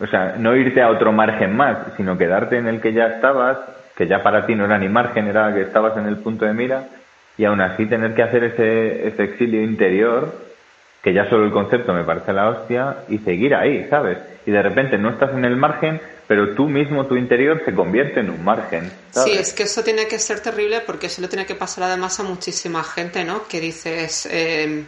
o 0.00 0.06
sea, 0.08 0.34
no 0.36 0.56
irte 0.56 0.82
a 0.82 0.90
otro 0.90 1.12
margen 1.12 1.56
más, 1.56 1.78
sino 1.96 2.18
quedarte 2.18 2.58
en 2.58 2.66
el 2.66 2.80
que 2.80 2.92
ya 2.92 3.06
estabas, 3.06 3.56
que 3.96 4.08
ya 4.08 4.20
para 4.24 4.46
ti 4.46 4.56
no 4.56 4.64
era 4.64 4.78
ni 4.78 4.88
margen, 4.88 5.28
era 5.28 5.54
que 5.54 5.60
estabas 5.60 5.96
en 5.96 6.06
el 6.06 6.16
punto 6.16 6.44
de 6.44 6.54
mira, 6.54 6.88
y 7.36 7.44
aún 7.44 7.60
así 7.60 7.86
tener 7.86 8.16
que 8.16 8.24
hacer 8.24 8.42
ese, 8.42 9.06
ese 9.06 9.22
exilio 9.22 9.62
interior, 9.62 10.34
que 11.02 11.14
ya 11.14 11.28
solo 11.28 11.44
el 11.44 11.52
concepto 11.52 11.92
me 11.92 12.04
parece 12.04 12.32
la 12.32 12.48
hostia, 12.48 13.04
y 13.08 13.18
seguir 13.18 13.54
ahí, 13.54 13.86
¿sabes? 13.88 14.18
Y 14.46 14.50
de 14.50 14.62
repente 14.62 14.98
no 14.98 15.10
estás 15.10 15.32
en 15.32 15.44
el 15.44 15.56
margen, 15.56 16.00
pero 16.26 16.54
tú 16.54 16.66
mismo, 16.66 17.06
tu 17.06 17.16
interior, 17.16 17.62
se 17.64 17.72
convierte 17.72 18.20
en 18.20 18.30
un 18.30 18.44
margen. 18.44 18.90
Sí, 19.10 19.32
es 19.32 19.52
que 19.52 19.62
eso 19.62 19.82
tiene 19.82 20.06
que 20.06 20.18
ser 20.18 20.40
terrible 20.40 20.80
porque 20.80 21.06
eso 21.06 21.22
le 21.22 21.28
tiene 21.28 21.46
que 21.46 21.54
pasar 21.54 21.84
además 21.84 22.18
a 22.20 22.24
muchísima 22.24 22.82
gente, 22.82 23.24
¿no? 23.24 23.46
Que 23.46 23.60
dices, 23.60 24.28
eh, 24.30 24.84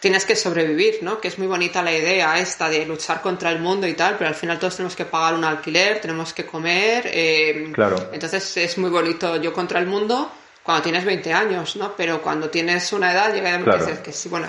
tienes 0.00 0.24
que 0.24 0.36
sobrevivir, 0.36 0.98
¿no? 1.02 1.20
Que 1.20 1.28
es 1.28 1.38
muy 1.38 1.48
bonita 1.48 1.82
la 1.82 1.92
idea 1.92 2.38
esta 2.38 2.68
de 2.68 2.86
luchar 2.86 3.20
contra 3.20 3.50
el 3.50 3.60
mundo 3.60 3.86
y 3.86 3.94
tal, 3.94 4.16
pero 4.16 4.28
al 4.28 4.36
final 4.36 4.58
todos 4.58 4.76
tenemos 4.76 4.94
que 4.94 5.06
pagar 5.06 5.34
un 5.34 5.44
alquiler, 5.44 6.00
tenemos 6.00 6.32
que 6.32 6.44
comer. 6.44 7.04
Eh, 7.06 7.70
claro. 7.72 8.10
Entonces 8.12 8.56
es 8.58 8.78
muy 8.78 8.90
bonito 8.90 9.36
yo 9.36 9.52
contra 9.52 9.80
el 9.80 9.86
mundo 9.86 10.30
cuando 10.68 10.82
tienes 10.82 11.06
20 11.06 11.32
años, 11.32 11.76
¿no? 11.76 11.94
Pero 11.96 12.20
cuando 12.20 12.50
tienes 12.50 12.92
una 12.92 13.10
edad 13.10 13.32
llega 13.32 13.54
a 13.54 13.58
claro. 13.58 13.86
que, 13.86 14.02
que 14.02 14.12
sí, 14.12 14.28
bueno. 14.28 14.48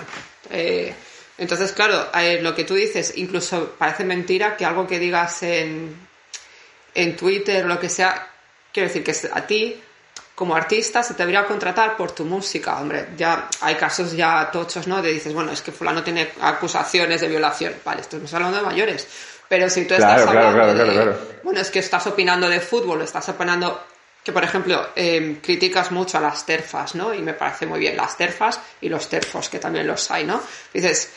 Eh, 0.50 0.92
entonces, 1.38 1.72
claro, 1.72 2.10
eh, 2.14 2.40
lo 2.42 2.54
que 2.54 2.64
tú 2.64 2.74
dices, 2.74 3.14
incluso 3.16 3.70
parece 3.78 4.04
mentira 4.04 4.54
que 4.54 4.66
algo 4.66 4.86
que 4.86 4.98
digas 4.98 5.42
en, 5.44 5.96
en 6.94 7.16
Twitter 7.16 7.64
o 7.64 7.68
lo 7.68 7.80
que 7.80 7.88
sea, 7.88 8.28
quiero 8.70 8.90
decir 8.90 9.02
que 9.02 9.14
a 9.32 9.46
ti 9.46 9.80
como 10.34 10.54
artista 10.54 11.02
se 11.02 11.14
te 11.14 11.22
debería 11.22 11.46
contratar 11.46 11.96
por 11.96 12.12
tu 12.12 12.26
música, 12.26 12.78
hombre, 12.78 13.08
ya 13.16 13.48
hay 13.62 13.76
casos 13.76 14.12
ya 14.12 14.50
tochos, 14.52 14.86
¿no? 14.86 15.00
De 15.00 15.10
dices, 15.10 15.32
bueno, 15.32 15.52
es 15.52 15.62
que 15.62 15.72
fulano 15.72 16.02
tiene 16.02 16.32
acusaciones 16.42 17.22
de 17.22 17.28
violación, 17.28 17.76
vale, 17.82 18.02
estamos 18.02 18.34
hablando 18.34 18.58
de 18.58 18.62
mayores, 18.62 19.08
pero 19.48 19.70
si 19.70 19.86
tú 19.86 19.94
estás 19.94 20.26
hablando 20.26 20.84
de, 20.84 21.16
bueno, 21.42 21.60
es 21.60 21.70
que 21.70 21.78
estás 21.78 22.06
opinando 22.06 22.46
de 22.46 22.60
fútbol, 22.60 23.00
estás 23.00 23.26
opinando 23.30 23.86
que, 24.24 24.32
por 24.32 24.44
ejemplo, 24.44 24.90
eh, 24.94 25.38
criticas 25.42 25.90
mucho 25.90 26.18
a 26.18 26.20
las 26.20 26.44
terfas, 26.44 26.94
¿no? 26.94 27.14
Y 27.14 27.22
me 27.22 27.34
parece 27.34 27.66
muy 27.66 27.78
bien 27.80 27.96
las 27.96 28.16
terfas 28.16 28.60
y 28.80 28.88
los 28.88 29.08
terfos, 29.08 29.48
que 29.48 29.58
también 29.58 29.86
los 29.86 30.10
hay, 30.10 30.24
¿no? 30.24 30.42
Dices, 30.72 31.10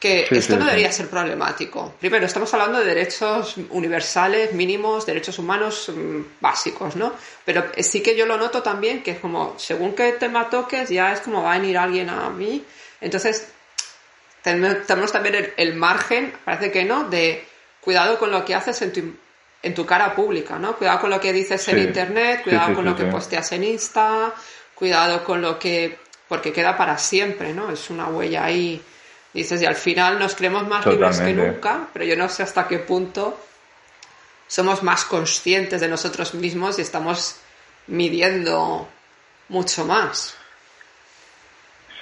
que 0.00 0.26
esto 0.30 0.56
no 0.56 0.64
debería 0.64 0.90
ser 0.90 1.08
problemático. 1.08 1.94
Primero, 2.00 2.24
estamos 2.24 2.52
hablando 2.54 2.78
de 2.78 2.86
derechos 2.86 3.56
universales, 3.68 4.54
mínimos, 4.54 5.04
derechos 5.04 5.38
humanos 5.38 5.90
mmm, 5.94 6.22
básicos, 6.40 6.96
¿no? 6.96 7.12
Pero 7.44 7.64
sí 7.78 8.02
que 8.02 8.16
yo 8.16 8.24
lo 8.24 8.38
noto 8.38 8.62
también 8.62 9.02
que 9.02 9.10
es 9.12 9.18
como, 9.18 9.58
según 9.58 9.94
qué 9.94 10.12
tema 10.12 10.48
toques, 10.48 10.88
ya 10.88 11.12
es 11.12 11.20
como 11.20 11.42
va 11.42 11.52
a 11.52 11.58
venir 11.58 11.76
alguien 11.76 12.08
a 12.08 12.30
mí. 12.30 12.64
Entonces, 13.02 13.48
tenemos 14.42 15.12
también 15.12 15.34
el, 15.34 15.52
el, 15.58 15.74
margen, 15.74 16.32
parece 16.46 16.70
que 16.70 16.84
no, 16.84 17.04
de 17.04 17.44
cuidado 17.82 18.18
con 18.18 18.30
lo 18.30 18.42
que 18.46 18.54
haces 18.54 18.80
en 18.80 18.92
tu, 18.94 19.14
en 19.62 19.74
tu 19.74 19.84
cara 19.84 20.14
pública, 20.14 20.58
¿no? 20.58 20.76
Cuidado 20.76 21.00
con 21.00 21.10
lo 21.10 21.20
que 21.20 21.32
dices 21.32 21.62
sí. 21.62 21.72
en 21.72 21.78
internet, 21.78 22.42
cuidado 22.42 22.68
sí, 22.68 22.74
con 22.74 22.84
lo 22.84 22.96
que 22.96 23.04
posteas 23.04 23.52
en 23.52 23.64
Insta, 23.64 24.32
cuidado 24.74 25.22
con 25.24 25.42
lo 25.42 25.58
que... 25.58 25.98
porque 26.28 26.52
queda 26.52 26.76
para 26.76 26.96
siempre, 26.98 27.52
¿no? 27.52 27.70
Es 27.70 27.90
una 27.90 28.08
huella 28.08 28.44
ahí 28.44 28.82
Dices, 29.32 29.62
y 29.62 29.66
al 29.66 29.76
final 29.76 30.18
nos 30.18 30.34
creemos 30.34 30.66
más 30.66 30.84
Totalmente. 30.84 31.26
libres 31.26 31.44
que 31.44 31.52
nunca, 31.52 31.86
pero 31.92 32.04
yo 32.04 32.16
no 32.16 32.28
sé 32.28 32.42
hasta 32.42 32.66
qué 32.66 32.78
punto 32.78 33.38
somos 34.48 34.82
más 34.82 35.04
conscientes 35.04 35.80
de 35.80 35.88
nosotros 35.88 36.34
mismos 36.34 36.78
y 36.78 36.82
estamos 36.82 37.40
midiendo 37.86 38.88
mucho 39.48 39.84
más. 39.84 40.36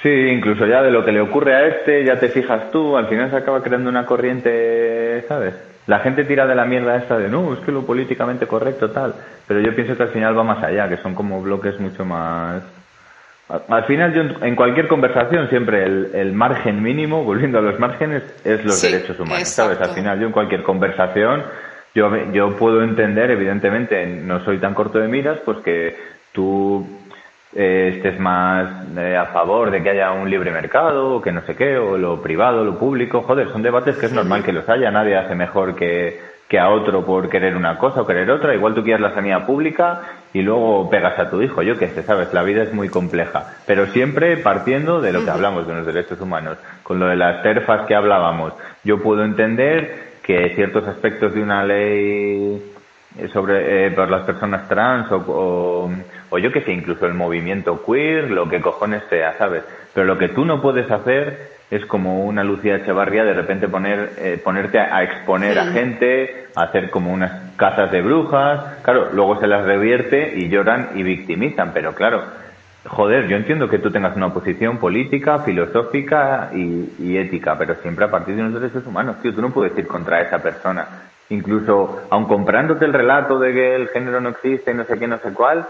Sí, 0.03 0.09
incluso 0.09 0.64
ya 0.64 0.81
de 0.83 0.90
lo 0.90 1.05
que 1.05 1.12
le 1.12 1.21
ocurre 1.21 1.55
a 1.55 1.66
este, 1.66 2.05
ya 2.05 2.18
te 2.18 2.29
fijas 2.29 2.71
tú, 2.71 2.97
al 2.97 3.09
final 3.09 3.31
se 3.31 3.37
acaba 3.37 3.62
creando 3.62 3.90
una 3.90 4.07
corriente, 4.07 5.25
¿sabes? 5.29 5.55
La 5.88 5.98
gente 5.98 6.24
tira 6.24 6.46
de 6.46 6.55
la 6.55 6.64
mierda 6.64 6.96
esta 6.96 7.18
de, 7.18 7.29
no, 7.29 7.53
es 7.53 7.59
que 7.61 7.72
lo 7.72 7.85
políticamente 7.85 8.46
correcto 8.46 8.90
tal, 8.90 9.14
pero 9.46 9.61
yo 9.61 9.74
pienso 9.74 9.96
que 9.96 10.05
al 10.05 10.11
final 10.11 10.38
va 10.38 10.44
más 10.44 10.62
allá, 10.62 10.88
que 10.88 10.98
son 10.98 11.14
como 11.14 11.42
bloques 11.42 11.81
mucho 11.81 12.05
más 12.05 12.62
al 13.48 13.85
final, 13.85 14.12
yo 14.12 14.46
en 14.46 14.55
cualquier 14.55 14.88
conversación 14.88 15.48
siempre 15.48 15.83
el, 15.83 16.11
el, 16.12 16.33
margen 16.35 16.83
mínimo, 16.83 17.24
volviendo 17.24 17.59
a 17.59 17.62
los 17.62 17.79
márgenes, 17.79 18.22
es 18.44 18.62
los 18.62 18.79
sí, 18.79 18.92
derechos 18.92 19.18
humanos, 19.18 19.40
exacto. 19.40 19.74
¿sabes? 19.74 19.88
Al 19.88 19.94
final 19.94 20.20
yo 20.20 20.27
en 20.27 20.33
cualquier 20.33 20.62
conversación, 20.62 21.42
yo, 21.94 22.14
yo 22.33 22.55
puedo 22.57 22.83
entender, 22.83 23.31
evidentemente, 23.31 24.05
no 24.05 24.44
soy 24.44 24.59
tan 24.59 24.74
corto 24.74 24.98
de 24.98 25.09
miras, 25.09 25.38
pues 25.46 25.59
que 25.59 25.96
tú 26.33 26.87
eh, 27.54 27.94
estés 27.96 28.20
más 28.20 28.68
eh, 28.96 29.16
a 29.16 29.26
favor 29.26 29.70
de 29.70 29.82
que 29.82 29.90
haya 29.90 30.12
un 30.12 30.28
libre 30.28 30.50
mercado, 30.50 31.16
o 31.16 31.22
que 31.22 31.32
no 31.32 31.40
sé 31.42 31.56
qué, 31.56 31.78
o 31.78 31.96
lo 31.96 32.20
privado, 32.22 32.64
lo 32.64 32.78
público, 32.78 33.22
joder, 33.22 33.48
son 33.48 33.62
debates 33.62 33.96
que 33.96 34.06
es 34.06 34.12
normal 34.12 34.44
que 34.44 34.52
los 34.52 34.68
haya, 34.68 34.90
nadie 34.90 35.16
hace 35.16 35.34
mejor 35.34 35.74
que, 35.74 36.20
que 36.48 36.58
a 36.58 36.70
otro 36.70 37.04
por 37.04 37.28
querer 37.28 37.56
una 37.56 37.78
cosa 37.78 38.02
o 38.02 38.06
querer 38.06 38.30
otra, 38.30 38.54
igual 38.54 38.74
tú 38.74 38.82
quieres 38.82 39.00
la 39.00 39.14
sanidad 39.14 39.46
pública 39.46 40.00
y 40.32 40.42
luego 40.42 40.88
pegas 40.90 41.18
a 41.18 41.30
tu 41.30 41.42
hijo, 41.42 41.62
yo 41.62 41.78
qué 41.78 41.88
sé, 41.88 42.03
sabes, 42.03 42.32
la 42.32 42.42
vida 42.42 42.62
es 42.62 42.72
muy 42.72 42.88
compleja, 42.88 43.57
pero 43.66 43.86
siempre 43.86 44.36
partiendo 44.38 45.01
de 45.01 45.12
lo 45.12 45.24
que 45.24 45.30
hablamos 45.30 45.66
de 45.66 45.74
los 45.74 45.86
derechos 45.86 46.20
humanos, 46.20 46.59
con 46.82 46.99
lo 46.99 47.07
de 47.07 47.16
las 47.16 47.42
terfas 47.42 47.86
que 47.86 47.94
hablábamos, 47.94 48.55
yo 48.84 49.03
puedo 49.03 49.24
entender 49.24 50.09
que 50.22 50.55
ciertos 50.55 50.86
aspectos 50.86 51.34
de 51.34 51.42
una 51.42 51.64
ley 51.64 52.62
sobre 53.32 53.86
eh, 53.86 53.90
por 53.90 54.11
las 54.11 54.22
personas 54.22 54.68
trans 54.68 55.11
o, 55.11 55.16
o, 55.26 55.90
o 56.31 56.39
yo 56.39 56.53
qué 56.53 56.62
sé, 56.62 56.72
incluso 56.72 57.07
el 57.07 57.14
movimiento 57.14 57.85
queer, 57.85 58.31
lo 58.31 58.49
que 58.49 58.61
cojones 58.61 59.03
sea, 59.09 59.37
¿sabes? 59.39 59.62
Pero 59.95 60.07
lo 60.07 60.18
que 60.18 60.29
tú 60.29 60.45
no 60.45 60.61
puedes 60.61 60.91
hacer 60.91 61.59
es 61.70 61.85
como 61.87 62.24
una 62.24 62.45
Lucía 62.45 62.76
Echevarría 62.76 63.24
de 63.24 63.35
repente 63.35 63.68
poner, 63.68 64.12
eh, 64.18 64.41
ponerte 64.43 64.79
a, 64.79 64.97
a 64.97 65.03
exponer 65.03 65.55
sí. 65.55 65.59
a 65.59 65.64
gente, 65.66 66.47
a 66.55 66.62
hacer 66.62 66.91
como 66.91 67.12
unas 67.12 67.33
cazas 67.57 67.91
de 67.91 68.01
brujas, 68.01 68.79
claro, 68.83 69.11
luego 69.12 69.39
se 69.39 69.47
las 69.47 69.64
revierte 69.64 70.35
y 70.37 70.49
lloran 70.49 70.91
y 70.95 71.03
victimizan, 71.03 71.72
pero 71.74 71.95
claro, 71.95 72.22
joder, 72.89 73.29
yo 73.29 73.37
entiendo 73.37 73.68
que 73.68 73.79
tú 73.79 73.91
tengas 73.91 74.16
una 74.16 74.33
posición 74.33 74.79
política, 74.79 75.41
filosófica 75.41 76.51
y, 76.55 77.16
ética, 77.16 77.57
pero 77.59 77.74
siempre 77.76 78.05
a 78.05 78.11
partir 78.11 78.37
de 78.37 78.43
unos 78.43 78.61
derechos 78.61 78.87
humanos, 78.87 79.16
tío, 79.22 79.35
tú 79.35 79.43
no 79.43 79.51
puedes 79.51 79.76
ir 79.79 79.87
contra 79.87 80.20
esa 80.20 80.39
persona. 80.39 80.87
Incluso, 81.31 82.07
aun 82.11 82.24
comprándote 82.26 82.87
el 82.87 82.93
relato 82.93 83.39
de 83.39 83.53
que 83.53 83.74
el 83.74 83.89
género 83.89 84.20
no 84.20 84.31
existe 84.31 84.70
y 84.70 84.74
no 84.74 84.85
sé 84.85 84.99
qué, 84.99 85.07
no 85.07 85.18
sé 85.18 85.33
cuál, 85.33 85.66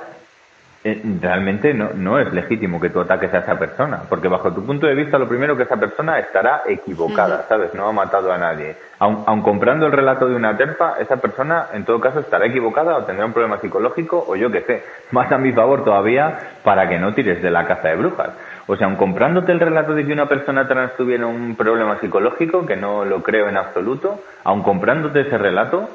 eh, 0.85 1.03
realmente 1.21 1.75
no, 1.75 1.91
no 1.93 2.21
es 2.21 2.33
legítimo 2.33 2.81
que 2.81 2.91
tú 2.91 3.01
ataques 3.01 3.35
a 3.35 3.39
esa 3.39 3.59
persona, 3.59 4.03
porque 4.09 4.29
bajo 4.29 4.53
tu 4.53 4.65
punto 4.65 4.87
de 4.87 4.95
vista 4.95 5.19
lo 5.19 5.29
primero 5.29 5.57
que 5.57 5.65
esa 5.65 5.77
persona 5.77 6.21
estará 6.21 6.63
equivocada, 6.69 7.47
¿sabes? 7.49 7.75
No 7.75 7.89
ha 7.89 7.93
matado 7.93 8.33
a 8.33 8.39
nadie. 8.39 8.77
Aun, 9.01 9.43
comprando 9.43 9.87
el 9.87 9.93
relato 9.93 10.29
de 10.29 10.37
una 10.37 10.57
terpa, 10.57 10.95
esa 11.01 11.17
persona 11.17 11.67
en 11.73 11.85
todo 11.85 12.01
caso 12.01 12.21
estará 12.21 12.47
equivocada 12.47 12.97
o 12.97 13.05
tendrá 13.05 13.27
un 13.27 13.33
problema 13.33 13.59
psicológico 13.59 14.25
o 14.29 14.37
yo 14.37 14.53
qué 14.53 14.61
sé, 14.63 14.85
más 15.11 15.33
a 15.33 15.39
mi 15.39 15.53
favor 15.53 15.83
todavía 15.83 16.39
para 16.63 16.89
que 16.89 16.99
no 16.99 17.13
tires 17.13 17.43
de 17.43 17.51
la 17.51 17.67
caza 17.67 17.89
de 17.89 17.97
brujas. 17.97 18.31
O 18.69 18.77
sea, 18.77 18.87
aun 18.87 18.97
comprándote 18.97 19.51
el 19.51 19.59
relato 19.59 19.95
de 19.95 20.07
que 20.07 20.13
una 20.13 20.27
persona 20.27 20.69
trans 20.69 20.95
tuviera 20.97 21.27
un 21.27 21.57
problema 21.57 21.99
psicológico, 21.99 22.67
que 22.67 22.77
no 22.77 23.05
lo 23.05 23.23
creo 23.25 23.49
en 23.49 23.57
absoluto, 23.57 24.21
aun 24.45 24.63
comprándote 24.63 25.23
ese 25.23 25.39
relato, 25.39 25.89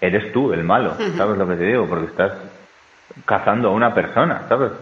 eres 0.00 0.32
tú 0.32 0.54
el 0.54 0.64
malo, 0.64 0.94
¿sabes 1.16 1.36
lo 1.36 1.46
que 1.46 1.56
te 1.56 1.64
digo? 1.64 1.86
Porque 1.86 2.06
estás 2.06 2.32
cazando 3.24 3.68
a 3.68 3.72
una 3.72 3.94
persona, 3.94 4.42
¿sabes? 4.48 4.72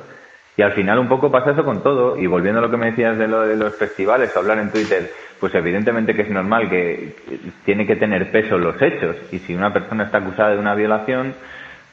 Y 0.56 0.62
al 0.62 0.72
final 0.72 0.98
un 0.98 1.08
poco 1.08 1.30
pasa 1.30 1.52
eso 1.52 1.64
con 1.64 1.82
todo. 1.82 2.18
Y 2.18 2.26
volviendo 2.26 2.58
a 2.58 2.62
lo 2.62 2.70
que 2.70 2.76
me 2.76 2.90
decías 2.90 3.16
de 3.16 3.26
lo 3.26 3.42
de 3.42 3.56
los 3.56 3.74
festivales, 3.76 4.36
hablar 4.36 4.58
en 4.58 4.70
Twitter, 4.70 5.10
pues 5.40 5.54
evidentemente 5.54 6.14
que 6.14 6.22
es 6.22 6.30
normal 6.30 6.68
que 6.68 7.16
tiene 7.64 7.86
que 7.86 7.96
tener 7.96 8.30
peso 8.30 8.58
los 8.58 8.80
hechos. 8.80 9.16
Y 9.32 9.38
si 9.40 9.54
una 9.54 9.72
persona 9.72 10.04
está 10.04 10.18
acusada 10.18 10.50
de 10.50 10.58
una 10.58 10.74
violación, 10.74 11.34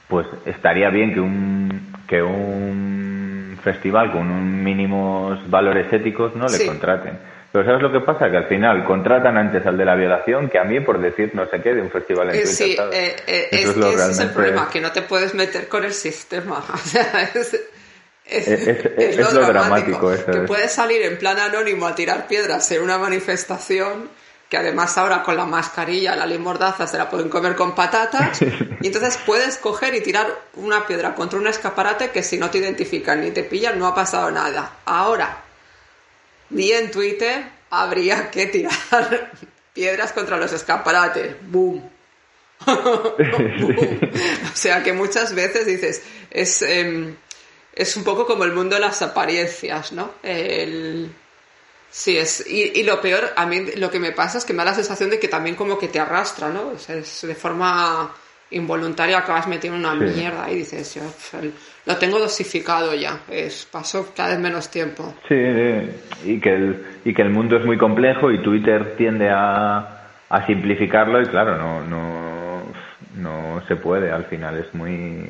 pues 0.08 0.28
estaría 0.46 0.90
bien 0.90 1.14
que 1.14 1.22
un, 1.22 1.94
que 2.08 2.22
un 2.22 3.58
festival 3.64 4.12
con 4.12 4.30
unos 4.30 4.44
mínimos 4.44 5.50
valores 5.50 5.92
éticos 5.94 6.36
no 6.36 6.48
le 6.48 6.66
contraten. 6.66 7.18
Pero 7.52 7.66
¿sabes 7.66 7.82
lo 7.82 7.92
que 7.92 8.02
pasa? 8.02 8.30
Que 8.30 8.38
al 8.38 8.48
final 8.48 8.86
contratan 8.86 9.36
antes 9.38 9.66
al 9.66 9.78
de 9.78 9.86
la 9.86 9.96
violación 9.96 10.50
que 10.50 10.60
a 10.60 10.64
mí 10.64 10.80
por 10.82 11.02
decir 11.02 11.32
no 11.34 11.50
sé 11.50 11.60
qué 11.62 11.74
de 11.74 11.82
un 11.82 11.90
festival 11.90 12.30
en 12.30 12.36
eh, 12.36 12.44
Twitter. 12.44 12.56
Sí, 12.56 12.78
eh, 12.94 13.16
eh, 13.26 13.48
es, 13.52 13.72
que 13.72 13.94
ese 13.94 14.12
es 14.12 14.20
el 14.20 14.30
problema, 14.30 14.70
que 14.70 14.80
no 14.80 14.92
te 14.92 15.02
puedes 15.02 15.34
meter 15.34 15.68
con 15.68 15.84
el 15.84 15.94
sistema. 15.94 16.64
es, 18.26 19.18
lo, 19.18 19.46
dramático. 19.46 20.14
eso 20.14 20.32
que 20.32 20.42
puedes 20.42 20.72
salir 20.72 21.02
en 21.02 21.18
plan 21.18 21.40
anónimo 21.40 21.88
a 21.88 21.96
tirar 21.96 22.28
piedras 22.28 22.72
en 22.72 22.84
una 22.84 23.00
manifestación 23.00 24.10
que 24.48 24.58
además 24.58 24.98
ahora 24.98 25.22
con 25.22 25.38
la 25.38 25.46
mascarilla, 25.46 26.16
la 26.16 26.26
ley 26.26 26.40
mordaza 26.40 26.88
se 26.88 26.98
la 26.98 27.10
pueden 27.10 27.30
comer 27.30 27.56
con 27.56 27.76
patatas 27.76 28.42
y 28.82 28.88
entonces 28.88 29.18
puedes 29.26 29.58
coger 29.58 29.96
y 29.96 30.02
tirar 30.02 30.28
una 30.56 30.86
piedra 30.86 31.16
contra 31.16 31.40
un 31.40 31.48
escaparate 31.48 32.10
que 32.10 32.24
si 32.24 32.38
no 32.38 32.50
te 32.50 32.58
identifican 32.60 33.22
ni 33.22 33.32
te 33.32 33.44
pillan 33.44 33.78
no 33.80 33.88
ha 33.88 33.96
pasado 33.96 34.32
nada. 34.32 34.72
Ahora, 34.86 35.49
ni 36.50 36.72
en 36.72 36.92
Twitter 36.92 37.44
habría 37.70 38.32
que 38.32 38.48
tirar 38.48 39.32
piedras 39.74 40.12
contra 40.14 40.38
los 40.38 40.52
escaparates. 40.54 41.36
¡Boom! 41.48 41.90
o 42.68 43.16
sea 44.54 44.84
que 44.84 44.92
muchas 44.92 45.34
veces 45.34 45.66
dices, 45.66 46.02
es, 46.30 46.62
em, 46.62 47.16
es 47.74 47.96
un 47.96 48.04
poco 48.04 48.26
como 48.26 48.44
el 48.44 48.52
mundo 48.52 48.76
de 48.76 48.82
las 48.82 49.02
apariencias, 49.02 49.94
¿no? 49.94 50.16
El... 50.24 51.10
Sí, 51.92 52.18
es. 52.18 52.46
Y, 52.46 52.84
lo 52.84 53.02
peor, 53.02 53.34
a 53.36 53.48
mí 53.48 53.66
lo 53.78 53.90
que 53.90 54.00
me 54.00 54.12
pasa 54.12 54.38
es 54.38 54.46
que 54.46 54.54
me 54.54 54.60
da 54.60 54.72
la 54.72 54.76
sensación 54.76 55.10
de 55.10 55.20
que 55.20 55.28
también 55.28 55.56
como 55.56 55.80
que 55.80 55.88
te 55.88 56.00
arrastra, 56.00 56.50
¿no? 56.50 56.74
Es 56.74 57.22
de 57.22 57.34
forma 57.34 58.14
involuntario 58.52 59.18
acabas 59.18 59.48
metiendo 59.48 59.78
una 59.78 59.94
mierda 59.96 60.50
y 60.50 60.56
dices, 60.56 60.96
yo, 60.96 61.02
lo 61.86 61.98
tengo 61.98 62.20
dosificado 62.20 62.94
ya, 62.96 63.20
es 63.30 63.66
paso 63.66 64.12
cada 64.16 64.30
vez 64.30 64.40
menos 64.40 64.70
tiempo. 64.70 65.14
Sí, 65.28 65.36
y 66.26 66.40
que 66.40 66.54
el, 66.54 66.86
y 67.06 67.14
que 67.14 67.22
el 67.22 67.30
mundo 67.30 67.58
es 67.58 67.66
muy 67.66 67.78
complejo 67.78 68.32
y 68.32 68.42
Twitter 68.42 68.96
tiende 68.98 69.30
a, 69.30 70.00
a 70.30 70.46
simplificarlo 70.48 71.22
y 71.22 71.26
claro, 71.26 71.58
no, 71.58 71.82
no, 71.82 72.64
no 73.18 73.62
se 73.68 73.76
puede, 73.76 74.12
al 74.12 74.26
final 74.26 74.58
es 74.58 74.74
muy... 74.74 75.28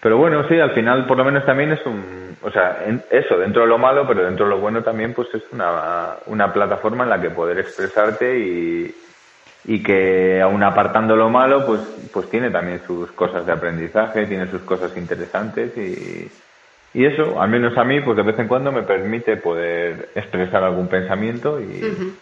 Pero 0.00 0.18
bueno, 0.18 0.46
sí, 0.48 0.60
al 0.60 0.70
final 0.70 1.06
por 1.06 1.16
lo 1.16 1.24
menos 1.24 1.44
también 1.44 1.72
es 1.72 1.84
un, 1.84 2.36
o 2.42 2.50
sea, 2.50 2.84
eso, 3.10 3.38
dentro 3.38 3.62
de 3.62 3.68
lo 3.68 3.78
malo, 3.78 4.06
pero 4.06 4.24
dentro 4.24 4.44
de 4.44 4.50
lo 4.50 4.58
bueno 4.58 4.82
también 4.82 5.12
pues 5.12 5.28
es 5.34 5.42
una, 5.50 6.16
una 6.26 6.52
plataforma 6.52 7.02
en 7.02 7.10
la 7.10 7.20
que 7.20 7.30
poder 7.30 7.58
expresarte 7.58 8.38
y, 8.38 8.94
y 9.66 9.82
que 9.82 10.40
aún 10.40 10.62
apartando 10.62 11.16
lo 11.16 11.28
malo, 11.28 11.66
pues, 11.66 11.80
pues 12.12 12.30
tiene 12.30 12.50
también 12.50 12.80
sus 12.86 13.10
cosas 13.12 13.44
de 13.44 13.52
aprendizaje, 13.52 14.26
tiene 14.26 14.48
sus 14.48 14.62
cosas 14.62 14.96
interesantes 14.96 15.76
y, 15.76 16.30
y 16.94 17.04
eso, 17.04 17.40
al 17.40 17.50
menos 17.50 17.76
a 17.76 17.84
mí, 17.84 18.00
pues 18.00 18.16
de 18.16 18.22
vez 18.22 18.38
en 18.38 18.46
cuando 18.46 18.70
me 18.70 18.82
permite 18.82 19.36
poder 19.36 20.10
expresar 20.14 20.62
algún 20.62 20.86
pensamiento 20.86 21.60
y, 21.60 22.16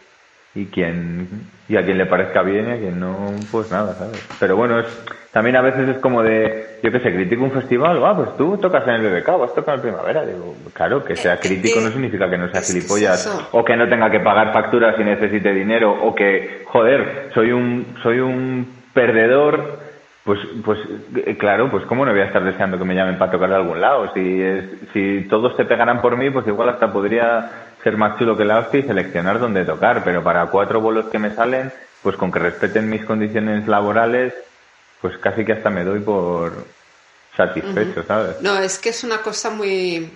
y 0.54 0.66
quien 0.66 1.48
y 1.68 1.76
a 1.76 1.84
quien 1.84 1.96
le 1.96 2.06
parezca 2.06 2.42
bien 2.42 2.68
y 2.68 2.72
a 2.72 2.76
quien 2.76 3.00
no, 3.00 3.16
pues 3.50 3.70
nada, 3.70 3.94
¿sabes? 3.94 4.26
Pero 4.38 4.56
bueno, 4.56 4.80
es, 4.80 4.86
también 5.32 5.56
a 5.56 5.62
veces 5.62 5.88
es 5.88 5.98
como 5.98 6.22
de, 6.22 6.78
yo 6.82 6.92
que 6.92 7.00
sé, 7.00 7.12
critico 7.12 7.42
un 7.42 7.50
festival, 7.50 8.00
ah, 8.04 8.14
pues 8.14 8.36
tú 8.36 8.58
tocas 8.58 8.86
en 8.86 8.94
el 8.94 9.10
BBK, 9.10 9.38
vas 9.38 9.54
tocar 9.54 9.76
en 9.76 9.80
primavera. 9.80 10.24
Digo, 10.24 10.54
claro, 10.72 11.04
que 11.04 11.16
sea 11.16 11.40
crítico 11.40 11.80
no 11.80 11.90
significa 11.90 12.28
que 12.28 12.38
no 12.38 12.48
sea 12.50 12.60
gilipollas, 12.60 13.48
o 13.50 13.64
que 13.64 13.76
no 13.76 13.88
tenga 13.88 14.10
que 14.10 14.20
pagar 14.20 14.52
facturas 14.52 14.94
y 14.98 15.04
necesite 15.04 15.52
dinero, 15.52 15.90
o 15.90 16.14
que, 16.14 16.62
joder, 16.66 17.30
soy 17.34 17.50
un, 17.50 17.96
soy 18.02 18.20
un 18.20 18.74
perdedor, 18.92 19.80
pues, 20.22 20.38
pues, 20.64 20.78
eh, 21.26 21.36
claro, 21.36 21.70
pues 21.70 21.84
cómo 21.86 22.04
no 22.04 22.12
voy 22.12 22.20
a 22.20 22.26
estar 22.26 22.44
deseando 22.44 22.78
que 22.78 22.84
me 22.84 22.94
llamen 22.94 23.18
para 23.18 23.32
tocar 23.32 23.48
de 23.48 23.56
algún 23.56 23.80
lado. 23.80 24.12
Si, 24.14 24.40
es, 24.40 24.64
si 24.92 25.26
todos 25.28 25.56
te 25.56 25.64
pegaran 25.64 26.00
por 26.00 26.16
mí, 26.16 26.30
pues 26.30 26.46
igual 26.46 26.68
hasta 26.68 26.92
podría 26.92 27.63
ser 27.84 27.98
más 27.98 28.18
chulo 28.18 28.36
que 28.36 28.46
la 28.46 28.58
hostia 28.58 28.80
y 28.80 28.84
seleccionar 28.84 29.38
dónde 29.38 29.64
tocar, 29.64 30.02
pero 30.02 30.24
para 30.24 30.46
cuatro 30.46 30.80
bolos 30.80 31.06
que 31.12 31.18
me 31.18 31.34
salen, 31.34 31.70
pues 32.02 32.16
con 32.16 32.32
que 32.32 32.38
respeten 32.38 32.88
mis 32.88 33.04
condiciones 33.04 33.68
laborales, 33.68 34.32
pues 35.02 35.18
casi 35.18 35.44
que 35.44 35.52
hasta 35.52 35.68
me 35.68 35.84
doy 35.84 36.00
por 36.00 36.64
satisfecho, 37.36 38.02
¿sabes? 38.04 38.40
No, 38.40 38.58
es 38.58 38.78
que 38.78 38.88
es 38.88 39.04
una 39.04 39.18
cosa 39.18 39.50
muy 39.50 40.10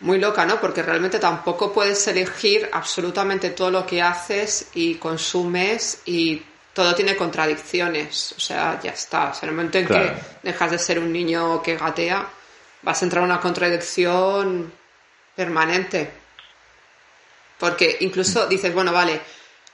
muy 0.00 0.18
loca, 0.18 0.46
¿no? 0.46 0.58
Porque 0.60 0.82
realmente 0.82 1.18
tampoco 1.18 1.72
puedes 1.72 2.08
elegir 2.08 2.70
absolutamente 2.72 3.50
todo 3.50 3.70
lo 3.70 3.86
que 3.86 4.00
haces 4.00 4.70
y 4.72 4.94
consumes 4.94 6.00
y 6.06 6.42
todo 6.72 6.94
tiene 6.94 7.16
contradicciones. 7.16 8.32
O 8.36 8.40
sea, 8.40 8.80
ya 8.82 8.92
está. 8.92 9.32
en 9.42 9.48
el 9.50 9.54
momento 9.54 9.78
en 9.78 9.86
que 9.86 10.12
dejas 10.42 10.70
de 10.70 10.78
ser 10.78 10.98
un 10.98 11.12
niño 11.12 11.60
que 11.62 11.76
gatea, 11.76 12.26
vas 12.80 13.02
a 13.02 13.04
entrar 13.04 13.22
en 13.24 13.30
una 13.30 13.40
contradicción 13.40 14.72
permanente. 15.36 16.10
Porque 17.60 17.98
incluso 18.00 18.46
dices, 18.46 18.72
bueno, 18.72 18.90
vale, 18.90 19.20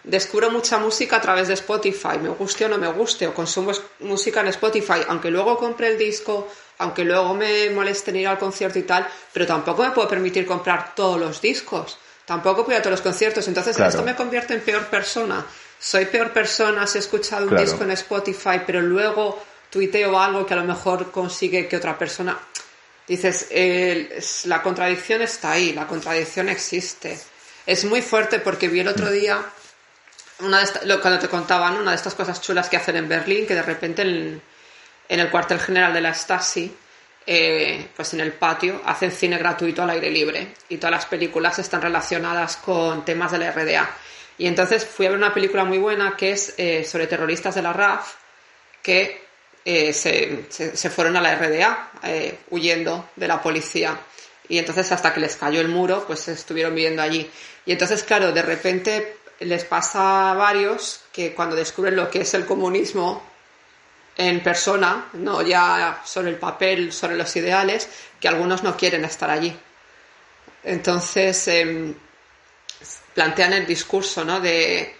descubro 0.03 0.51
mucha 0.51 0.79
música 0.79 1.17
a 1.17 1.21
través 1.21 1.49
de 1.49 1.55
Spotify, 1.55 2.19
me 2.21 2.31
guste 2.31 2.65
o 2.65 2.69
no 2.69 2.79
me 2.79 2.89
guste, 2.89 3.27
o 3.27 3.33
consumo 3.33 3.73
música 4.01 4.41
en 4.41 4.49
Spotify, 4.49 5.07
aunque 5.09 5.31
luego 5.31 5.57
compre 5.57 5.89
el 5.89 5.97
disco, 5.97 6.49
aunque 6.79 7.05
luego 7.05 7.33
me 7.35 7.71
moleste 7.71 8.11
ir 8.19 8.27
al 8.27 8.39
concierto 8.39 8.79
y 8.79 8.83
tal, 8.83 9.07
pero 9.33 9.47
tampoco 9.47 9.85
me 9.85 9.93
puedo 9.93 10.09
permitir 10.09 10.45
comprar 10.45 10.95
todos 10.95 11.19
los 11.19 11.41
discos, 11.41 11.97
tampoco 12.25 12.65
puedo 12.65 12.77
ir 12.77 12.81
a 12.81 12.83
todos 12.83 12.99
los 12.99 13.03
conciertos, 13.03 13.47
entonces 13.47 13.79
esto 13.79 14.03
me 14.03 14.15
convierte 14.15 14.55
en 14.55 14.61
peor 14.61 14.87
persona. 14.87 15.47
Soy 15.79 16.07
peor 16.07 16.33
persona 16.33 16.87
si 16.87 16.99
he 16.99 17.01
escuchado 17.01 17.47
un 17.47 17.57
disco 17.57 17.85
en 17.85 17.93
Spotify, 17.93 18.63
pero 18.67 18.81
luego 18.81 19.41
tuiteo 19.71 20.19
algo 20.19 20.45
que 20.47 20.55
a 20.55 20.57
lo 20.57 20.65
mejor 20.65 21.11
consigue 21.13 21.69
que 21.69 21.77
otra 21.77 21.97
persona... 21.97 22.37
Dices, 23.07 23.47
la 24.47 24.61
contradicción 24.63 25.23
está 25.23 25.53
ahí, 25.53 25.73
la 25.73 25.87
contradicción 25.87 26.49
existe 26.49 27.17
es 27.67 27.85
muy 27.85 28.01
fuerte 28.01 28.39
porque 28.39 28.69
vi 28.69 28.81
el 28.81 28.89
otro 28.89 29.11
día, 29.11 29.45
una 30.39 30.65
cuando 31.03 31.19
te 31.19 31.29
contaban, 31.29 31.77
una 31.77 31.91
de 31.91 31.97
estas 31.97 32.15
cosas 32.15 32.41
chulas 32.41 32.69
que 32.69 32.77
hacen 32.77 32.97
en 32.97 33.09
Berlín, 33.09 33.47
que 33.47 33.55
de 33.55 33.63
repente 33.63 34.03
en, 34.03 34.41
el 35.09 35.31
cuartel 35.31 35.59
general 35.59 35.93
de 35.93 36.01
la 36.01 36.15
Stasi, 36.15 36.75
eh, 37.27 37.89
pues 37.97 38.15
en 38.15 38.21
el 38.21 38.33
patio, 38.33 38.81
hacen 38.85 39.11
cine 39.11 39.37
gratuito 39.37 39.83
al 39.83 39.91
aire 39.91 40.11
libre 40.11 40.55
y 40.69 40.77
todas 40.77 40.93
las 40.93 41.07
películas 41.07 41.59
están 41.59 41.83
relacionadas 41.83 42.57
con 42.57 43.05
temas 43.05 43.33
de 43.33 43.39
la 43.39 43.51
RDA. 43.51 43.91
Y 44.39 44.47
entonces 44.47 44.85
fui 44.85 45.07
a 45.07 45.11
ver 45.11 45.19
una 45.19 45.35
película 45.35 45.65
muy 45.65 45.79
buena 45.79 46.17
que 46.17 46.33
es 46.33 46.55
eh, 46.59 46.85
sobre 46.85 47.09
terroristas 47.09 47.55
de 47.57 47.63
la 47.63 47.73
RAF 47.73 48.15
que 48.83 49.27
eh, 49.65 49.93
se, 49.93 50.45
se, 50.51 50.91
fueron 50.91 51.17
a 51.17 51.21
la 51.21 51.35
RDA 51.35 51.91
huyendo 52.51 53.11
de 53.17 53.27
la 53.27 53.43
policía. 53.43 53.99
Y 54.49 54.59
entonces 54.59 54.91
hasta 54.93 55.13
que 55.13 55.21
les 55.21 55.37
cayó 55.37 55.61
el 55.61 55.69
muro, 55.69 56.05
pues 56.07 56.29
estuvieron 56.29 56.75
viviendo 56.75 57.03
allí. 57.03 57.31
Y 57.65 57.73
entonces, 57.73 58.03
claro, 58.05 58.33
de 58.33 58.43
repente 58.43 59.17
les 59.41 59.65
pasa 59.65 60.31
a 60.31 60.35
varios 60.35 61.01
que 61.13 61.35
cuando 61.35 61.57
descubren 61.57 61.97
lo 61.97 62.11
que 62.11 62.21
es 62.21 62.35
el 62.35 62.47
comunismo 62.47 63.23
en 64.17 64.43
persona, 64.43 65.09
no 65.15 65.43
ya 65.43 66.01
sobre 66.05 66.31
el 66.31 66.37
papel, 66.37 66.93
sobre 66.93 67.17
los 67.17 67.35
ideales, 67.37 67.89
que 68.19 68.29
algunos 68.29 68.63
no 68.63 68.77
quieren 68.77 69.05
estar 69.05 69.31
allí. 69.31 69.55
Entonces, 70.65 71.49
em, 71.49 71.95
plantean 73.15 73.53
el 73.53 73.67
discurso, 73.67 74.25
¿no? 74.25 74.41
De 74.41 74.97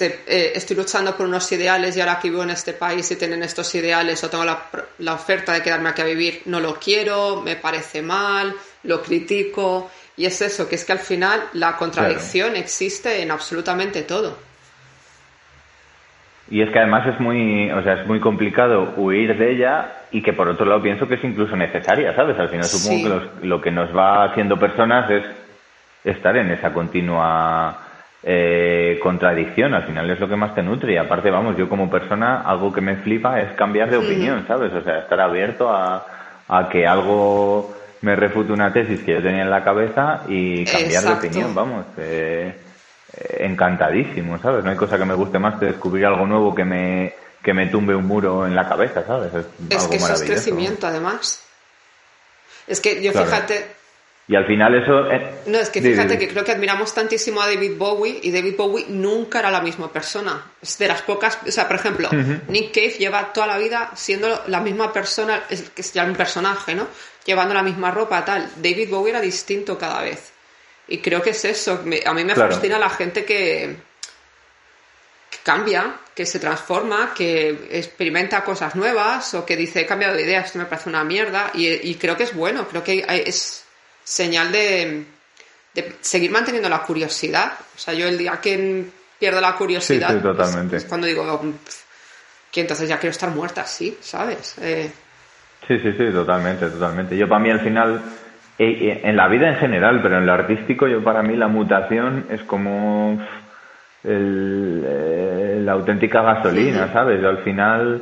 eh, 0.00 0.52
estoy 0.54 0.76
luchando 0.76 1.16
por 1.16 1.26
unos 1.26 1.50
ideales 1.52 1.96
y 1.96 2.00
ahora 2.00 2.18
que 2.20 2.28
vivo 2.28 2.42
en 2.42 2.50
este 2.50 2.72
país 2.72 3.08
y 3.12 3.16
tienen 3.16 3.42
estos 3.44 3.72
ideales 3.76 4.22
o 4.24 4.28
tengo 4.28 4.44
la, 4.44 5.14
oferta 5.14 5.52
de 5.52 5.62
quedarme 5.62 5.90
aquí 5.90 6.02
a 6.02 6.06
vivir, 6.06 6.42
no 6.46 6.58
lo 6.58 6.74
quiero, 6.74 7.40
me 7.42 7.54
parece 7.54 8.02
mal, 8.02 8.52
lo 8.82 9.00
critico. 9.00 9.88
Y 10.16 10.26
es 10.26 10.42
eso, 10.42 10.68
que 10.68 10.74
es 10.74 10.84
que 10.84 10.92
al 10.92 10.98
final 10.98 11.40
la 11.52 11.76
contradicción 11.76 12.56
existe 12.56 13.22
en 13.22 13.30
absolutamente 13.30 14.02
todo. 14.02 14.36
Y 16.50 16.62
es 16.62 16.70
que 16.70 16.78
además 16.78 17.06
es 17.06 17.20
muy, 17.20 17.70
o 17.70 17.82
sea, 17.82 18.00
es 18.00 18.06
muy 18.06 18.18
complicado 18.18 18.94
huir 18.96 19.36
de 19.36 19.52
ella 19.52 19.92
y 20.10 20.22
que 20.22 20.32
por 20.32 20.48
otro 20.48 20.64
lado 20.64 20.82
pienso 20.82 21.06
que 21.06 21.14
es 21.14 21.24
incluso 21.24 21.56
necesaria, 21.56 22.14
¿sabes? 22.14 22.38
Al 22.38 22.48
final 22.48 22.64
supongo 22.64 23.20
que 23.40 23.46
lo 23.46 23.60
que 23.60 23.70
nos 23.70 23.94
va 23.96 24.24
haciendo 24.24 24.58
personas 24.58 25.10
es 25.10 25.24
estar 26.04 26.36
en 26.36 26.50
esa 26.50 26.72
continua 26.72 27.85
eh, 28.22 28.98
contradicción, 29.02 29.74
al 29.74 29.84
final 29.84 30.10
es 30.10 30.18
lo 30.18 30.28
que 30.28 30.36
más 30.36 30.54
te 30.54 30.62
nutre 30.62 30.94
y 30.94 30.96
aparte, 30.96 31.30
vamos, 31.30 31.56
yo 31.56 31.68
como 31.68 31.90
persona 31.90 32.42
algo 32.42 32.72
que 32.72 32.80
me 32.80 32.96
flipa 32.96 33.40
es 33.40 33.52
cambiar 33.52 33.90
de 33.90 33.98
opinión, 33.98 34.44
¿sabes? 34.46 34.72
O 34.72 34.82
sea, 34.82 35.00
estar 35.00 35.20
abierto 35.20 35.70
a, 35.70 36.04
a 36.48 36.68
que 36.68 36.86
algo 36.86 37.74
me 38.02 38.16
refute 38.16 38.52
una 38.52 38.72
tesis 38.72 39.00
que 39.02 39.14
yo 39.14 39.22
tenía 39.22 39.42
en 39.42 39.50
la 39.50 39.64
cabeza 39.64 40.22
y 40.28 40.64
cambiar 40.64 41.04
de 41.04 41.12
opinión, 41.12 41.54
vamos. 41.54 41.86
Eh, 41.98 42.54
encantadísimo, 43.38 44.38
¿sabes? 44.38 44.64
No 44.64 44.70
hay 44.70 44.76
cosa 44.76 44.98
que 44.98 45.04
me 45.04 45.14
guste 45.14 45.38
más 45.38 45.58
que 45.58 45.66
descubrir 45.66 46.06
algo 46.06 46.26
nuevo 46.26 46.54
que 46.54 46.64
me, 46.64 47.14
que 47.42 47.54
me 47.54 47.66
tumbe 47.66 47.94
un 47.94 48.06
muro 48.06 48.46
en 48.46 48.54
la 48.54 48.68
cabeza, 48.68 49.04
¿sabes? 49.06 49.32
Es, 49.34 49.86
que 49.86 49.96
eso 49.96 50.12
es 50.12 50.22
crecimiento, 50.22 50.86
además. 50.86 51.42
Es 52.66 52.80
que 52.80 53.02
yo 53.02 53.12
fíjate. 53.12 53.75
Y 54.28 54.34
al 54.34 54.44
final 54.46 54.74
eso. 54.74 55.08
Eh, 55.10 55.42
no, 55.46 55.58
es 55.58 55.70
que 55.70 55.80
fíjate 55.80 56.18
que 56.18 56.28
creo 56.28 56.44
que 56.44 56.50
admiramos 56.50 56.92
tantísimo 56.92 57.40
a 57.40 57.46
David 57.46 57.76
Bowie 57.76 58.18
y 58.22 58.32
David 58.32 58.56
Bowie 58.56 58.86
nunca 58.88 59.38
era 59.38 59.50
la 59.52 59.60
misma 59.60 59.92
persona. 59.92 60.52
Es 60.60 60.76
de 60.78 60.88
las 60.88 61.02
pocas. 61.02 61.38
O 61.46 61.50
sea, 61.52 61.68
por 61.68 61.76
ejemplo, 61.76 62.08
Nick 62.48 62.74
Cave 62.74 62.96
lleva 62.98 63.32
toda 63.32 63.46
la 63.46 63.58
vida 63.58 63.92
siendo 63.94 64.42
la 64.48 64.60
misma 64.60 64.92
persona, 64.92 65.44
es 65.48 65.70
que 65.70 65.82
es 65.82 65.92
ya 65.92 66.04
un 66.04 66.16
personaje, 66.16 66.74
¿no? 66.74 66.88
Llevando 67.24 67.54
la 67.54 67.62
misma 67.62 67.92
ropa, 67.92 68.24
tal. 68.24 68.50
David 68.56 68.90
Bowie 68.90 69.10
era 69.10 69.20
distinto 69.20 69.78
cada 69.78 70.02
vez. 70.02 70.32
Y 70.88 70.98
creo 70.98 71.22
que 71.22 71.30
es 71.30 71.44
eso. 71.44 71.84
a 72.04 72.14
mí 72.14 72.24
me 72.24 72.34
fascina 72.34 72.78
la 72.78 72.90
gente 72.90 73.24
que, 73.24 73.76
cambia, 75.44 75.98
que 76.14 76.26
se 76.26 76.40
transforma, 76.40 77.12
que 77.14 77.68
experimenta 77.70 78.42
cosas 78.42 78.74
nuevas 78.74 79.34
o 79.34 79.46
que 79.46 79.56
dice 79.56 79.82
he 79.82 79.86
cambiado 79.86 80.16
de 80.16 80.22
idea, 80.22 80.40
esto 80.40 80.58
me 80.58 80.66
parece 80.66 80.88
una 80.88 81.04
mierda. 81.04 81.50
Y, 81.54 81.94
creo 81.94 82.16
que 82.16 82.24
es 82.24 82.34
bueno, 82.34 82.66
creo 82.66 82.82
que 82.82 83.04
es 83.08 83.65
señal 84.06 84.52
de, 84.52 85.04
seguir 86.00 86.30
manteniendo 86.30 86.68
la 86.68 86.82
curiosidad. 86.82 87.52
O 87.74 87.78
sea, 87.78 87.92
yo 87.92 88.06
el 88.06 88.16
día 88.16 88.40
que 88.40 88.84
pierdo 89.18 89.40
la 89.40 89.54
curiosidad 89.54 90.22
totalmente. 90.22 90.76
es 90.76 90.84
cuando 90.84 91.06
digo 91.06 91.42
que 92.52 92.60
entonces 92.60 92.88
ya 92.88 92.98
quiero 92.98 93.10
estar 93.10 93.30
muerta, 93.30 93.64
sí, 93.64 93.98
¿sabes? 94.00 94.56
Eh, 94.62 94.90
sí, 95.66 95.78
sí, 95.80 95.92
sí, 95.92 96.12
totalmente, 96.12 96.68
totalmente. 96.70 97.16
Yo 97.16 97.28
para 97.28 97.40
mí 97.40 97.50
al 97.50 97.60
final 97.60 98.02
en 98.58 99.16
la 99.16 99.28
vida 99.28 99.48
en 99.48 99.56
general, 99.56 100.00
pero 100.02 100.18
en 100.18 100.26
lo 100.26 100.32
artístico, 100.32 100.86
yo 100.86 101.02
para 101.02 101.22
mí 101.22 101.36
la 101.36 101.48
mutación 101.48 102.26
es 102.30 102.42
como 102.42 103.20
el, 104.04 105.66
la 105.66 105.72
auténtica 105.72 106.22
gasolina, 106.22 106.90
¿sabes? 106.92 107.20
Yo 107.20 107.28
al 107.28 107.38
final, 107.38 108.00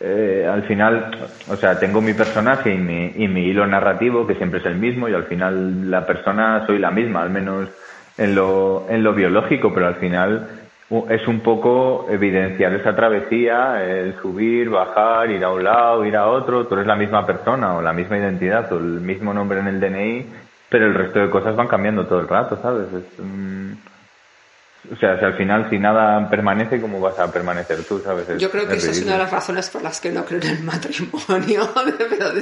eh, 0.00 0.48
al 0.50 0.62
final, 0.62 1.10
o 1.48 1.56
sea, 1.56 1.78
tengo 1.78 2.00
mi 2.00 2.14
personaje 2.14 2.72
y 2.72 2.78
mi, 2.78 3.12
y 3.16 3.28
mi 3.28 3.46
hilo 3.46 3.66
narrativo, 3.66 4.26
que 4.26 4.34
siempre 4.34 4.60
es 4.60 4.66
el 4.66 4.76
mismo, 4.76 5.08
y 5.08 5.14
al 5.14 5.24
final 5.24 5.90
la 5.90 6.06
persona 6.06 6.64
soy 6.66 6.78
la 6.78 6.90
misma, 6.90 7.22
al 7.22 7.30
menos 7.30 7.68
en 8.16 8.34
lo, 8.34 8.86
en 8.88 9.02
lo 9.02 9.14
biológico, 9.14 9.72
pero 9.72 9.88
al 9.88 9.96
final 9.96 10.48
es 11.10 11.28
un 11.28 11.40
poco 11.40 12.06
evidenciar 12.08 12.72
esa 12.74 12.96
travesía, 12.96 13.84
el 13.84 14.14
subir, 14.22 14.70
bajar, 14.70 15.30
ir 15.30 15.44
a 15.44 15.52
un 15.52 15.62
lado, 15.62 16.04
ir 16.04 16.16
a 16.16 16.26
otro, 16.26 16.66
tú 16.66 16.74
eres 16.74 16.86
la 16.86 16.96
misma 16.96 17.26
persona 17.26 17.76
o 17.76 17.82
la 17.82 17.92
misma 17.92 18.18
identidad 18.18 18.72
o 18.72 18.78
el 18.78 19.00
mismo 19.00 19.34
nombre 19.34 19.60
en 19.60 19.66
el 19.66 19.80
DNI, 19.80 20.26
pero 20.68 20.86
el 20.86 20.94
resto 20.94 21.18
de 21.18 21.28
cosas 21.28 21.56
van 21.56 21.68
cambiando 21.68 22.06
todo 22.06 22.20
el 22.20 22.28
rato, 22.28 22.58
¿sabes? 22.62 22.86
O 24.90 24.96
sea, 24.96 25.18
si 25.18 25.24
al 25.24 25.36
final 25.36 25.68
si 25.68 25.78
nada 25.78 26.28
permanece, 26.30 26.80
¿cómo 26.80 27.00
vas 27.00 27.18
a 27.18 27.30
permanecer 27.30 27.84
tú, 27.84 28.00
sabes? 28.00 28.26
Yo 28.38 28.50
creo 28.50 28.66
que 28.68 28.76
esa 28.76 28.90
es 28.90 29.02
una 29.02 29.12
de 29.12 29.18
las 29.18 29.30
razones 29.30 29.68
por 29.70 29.82
las 29.82 30.00
que 30.00 30.10
no 30.10 30.24
creo 30.24 30.40
en 30.40 30.48
el 30.48 30.62
matrimonio, 30.62 31.70
pero 32.08 32.32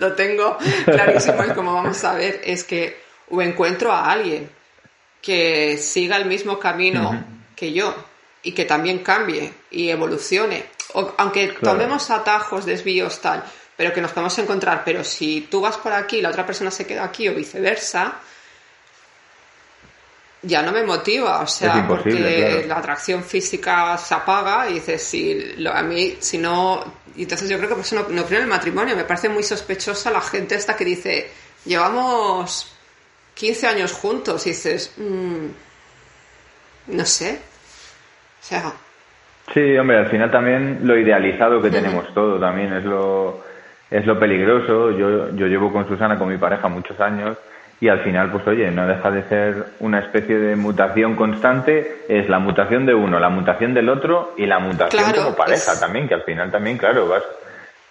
lo 0.00 0.12
tengo 0.14 0.58
clarísimo 0.84 1.44
y 1.44 1.50
como 1.54 1.74
vamos 1.74 2.02
a 2.04 2.14
ver 2.14 2.40
es 2.44 2.64
que 2.64 3.02
o 3.30 3.40
encuentro 3.40 3.92
a 3.92 4.10
alguien 4.10 4.50
que 5.20 5.78
siga 5.78 6.16
el 6.16 6.26
mismo 6.26 6.58
camino 6.58 7.24
que 7.54 7.72
yo 7.72 7.94
y 8.42 8.52
que 8.52 8.64
también 8.64 8.98
cambie 8.98 9.52
y 9.70 9.90
evolucione. 9.90 10.64
aunque 11.16 11.54
tomemos 11.62 12.10
atajos, 12.10 12.66
desvíos, 12.66 13.20
tal, 13.20 13.44
pero 13.76 13.92
que 13.92 14.00
nos 14.00 14.10
podemos 14.10 14.36
encontrar. 14.38 14.82
Pero 14.84 15.04
si 15.04 15.42
tú 15.42 15.60
vas 15.60 15.78
por 15.78 15.92
aquí 15.92 16.18
y 16.18 16.22
la 16.22 16.30
otra 16.30 16.44
persona 16.44 16.70
se 16.70 16.86
queda 16.86 17.04
aquí 17.04 17.28
o 17.28 17.34
viceversa, 17.34 18.16
ya 20.42 20.62
no 20.62 20.72
me 20.72 20.82
motiva. 20.82 21.40
O 21.40 21.46
sea, 21.46 21.86
porque 21.86 22.64
la 22.66 22.76
atracción 22.76 23.22
física 23.22 23.96
se 23.96 24.14
apaga 24.14 24.68
y 24.68 24.74
dices, 24.74 25.02
si 25.02 25.56
a 25.72 25.82
mí, 25.82 26.16
si 26.18 26.38
no. 26.38 26.82
Y 27.16 27.22
entonces 27.22 27.48
yo 27.48 27.56
creo 27.58 27.68
que 27.68 27.74
por 27.76 27.84
eso 27.84 27.96
no, 27.96 28.24
creo 28.24 28.38
en 28.38 28.44
el 28.44 28.50
matrimonio. 28.50 28.96
Me 28.96 29.04
parece 29.04 29.28
muy 29.28 29.42
sospechosa 29.42 30.10
la 30.10 30.20
gente 30.20 30.54
esta 30.54 30.76
que 30.76 30.84
dice, 30.84 31.30
llevamos 31.64 32.76
15 33.34 33.66
años 33.66 33.92
juntos 33.92 34.46
y 34.46 34.50
dices, 34.50 34.94
mm, 34.96 35.46
no 36.88 37.04
sé. 37.04 37.38
O 38.40 38.44
sea. 38.44 38.72
Sí, 39.52 39.76
hombre, 39.76 39.98
al 39.98 40.10
final 40.10 40.30
también 40.30 40.80
lo 40.82 40.98
idealizado 40.98 41.60
que 41.60 41.70
tenemos 41.70 42.12
todo 42.14 42.38
también 42.40 42.72
es 42.72 42.84
lo, 42.84 43.44
es 43.90 44.04
lo 44.06 44.18
peligroso. 44.18 44.90
Yo, 44.90 45.30
yo 45.34 45.46
llevo 45.46 45.72
con 45.72 45.86
Susana, 45.86 46.18
con 46.18 46.28
mi 46.28 46.38
pareja, 46.38 46.68
muchos 46.68 46.98
años 46.98 47.36
y 47.82 47.88
al 47.88 47.98
final, 48.04 48.30
pues 48.30 48.46
oye, 48.46 48.70
no 48.70 48.86
deja 48.86 49.10
de 49.10 49.24
ser 49.24 49.64
una 49.80 49.98
especie 49.98 50.38
de 50.38 50.54
mutación 50.54 51.16
constante. 51.16 52.04
Es 52.08 52.28
la 52.28 52.38
mutación 52.38 52.86
de 52.86 52.94
uno, 52.94 53.18
la 53.18 53.28
mutación 53.28 53.74
del 53.74 53.88
otro 53.88 54.34
y 54.36 54.46
la 54.46 54.60
mutación 54.60 55.02
como 55.12 55.34
pareja 55.34 55.72
también, 55.80 56.06
que 56.06 56.14
al 56.14 56.22
final 56.22 56.48
también, 56.52 56.78
claro, 56.78 57.08
vas. 57.08 57.24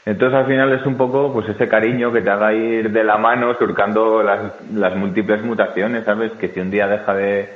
Entonces 0.05 0.39
al 0.39 0.45
final 0.45 0.71
es 0.71 0.85
un 0.85 0.95
poco 0.95 1.33
pues 1.33 1.49
ese 1.49 1.67
cariño 1.67 2.09
que 2.13 2.21
te 2.21 2.29
haga 2.29 2.53
ir 2.53 2.89
de 2.89 3.03
la 3.03 3.17
mano 3.17 3.53
surcando 3.55 4.23
las, 4.23 4.39
las 4.73 4.95
múltiples 4.95 5.43
mutaciones, 5.43 6.05
¿sabes? 6.05 6.31
Que 6.39 6.47
si 6.47 6.61
un 6.61 6.71
día 6.71 6.87
deja 6.87 7.13
de, 7.13 7.49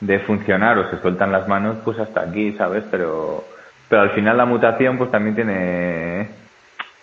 de 0.00 0.18
funcionar 0.20 0.78
o 0.78 0.88
se 0.88 0.98
sueltan 1.02 1.32
las 1.32 1.46
manos, 1.48 1.76
pues 1.84 1.98
hasta 1.98 2.22
aquí, 2.22 2.52
¿sabes? 2.52 2.84
Pero, 2.90 3.44
pero 3.90 4.00
al 4.00 4.10
final 4.12 4.38
la 4.38 4.46
mutación 4.46 4.96
pues 4.96 5.10
también 5.10 5.34
tiene, 5.34 6.30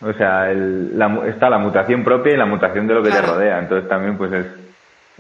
o 0.01 0.11
sea, 0.13 0.49
el, 0.49 0.97
la, 0.97 1.21
está 1.27 1.51
la 1.51 1.59
mutación 1.59 2.03
propia 2.03 2.33
y 2.33 2.37
la 2.37 2.47
mutación 2.47 2.87
de 2.87 2.95
lo 2.95 3.03
que 3.03 3.11
te 3.11 3.21
rodea, 3.21 3.59
entonces 3.59 3.87
también 3.87 4.17
pues 4.17 4.33
es, 4.33 4.60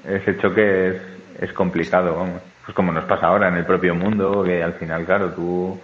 ese 0.05 0.37
choque 0.37 0.87
es, 0.89 1.01
es 1.39 1.53
complicado, 1.53 2.15
vamos. 2.15 2.41
Pues 2.65 2.75
como 2.75 2.91
nos 2.91 3.05
pasa 3.05 3.27
ahora 3.27 3.47
en 3.47 3.55
el 3.57 3.65
propio 3.65 3.95
mundo, 3.95 4.43
que 4.43 4.61
al 4.61 4.73
final, 4.73 5.05
claro, 5.05 5.31
tú, 5.31 5.79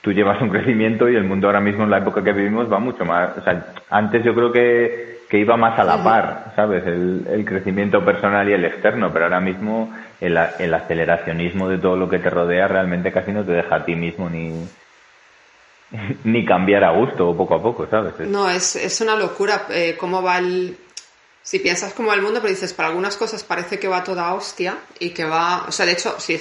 tú 0.00 0.12
llevas 0.12 0.40
un 0.42 0.48
crecimiento 0.50 1.08
y 1.08 1.16
el 1.16 1.24
mundo 1.24 1.46
ahora 1.46 1.60
mismo 1.60 1.84
en 1.84 1.90
la 1.90 1.98
época 1.98 2.22
que 2.22 2.32
vivimos 2.32 2.70
va 2.70 2.78
mucho 2.78 3.04
más, 3.04 3.36
o 3.38 3.42
sea, 3.42 3.74
antes 3.90 4.24
yo 4.24 4.34
creo 4.34 4.52
que, 4.52 5.20
que 5.28 5.38
iba 5.38 5.56
más 5.56 5.78
a 5.78 5.84
la 5.84 6.02
par, 6.02 6.52
¿sabes? 6.56 6.86
El, 6.86 7.26
el 7.30 7.44
crecimiento 7.44 8.04
personal 8.04 8.48
y 8.48 8.52
el 8.52 8.64
externo, 8.64 9.10
pero 9.12 9.26
ahora 9.26 9.40
mismo 9.40 9.92
el, 10.20 10.38
el, 10.58 10.74
aceleracionismo 10.74 11.68
de 11.68 11.78
todo 11.78 11.96
lo 11.96 12.08
que 12.08 12.18
te 12.18 12.28
rodea 12.28 12.68
realmente 12.68 13.12
casi 13.12 13.32
no 13.32 13.44
te 13.44 13.52
deja 13.52 13.76
a 13.76 13.84
ti 13.84 13.94
mismo 13.94 14.28
ni, 14.28 14.68
ni 16.24 16.44
cambiar 16.44 16.84
a 16.84 16.92
gusto 16.92 17.34
poco 17.36 17.54
a 17.54 17.62
poco, 17.62 17.86
¿sabes? 17.86 18.18
No, 18.20 18.48
es, 18.48 18.76
es 18.76 19.00
una 19.00 19.16
locura 19.16 19.66
eh, 19.70 19.96
cómo 19.98 20.22
va 20.22 20.38
el... 20.38 20.76
Si 21.42 21.58
piensas 21.58 21.92
como 21.92 22.12
el 22.12 22.22
mundo, 22.22 22.40
pero 22.40 22.52
dices, 22.52 22.72
para 22.72 22.88
algunas 22.88 23.16
cosas 23.16 23.42
parece 23.42 23.78
que 23.78 23.88
va 23.88 24.04
toda 24.04 24.32
hostia 24.34 24.78
y 24.98 25.10
que 25.10 25.24
va... 25.24 25.64
O 25.66 25.72
sea, 25.72 25.86
de 25.86 25.92
hecho, 25.92 26.18
si 26.20 26.38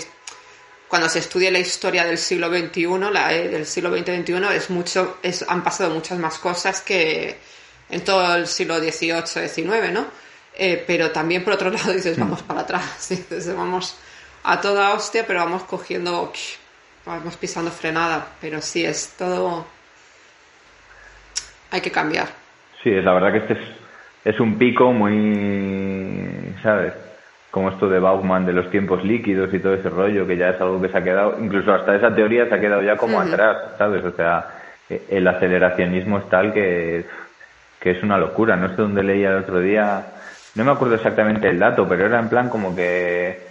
cuando 0.87 1.07
se 1.07 1.19
estudia 1.19 1.49
la 1.49 1.59
historia 1.59 2.05
del 2.05 2.17
siglo 2.17 2.49
XXI, 2.49 2.85
la, 3.11 3.33
eh, 3.33 3.47
del 3.47 3.65
siglo 3.65 3.95
XX-XXI, 3.95 4.53
es 4.53 4.69
mucho, 4.69 5.19
es, 5.23 5.45
han 5.47 5.63
pasado 5.63 5.89
muchas 5.89 6.19
más 6.19 6.37
cosas 6.37 6.81
que 6.81 7.37
en 7.89 8.03
todo 8.03 8.35
el 8.35 8.45
siglo 8.45 8.77
XVIII, 8.77 9.47
XIX, 9.47 9.91
¿no? 9.93 10.05
Eh, 10.53 10.83
pero 10.85 11.11
también 11.11 11.45
por 11.45 11.53
otro 11.53 11.69
lado 11.71 11.93
dices, 11.93 12.19
vamos 12.19 12.43
para 12.43 12.61
atrás, 12.61 13.07
dices, 13.09 13.55
vamos 13.55 13.97
a 14.43 14.59
toda 14.59 14.93
hostia, 14.93 15.25
pero 15.25 15.39
vamos 15.39 15.63
cogiendo, 15.63 16.31
vamos 17.05 17.37
pisando 17.37 17.71
frenada, 17.71 18.27
pero 18.41 18.61
sí, 18.61 18.83
es 18.83 19.13
todo... 19.17 19.65
Hay 21.71 21.79
que 21.79 21.89
cambiar. 21.89 22.27
Sí, 22.83 22.89
es 22.89 23.03
la 23.03 23.13
verdad 23.13 23.31
que 23.31 23.37
este 23.37 23.53
es, 23.53 23.80
es 24.23 24.39
un 24.39 24.57
pico 24.57 24.91
muy, 24.93 26.53
¿sabes? 26.61 26.93
Como 27.49 27.69
esto 27.69 27.89
de 27.89 27.99
Bauman 27.99 28.45
de 28.45 28.53
los 28.53 28.69
tiempos 28.69 29.03
líquidos 29.03 29.53
y 29.53 29.59
todo 29.59 29.73
ese 29.73 29.89
rollo, 29.89 30.25
que 30.25 30.37
ya 30.37 30.49
es 30.49 30.61
algo 30.61 30.81
que 30.81 30.89
se 30.89 30.97
ha 30.97 31.03
quedado, 31.03 31.37
incluso 31.39 31.73
hasta 31.73 31.95
esa 31.95 32.13
teoría 32.15 32.47
se 32.47 32.55
ha 32.55 32.59
quedado 32.59 32.81
ya 32.81 32.95
como 32.95 33.19
atrás, 33.19 33.57
¿sabes? 33.77 34.03
O 34.05 34.11
sea, 34.11 34.45
e, 34.89 35.01
el 35.09 35.27
aceleracionismo 35.27 36.19
es 36.19 36.29
tal 36.29 36.53
que, 36.53 37.05
que 37.79 37.91
es 37.91 38.03
una 38.03 38.17
locura. 38.17 38.55
No 38.55 38.69
sé 38.69 38.75
dónde 38.75 39.03
leía 39.03 39.31
el 39.31 39.37
otro 39.37 39.59
día 39.59 40.05
no 40.55 40.65
me 40.65 40.71
acuerdo 40.71 40.95
exactamente 40.95 41.47
el 41.47 41.59
dato, 41.59 41.87
pero 41.87 42.05
era 42.05 42.19
en 42.19 42.29
plan 42.29 42.49
como 42.49 42.75
que 42.75 43.50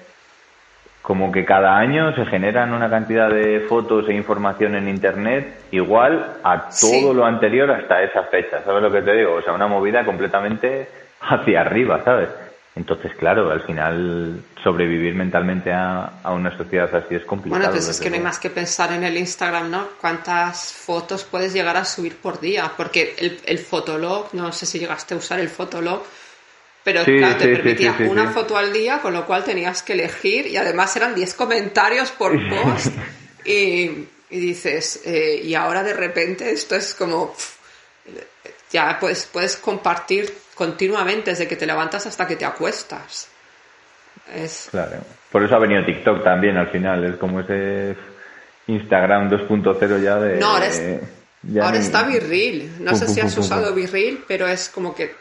como 1.03 1.33
que 1.33 1.45
cada 1.45 1.79
año 1.79 2.15
se 2.15 2.27
generan 2.27 2.73
una 2.73 2.91
cantidad 2.91 3.31
de 3.31 3.61
fotos 3.69 4.09
e 4.09 4.15
información 4.15 4.75
en 4.75 4.89
Internet 4.89 5.61
igual 5.71 6.37
a 6.45 6.69
todo 6.69 7.15
lo 7.15 7.25
anterior 7.25 7.71
hasta 7.71 8.03
esa 8.03 8.25
fecha, 8.25 8.63
¿sabes 8.65 8.83
lo 8.83 8.93
que 8.93 9.03
te 9.03 9.15
digo? 9.15 9.35
O 9.35 9.43
sea, 9.43 9.53
una 9.53 9.67
movida 9.67 10.05
completamente 10.05 10.89
hacia 11.21 11.63
arriba, 11.63 12.03
¿sabes? 12.05 12.29
Entonces, 12.77 13.13
claro, 13.17 13.51
al 13.51 13.63
final 13.63 14.41
sobrevivir 14.63 15.15
mentalmente 15.15 15.73
a, 15.73 16.13
una 16.27 16.57
sociedad 16.57 16.95
así 16.95 17.17
es 17.17 17.25
complicado. 17.25 17.61
Bueno, 17.61 17.73
pues 17.73 17.89
es 17.89 18.01
que 18.01 18.09
no 18.09 18.17
hay 18.17 18.23
más 18.23 18.39
que 18.39 18.49
pensar 18.49 18.93
en 18.93 19.03
el 19.03 19.17
Instagram, 19.17 19.71
¿no? 19.71 19.89
¿Cuántas 20.01 20.73
fotos 20.73 21.25
puedes 21.25 21.53
llegar 21.53 21.77
a 21.77 21.85
subir 21.85 22.17
por 22.17 22.41
día? 22.41 22.71
Porque 22.77 23.17
el, 23.19 23.41
el 23.45 23.59
Fotolog, 23.59 24.33
no 24.35 24.53
sé 24.53 24.67
si 24.67 24.79
llegaste 24.79 25.15
a 25.15 25.17
usar 25.17 25.41
el 25.41 25.49
Fotolog, 25.49 26.05
pero 26.83 27.05
claro, 27.05 27.37
te 27.37 27.49
permitía 27.49 27.97
una 28.09 28.31
foto 28.31 28.57
al 28.57 28.72
día, 28.72 29.01
con 29.01 29.12
lo 29.12 29.26
cual 29.26 29.45
tenías 29.45 29.83
que 29.83 29.93
elegir 29.93 30.47
y 30.47 30.57
además 30.57 30.95
eran 30.97 31.14
10 31.14 31.35
comentarios 31.35 32.11
por 32.11 32.33
post 32.49 32.95
y, 33.45 34.07
dices, 34.31 35.03
eh, 35.05 35.41
y 35.43 35.55
ahora 35.55 35.83
de 35.83 35.93
repente 35.93 36.51
esto 36.51 36.76
es 36.76 36.95
como, 36.95 37.35
ya 38.70 38.99
puedes, 38.99 39.26
puedes 39.26 39.57
compartir 39.57 40.33
continuamente 40.55 41.31
desde 41.31 41.47
que 41.47 41.57
te 41.57 41.66
levantas 41.66 42.07
hasta 42.07 42.26
que 42.26 42.37
te 42.37 42.45
acuestas. 42.45 43.28
Es... 44.35 44.68
Claro, 44.70 44.99
por 45.31 45.45
eso 45.45 45.57
ha 45.57 45.59
venido 45.59 45.85
TikTok 45.85 46.22
también 46.22 46.57
al 46.57 46.70
final, 46.70 47.05
es 47.05 47.16
como 47.16 47.41
ese 47.41 47.97
Instagram 48.68 49.28
2.0 49.31 50.03
ya 50.03 50.16
de... 50.16 50.39
No, 50.39 50.53
ahora, 51.62 51.78
está 51.78 52.05
Virril, 52.05 52.76
no 52.81 52.95
sé 52.95 53.09
si 53.09 53.20
has 53.20 53.37
usado 53.37 53.74
Virril, 53.74 54.24
pero 54.26 54.47
es 54.47 54.68
como 54.68 54.95
que 54.95 55.14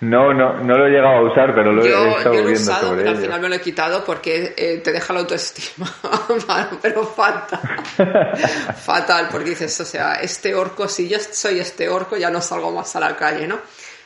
no, 0.00 0.32
no, 0.32 0.54
no 0.62 0.78
lo 0.78 0.86
he 0.86 0.90
llegado 0.90 1.16
a 1.16 1.30
usar, 1.30 1.54
pero 1.54 1.72
lo 1.72 1.84
he 1.84 1.88
estado 1.88 2.34
yo 2.34 2.42
lo 2.42 2.48
he 2.48 2.52
usado, 2.52 2.96
pero 2.96 3.10
al 3.10 3.16
final 3.18 3.40
me 3.40 3.48
lo 3.50 3.54
he 3.56 3.60
quitado 3.60 4.02
porque 4.02 4.54
eh, 4.56 4.80
te 4.82 4.92
deja 4.92 5.12
la 5.12 5.20
autoestima, 5.20 5.94
pero 6.82 7.04
fatal. 7.04 7.60
fatal, 8.76 9.28
porque 9.30 9.50
dices, 9.50 9.78
o 9.78 9.84
sea, 9.84 10.14
este 10.14 10.54
orco, 10.54 10.88
si 10.88 11.06
yo 11.06 11.18
soy 11.18 11.60
este 11.60 11.88
orco, 11.90 12.16
ya 12.16 12.30
no 12.30 12.40
salgo 12.40 12.72
más 12.72 12.96
a 12.96 13.00
la 13.00 13.14
calle, 13.14 13.46
¿no? 13.46 13.58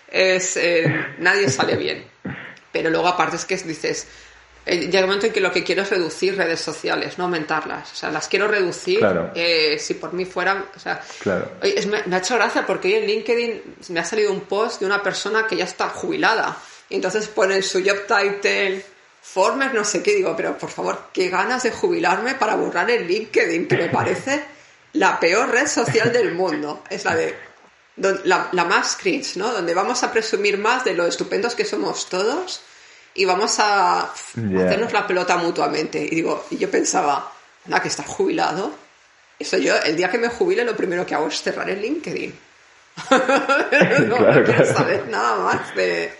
Es, 0.09 0.57
eh, 0.57 0.84
nadie 1.18 1.49
sale 1.49 1.76
bien. 1.76 2.05
Pero 2.72 2.90
luego 2.90 3.07
aparte 3.07 3.36
es 3.36 3.45
que 3.45 3.57
dices, 3.57 4.09
eh, 4.67 4.87
llega 4.87 5.01
un 5.01 5.07
momento 5.07 5.27
en 5.27 5.33
que 5.33 5.41
lo 5.41 5.53
que 5.53 5.62
quiero 5.62 5.83
es 5.83 5.91
reducir 5.91 6.37
redes 6.37 6.61
sociales, 6.61 7.19
no 7.19 7.25
aumentarlas. 7.25 7.93
O 7.93 7.95
sea, 7.95 8.11
las 8.11 8.29
quiero 8.29 8.49
reducir. 8.49 9.01
Eh, 9.35 9.79
si 9.79 9.95
por 9.95 10.12
mí 10.15 10.25
fueran. 10.25 10.65
O 10.75 10.79
sea, 10.79 11.03
me, 11.25 12.17
ha 12.17 12.19
hecho 12.19 12.35
gracia 12.35 12.65
porque 12.67 12.89
hoy 12.89 12.95
en 12.95 13.07
LinkedIn 13.07 13.62
me 13.91 14.01
ha 14.01 14.05
salido 14.05 14.33
un 14.33 14.41
post 14.43 14.81
de 14.81 14.87
una 14.87 15.03
persona 15.03 15.47
que 15.47 15.57
ya 15.57 15.65
está 15.65 15.91
jubilada. 15.91 16.57
Y 16.89 16.97
entonces 16.97 17.29
pone 17.29 17.61
su 17.62 17.83
job 17.85 18.07
title, 18.07 18.85
Former, 19.21 19.75
no 19.75 19.85
sé 19.85 20.03
qué. 20.03 20.15
Digo, 20.15 20.35
pero 20.37 20.57
por 20.57 20.71
favor, 20.71 21.09
qué 21.12 21.29
ganas 21.29 21.62
de 21.62 21.71
jubilarme 21.71 22.35
para 22.35 22.57
borrar 22.57 22.91
el 22.91 23.07
LinkedIn, 23.07 23.69
que 23.69 23.77
me 23.77 23.89
parece 23.91 24.45
la 24.95 25.21
peor 25.21 25.51
red 25.51 25.67
social 25.67 26.11
del 26.12 26.33
mundo. 26.33 26.85
Es 26.89 27.05
la 27.05 27.15
de. 27.15 27.35
La, 27.97 28.49
la 28.51 28.65
más 28.65 28.97
cringe, 28.97 29.37
¿no? 29.37 29.53
Donde 29.53 29.73
vamos 29.73 30.03
a 30.03 30.11
presumir 30.11 30.59
más 30.59 30.85
de 30.85 30.95
lo 30.95 31.07
estupendos 31.07 31.55
que 31.55 31.65
somos 31.65 32.09
todos 32.09 32.62
y 33.15 33.25
vamos 33.25 33.59
a 33.61 34.03
hacernos 34.03 34.93
la 34.93 35.07
pelota 35.07 35.37
mutuamente. 35.37 36.03
Y 36.05 36.17
digo, 36.17 36.45
y 36.51 36.59
yo 36.59 36.71
pensaba, 36.71 37.31
nada, 37.67 37.81
que 37.81 37.89
está 37.89 38.03
jubilado. 38.03 38.73
Eso 39.39 39.57
yo, 39.59 39.75
el 39.85 39.97
día 39.97 40.11
que 40.11 40.19
me 40.19 40.29
jubile, 40.29 40.65
lo 40.65 40.77
primero 40.77 41.07
que 41.07 41.15
hago 41.15 41.29
es 41.29 41.41
cerrar 41.41 41.69
el 41.71 41.81
LinkedIn. 41.81 42.35
no 44.09 44.17
quiero 44.45 44.65
saber 44.67 45.09
nada 45.09 45.37
más 45.45 45.75
de. 45.75 46.12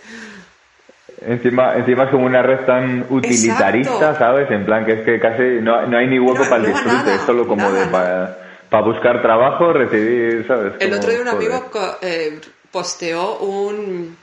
Encima, 1.21 1.75
encima 1.75 2.03
es 2.03 2.09
como 2.11 2.25
una 2.25 2.41
red 2.41 2.65
tan 2.65 3.05
utilitarista, 3.09 4.17
¿sabes? 4.17 4.51
En 4.51 4.65
plan 4.65 4.85
que 4.85 4.93
es 4.93 5.05
que 5.05 5.19
casi 5.19 5.61
no, 5.61 5.85
no 5.87 5.97
hay 5.97 6.07
ni 6.07 6.19
hueco 6.19 6.43
para 6.43 6.57
el 6.57 6.73
disfrute, 6.73 7.15
es 7.15 7.21
solo 7.21 7.47
como 7.47 7.71
de 7.71 7.85
para, 7.87 8.37
para, 8.69 8.83
buscar 8.83 9.21
trabajo, 9.21 9.71
recibir, 9.71 10.45
¿sabes? 10.45 10.73
el 10.79 10.93
otro 10.93 11.09
día 11.09 11.21
un 11.21 11.29
amigo 11.29 11.71
eh, 12.01 12.41
posteó 12.69 13.37
un, 13.37 14.17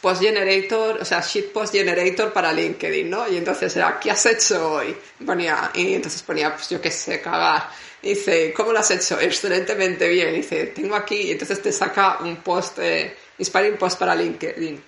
post 0.00 0.22
generator, 0.22 0.98
o 1.00 1.04
sea, 1.04 1.20
shit 1.20 1.52
post 1.52 1.72
generator 1.72 2.32
para 2.32 2.52
LinkedIn, 2.52 3.10
¿no? 3.10 3.28
Y 3.28 3.36
entonces 3.36 3.74
era, 3.76 3.98
¿qué 3.98 4.10
has 4.10 4.24
hecho 4.26 4.74
hoy? 4.74 4.96
Ponía, 5.24 5.70
y 5.74 5.94
entonces 5.94 6.22
ponía, 6.22 6.54
pues 6.54 6.68
yo 6.70 6.80
qué 6.80 6.90
sé, 6.90 7.20
cagar. 7.20 7.68
dice, 8.02 8.52
¿cómo 8.52 8.72
lo 8.72 8.78
has 8.78 8.90
hecho? 8.90 9.18
Excelentemente 9.20 10.08
bien. 10.08 10.34
dice, 10.34 10.66
tengo 10.66 10.94
aquí, 10.94 11.16
y 11.16 11.30
entonces 11.32 11.60
te 11.60 11.72
saca 11.72 12.18
un 12.20 12.36
post, 12.36 12.78
eh, 12.78 13.16
inspiring 13.38 13.76
post 13.76 13.98
para 13.98 14.14
LinkedIn. 14.14 14.82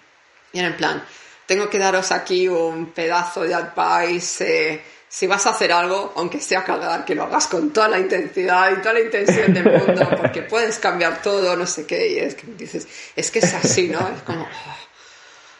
Y 0.52 0.60
en 0.60 0.76
plan, 0.76 1.04
tengo 1.46 1.68
que 1.68 1.78
daros 1.78 2.12
aquí 2.12 2.48
un 2.48 2.92
pedazo 2.92 3.42
de 3.42 3.54
advice, 3.54 4.72
eh, 4.72 4.82
si 5.08 5.26
vas 5.26 5.44
a 5.46 5.50
hacer 5.50 5.72
algo, 5.72 6.12
aunque 6.14 6.38
sea 6.38 6.62
cagar, 6.62 7.04
que 7.04 7.16
lo 7.16 7.24
hagas 7.24 7.48
con 7.48 7.72
toda 7.72 7.88
la 7.88 7.98
intensidad 7.98 8.70
y 8.70 8.76
toda 8.76 8.92
la 8.92 9.00
intención 9.00 9.52
del 9.52 9.64
mundo, 9.64 10.08
porque 10.16 10.42
puedes 10.42 10.78
cambiar 10.78 11.20
todo, 11.20 11.56
no 11.56 11.66
sé 11.66 11.84
qué, 11.84 12.12
y 12.12 12.18
es 12.18 12.36
que 12.36 12.46
dices, 12.56 12.86
es 13.16 13.30
que 13.32 13.40
es 13.40 13.52
así, 13.52 13.88
¿no? 13.88 13.98
Es 13.98 14.22
como, 14.22 14.46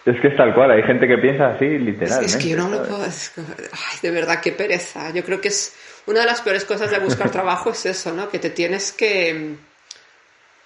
es 0.06 0.20
que 0.20 0.28
es 0.28 0.36
tal 0.36 0.54
cual, 0.54 0.70
hay 0.70 0.82
gente 0.82 1.06
que 1.06 1.18
piensa 1.18 1.48
así 1.48 1.66
literalmente. 1.66 2.26
Es, 2.26 2.36
que 2.36 2.48
yo 2.48 2.56
no 2.56 2.70
lo 2.70 2.82
puedo. 2.84 3.04
ay, 3.04 3.98
de 4.00 4.10
verdad, 4.10 4.40
qué 4.40 4.52
pereza. 4.52 5.10
Yo 5.10 5.22
creo 5.24 5.40
que 5.40 5.48
es 5.48 5.74
una 6.06 6.20
de 6.20 6.26
las 6.26 6.40
peores 6.40 6.64
cosas 6.64 6.90
de 6.90 6.98
buscar 6.98 7.30
trabajo 7.30 7.70
es 7.70 7.84
eso, 7.84 8.12
¿no? 8.12 8.30
Que 8.30 8.38
te 8.38 8.50
tienes 8.50 8.92
que 8.92 9.56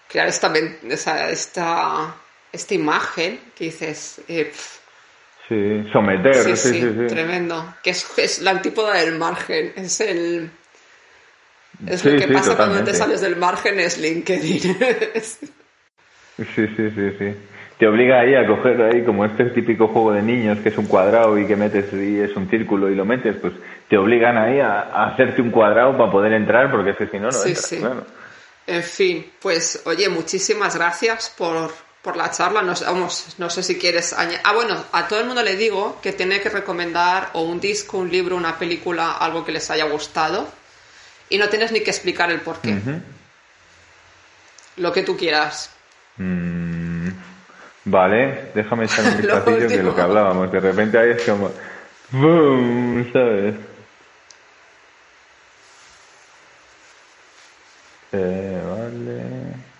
crear 0.08 0.28
esta, 0.28 0.52
esta, 0.88 1.30
esta, 1.30 2.14
esta 2.52 2.74
imagen 2.74 3.40
que 3.56 3.64
dices. 3.64 4.20
Eh, 4.28 4.52
sí, 5.48 5.90
someter. 5.92 6.36
Sí 6.36 6.56
sí, 6.56 6.80
sí, 6.80 7.06
tremendo. 7.08 7.74
Que 7.82 7.90
es, 7.90 8.06
es, 8.16 8.40
la 8.40 8.52
antípoda 8.52 8.94
del 8.94 9.18
margen. 9.18 9.72
Es 9.74 10.00
el. 10.00 10.48
Es 11.88 12.04
lo 12.04 12.16
que 12.16 12.28
pasa 12.28 12.56
cuando 12.56 12.84
te 12.84 12.94
sales 12.94 13.20
del 13.20 13.34
margen, 13.34 13.80
es 13.80 13.98
LinkedIn. 13.98 14.60
sí, 15.20 15.48
sí, 16.54 16.66
sí, 16.76 17.10
sí 17.18 17.34
te 17.78 17.86
obliga 17.86 18.20
ahí 18.20 18.34
a 18.34 18.46
coger 18.46 18.80
ahí 18.82 19.04
como 19.04 19.24
este 19.24 19.46
típico 19.46 19.88
juego 19.88 20.12
de 20.12 20.22
niños 20.22 20.58
que 20.58 20.68
es 20.68 20.78
un 20.78 20.86
cuadrado 20.86 21.38
y 21.38 21.46
que 21.46 21.56
metes 21.56 21.92
y 21.92 22.20
es 22.20 22.34
un 22.36 22.48
círculo 22.48 22.90
y 22.90 22.94
lo 22.94 23.04
metes, 23.04 23.36
pues 23.40 23.52
te 23.88 23.96
obligan 23.96 24.38
ahí 24.38 24.60
a, 24.60 25.06
hacerte 25.06 25.42
un 25.42 25.50
cuadrado 25.50 25.96
para 25.96 26.10
poder 26.10 26.32
entrar 26.32 26.70
porque 26.70 26.90
es 26.90 26.96
que 26.96 27.08
si 27.08 27.18
no, 27.18 27.26
no 27.26 27.32
sí, 27.32 27.54
sí. 27.54 27.82
En 28.66 28.82
fin, 28.82 29.30
pues 29.40 29.82
oye, 29.84 30.08
muchísimas 30.08 30.76
gracias 30.76 31.34
por, 31.36 31.70
por 32.00 32.16
la 32.16 32.30
charla. 32.30 32.62
Nos, 32.62 32.84
vamos, 32.84 33.34
no 33.38 33.50
sé 33.50 33.62
si 33.62 33.76
quieres 33.76 34.12
añadir. 34.12 34.40
Ah, 34.44 34.54
bueno, 34.54 34.82
a 34.92 35.06
todo 35.06 35.20
el 35.20 35.26
mundo 35.26 35.42
le 35.42 35.56
digo 35.56 35.98
que 36.00 36.12
tiene 36.12 36.40
que 36.40 36.48
recomendar 36.48 37.30
o 37.34 37.42
un 37.42 37.60
disco, 37.60 37.98
un 37.98 38.10
libro, 38.10 38.36
una 38.36 38.58
película, 38.58 39.12
algo 39.12 39.44
que 39.44 39.52
les 39.52 39.70
haya 39.70 39.84
gustado. 39.84 40.48
Y 41.28 41.36
no 41.36 41.48
tienes 41.48 41.72
ni 41.72 41.80
que 41.80 41.90
explicar 41.90 42.30
el 42.30 42.40
por 42.40 42.60
qué. 42.60 42.78
Lo 44.76 44.92
que 44.92 45.02
tú 45.02 45.16
quieras. 45.16 45.70
Mm. 46.16 46.63
Vale, 47.84 48.50
déjame 48.54 48.84
echar 48.84 49.04
un 49.10 49.16
vistacillo 49.18 49.68
que 49.68 49.82
lo 49.82 49.94
que 49.94 50.00
hablábamos. 50.00 50.50
De 50.50 50.60
repente 50.60 50.98
ahí 50.98 51.10
es 51.10 51.22
como. 51.22 51.50
¡Boom! 52.10 53.10
¿Sabes? 53.12 53.54
Eh, 58.12 58.62
vale. 58.64 59.74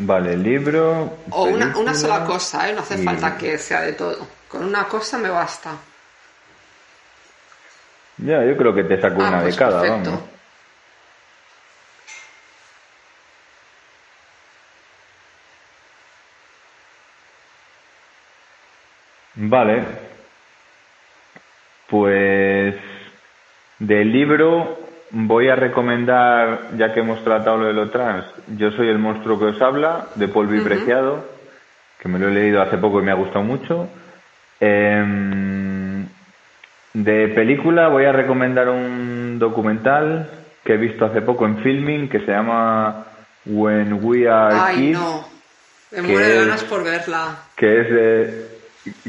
Vale, 0.00 0.36
libro. 0.36 1.18
O 1.30 1.44
una, 1.44 1.76
una, 1.76 1.94
sola 1.94 2.24
cosa, 2.24 2.68
¿eh? 2.68 2.72
No 2.72 2.82
hace 2.82 2.98
falta 2.98 3.36
que 3.36 3.58
sea 3.58 3.82
de 3.82 3.92
todo. 3.94 4.26
Con 4.48 4.64
una 4.64 4.84
cosa 4.84 5.18
me 5.18 5.28
basta. 5.28 5.72
Ya, 8.18 8.44
yo 8.44 8.56
creo 8.56 8.74
que 8.74 8.84
te 8.84 9.00
saco 9.00 9.22
ah, 9.22 9.28
una 9.28 9.38
de 9.38 9.44
pues 9.44 9.56
cada, 9.56 9.82
vamos. 9.82 10.20
Vale. 19.36 19.84
Pues 21.88 22.74
del 23.78 24.12
libro 24.12 24.78
voy 25.10 25.48
a 25.48 25.54
recomendar, 25.54 26.70
ya 26.76 26.92
que 26.92 27.00
hemos 27.00 27.22
tratado 27.22 27.58
lo 27.58 27.66
de 27.68 27.72
lo 27.72 27.88
trans, 27.88 28.26
Yo 28.56 28.72
soy 28.72 28.88
el 28.88 28.98
monstruo 28.98 29.38
que 29.38 29.46
os 29.46 29.62
habla, 29.62 30.08
de 30.16 30.28
Paul 30.28 30.48
Preciado, 30.62 31.24
que 32.00 32.08
me 32.08 32.18
lo 32.18 32.28
he 32.28 32.32
leído 32.32 32.60
hace 32.60 32.78
poco 32.78 33.00
y 33.00 33.04
me 33.04 33.12
ha 33.12 33.14
gustado 33.14 33.44
mucho. 33.44 33.88
Eh, 34.60 35.77
de 36.94 37.28
película 37.28 37.88
voy 37.88 38.04
a 38.04 38.12
recomendar 38.12 38.68
un 38.68 39.38
documental 39.38 40.28
que 40.64 40.74
he 40.74 40.76
visto 40.76 41.04
hace 41.04 41.22
poco 41.22 41.46
en 41.46 41.58
filming 41.58 42.08
que 42.08 42.20
se 42.20 42.32
llama 42.32 43.06
When 43.46 44.00
We 44.02 44.28
Are 44.28 44.54
Ay, 44.58 44.90
no. 44.90 45.24
Me 45.90 46.02
muero 46.02 46.26
de 46.26 46.36
ganas 46.40 46.64
por 46.64 46.84
verla. 46.84 47.38
Que 47.56 47.80
es 47.80 47.90
de, 47.90 48.48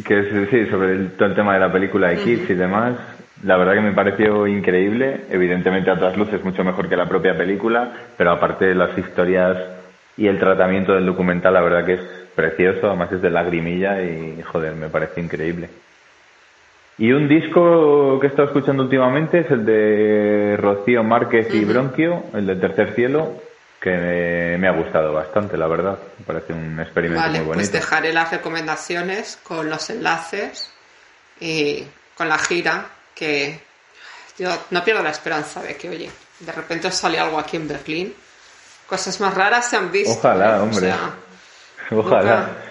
que 0.05 0.19
es 0.19 0.49
sí, 0.49 0.65
sobre 0.67 0.97
todo 1.17 1.27
el 1.27 1.35
tema 1.35 1.53
de 1.53 1.59
la 1.59 1.71
película 1.71 2.09
de 2.09 2.17
Kids 2.17 2.49
y 2.49 2.53
demás. 2.53 2.95
La 3.43 3.57
verdad 3.57 3.73
que 3.73 3.81
me 3.81 3.93
pareció 3.93 4.47
increíble, 4.47 5.25
evidentemente 5.29 5.89
a 5.91 5.97
todas 5.97 6.17
luces 6.17 6.43
mucho 6.43 6.63
mejor 6.63 6.89
que 6.89 6.97
la 6.97 7.07
propia 7.07 7.37
película, 7.37 7.91
pero 8.17 8.31
aparte 8.31 8.65
de 8.65 8.75
las 8.75 8.97
historias 8.97 9.57
y 10.17 10.27
el 10.27 10.39
tratamiento 10.39 10.93
del 10.93 11.05
documental, 11.05 11.53
la 11.53 11.61
verdad 11.61 11.85
que 11.85 11.93
es 11.93 12.01
precioso, 12.35 12.87
además 12.87 13.11
es 13.13 13.21
de 13.21 13.29
lagrimilla 13.29 14.01
y, 14.01 14.41
joder, 14.41 14.75
me 14.75 14.89
parece 14.89 15.21
increíble. 15.21 15.69
Y 16.99 17.13
un 17.13 17.29
disco 17.29 18.19
que 18.19 18.27
he 18.27 18.29
estado 18.29 18.49
escuchando 18.49 18.83
últimamente 18.83 19.39
es 19.39 19.51
el 19.51 19.65
de 19.65 20.57
Rocío 20.57 21.01
Márquez 21.01 21.47
y 21.53 21.63
Bronquio, 21.63 22.25
el 22.33 22.45
de 22.45 22.57
Tercer 22.57 22.93
Cielo, 22.93 23.41
que 23.79 24.57
me, 24.59 24.67
ha 24.67 24.73
gustado 24.73 25.13
bastante, 25.13 25.55
la 25.55 25.67
verdad. 25.67 25.97
Me 26.19 26.25
parece 26.25 26.51
un 26.51 26.77
experimento 26.77 27.21
muy 27.21 27.31
pues 27.31 27.47
bonito. 27.47 27.55
Pues 27.55 27.71
dejaré 27.71 28.11
las 28.11 28.31
recomendaciones 28.31 29.39
con 29.41 29.69
los 29.69 29.89
enlaces 29.89 30.73
y 31.39 31.85
con 32.17 32.27
la 32.27 32.37
gira, 32.37 32.87
que 33.15 33.61
yo 34.37 34.49
no 34.71 34.83
pierdo 34.83 35.01
la 35.01 35.11
esperanza 35.11 35.61
de 35.61 35.77
que, 35.77 35.87
oye, 35.87 36.11
de 36.41 36.51
repente 36.51 36.91
sale 36.91 37.17
algo 37.17 37.39
aquí 37.39 37.55
en 37.55 37.69
Berlín. 37.69 38.13
Cosas 38.87 39.21
más 39.21 39.33
raras 39.33 39.69
se 39.69 39.77
han 39.77 39.89
visto. 39.89 40.19
Ojalá, 40.19 40.61
hombre. 40.63 40.93
Ojalá. 41.91 42.68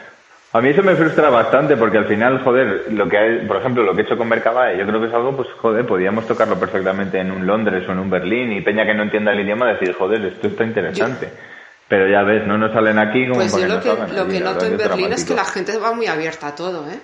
A 0.51 0.63
mí 0.63 0.71
eso 0.71 0.83
me 0.83 0.97
frustra 0.97 1.29
bastante 1.29 1.77
porque 1.77 1.99
al 1.99 2.07
final, 2.07 2.43
joder, 2.43 2.87
lo 2.91 3.07
que 3.07 3.19
hay, 3.19 3.47
por 3.47 3.59
ejemplo, 3.59 3.83
lo 3.83 3.95
que 3.95 4.01
he 4.01 4.05
hecho 4.05 4.17
con 4.17 4.29
Mercabae, 4.29 4.79
yo 4.79 4.87
creo 4.87 4.99
que 4.99 5.09
es 5.09 5.13
algo, 5.13 5.37
pues, 5.37 5.49
joder, 5.59 5.87
podríamos 5.87 6.27
tocarlo 6.27 6.59
perfectamente 6.59 7.19
en 7.19 7.31
un 7.31 7.47
Londres 7.47 7.87
o 7.87 7.93
en 7.93 7.99
un 7.99 8.09
Berlín 8.09 8.53
y 8.53 8.63
Peña 8.63 8.87
que 8.87 8.95
no 8.95 9.03
entienda 9.03 9.33
el 9.33 9.41
idioma 9.41 9.73
decir, 9.73 9.93
joder, 9.93 10.25
esto 10.25 10.47
está 10.47 10.65
interesante. 10.65 11.31
Pero 11.87 12.09
ya 12.09 12.23
ves, 12.23 12.47
no 12.47 12.57
nos 12.57 12.73
salen 12.73 12.99
aquí 12.99 13.27
como 13.29 13.41
Pues 13.41 13.53
yo 13.53 13.67
lo 13.67 13.81
que, 13.81 13.95
lo 14.15 14.27
que 14.27 14.41
noto 14.41 14.65
en 14.65 14.77
Berlín 14.79 15.13
es 15.13 15.25
que 15.25 15.35
la 15.35 15.45
gente 15.45 15.77
va 15.77 15.93
muy 15.93 16.07
abierta 16.07 16.49
a 16.49 16.55
todo, 16.55 16.89
¿eh? 16.89 16.99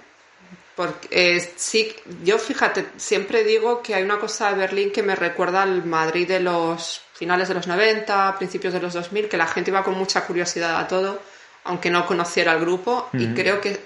Porque 0.74 1.08
eh, 1.10 1.40
sí, 1.54 1.94
yo 2.24 2.38
fíjate, 2.38 2.86
siempre 2.96 3.44
digo 3.44 3.80
que 3.80 3.94
hay 3.94 4.02
una 4.02 4.18
cosa 4.18 4.50
de 4.50 4.56
Berlín 4.56 4.90
que 4.90 5.02
me 5.02 5.14
recuerda 5.14 5.62
al 5.62 5.84
Madrid 5.84 6.26
de 6.26 6.40
los 6.40 7.02
finales 7.12 7.48
de 7.48 7.54
los 7.54 7.66
90, 7.68 8.36
principios 8.38 8.72
de 8.72 8.80
los 8.80 8.92
2000, 8.94 9.28
que 9.28 9.36
la 9.36 9.46
gente 9.46 9.70
iba 9.70 9.84
con 9.84 9.94
mucha 9.94 10.26
curiosidad 10.26 10.80
a 10.80 10.88
todo 10.88 11.20
aunque 11.64 11.90
no 11.90 12.06
conociera 12.06 12.52
el 12.52 12.60
grupo. 12.60 13.08
Y 13.12 13.34
creo 13.34 13.60
que, 13.60 13.78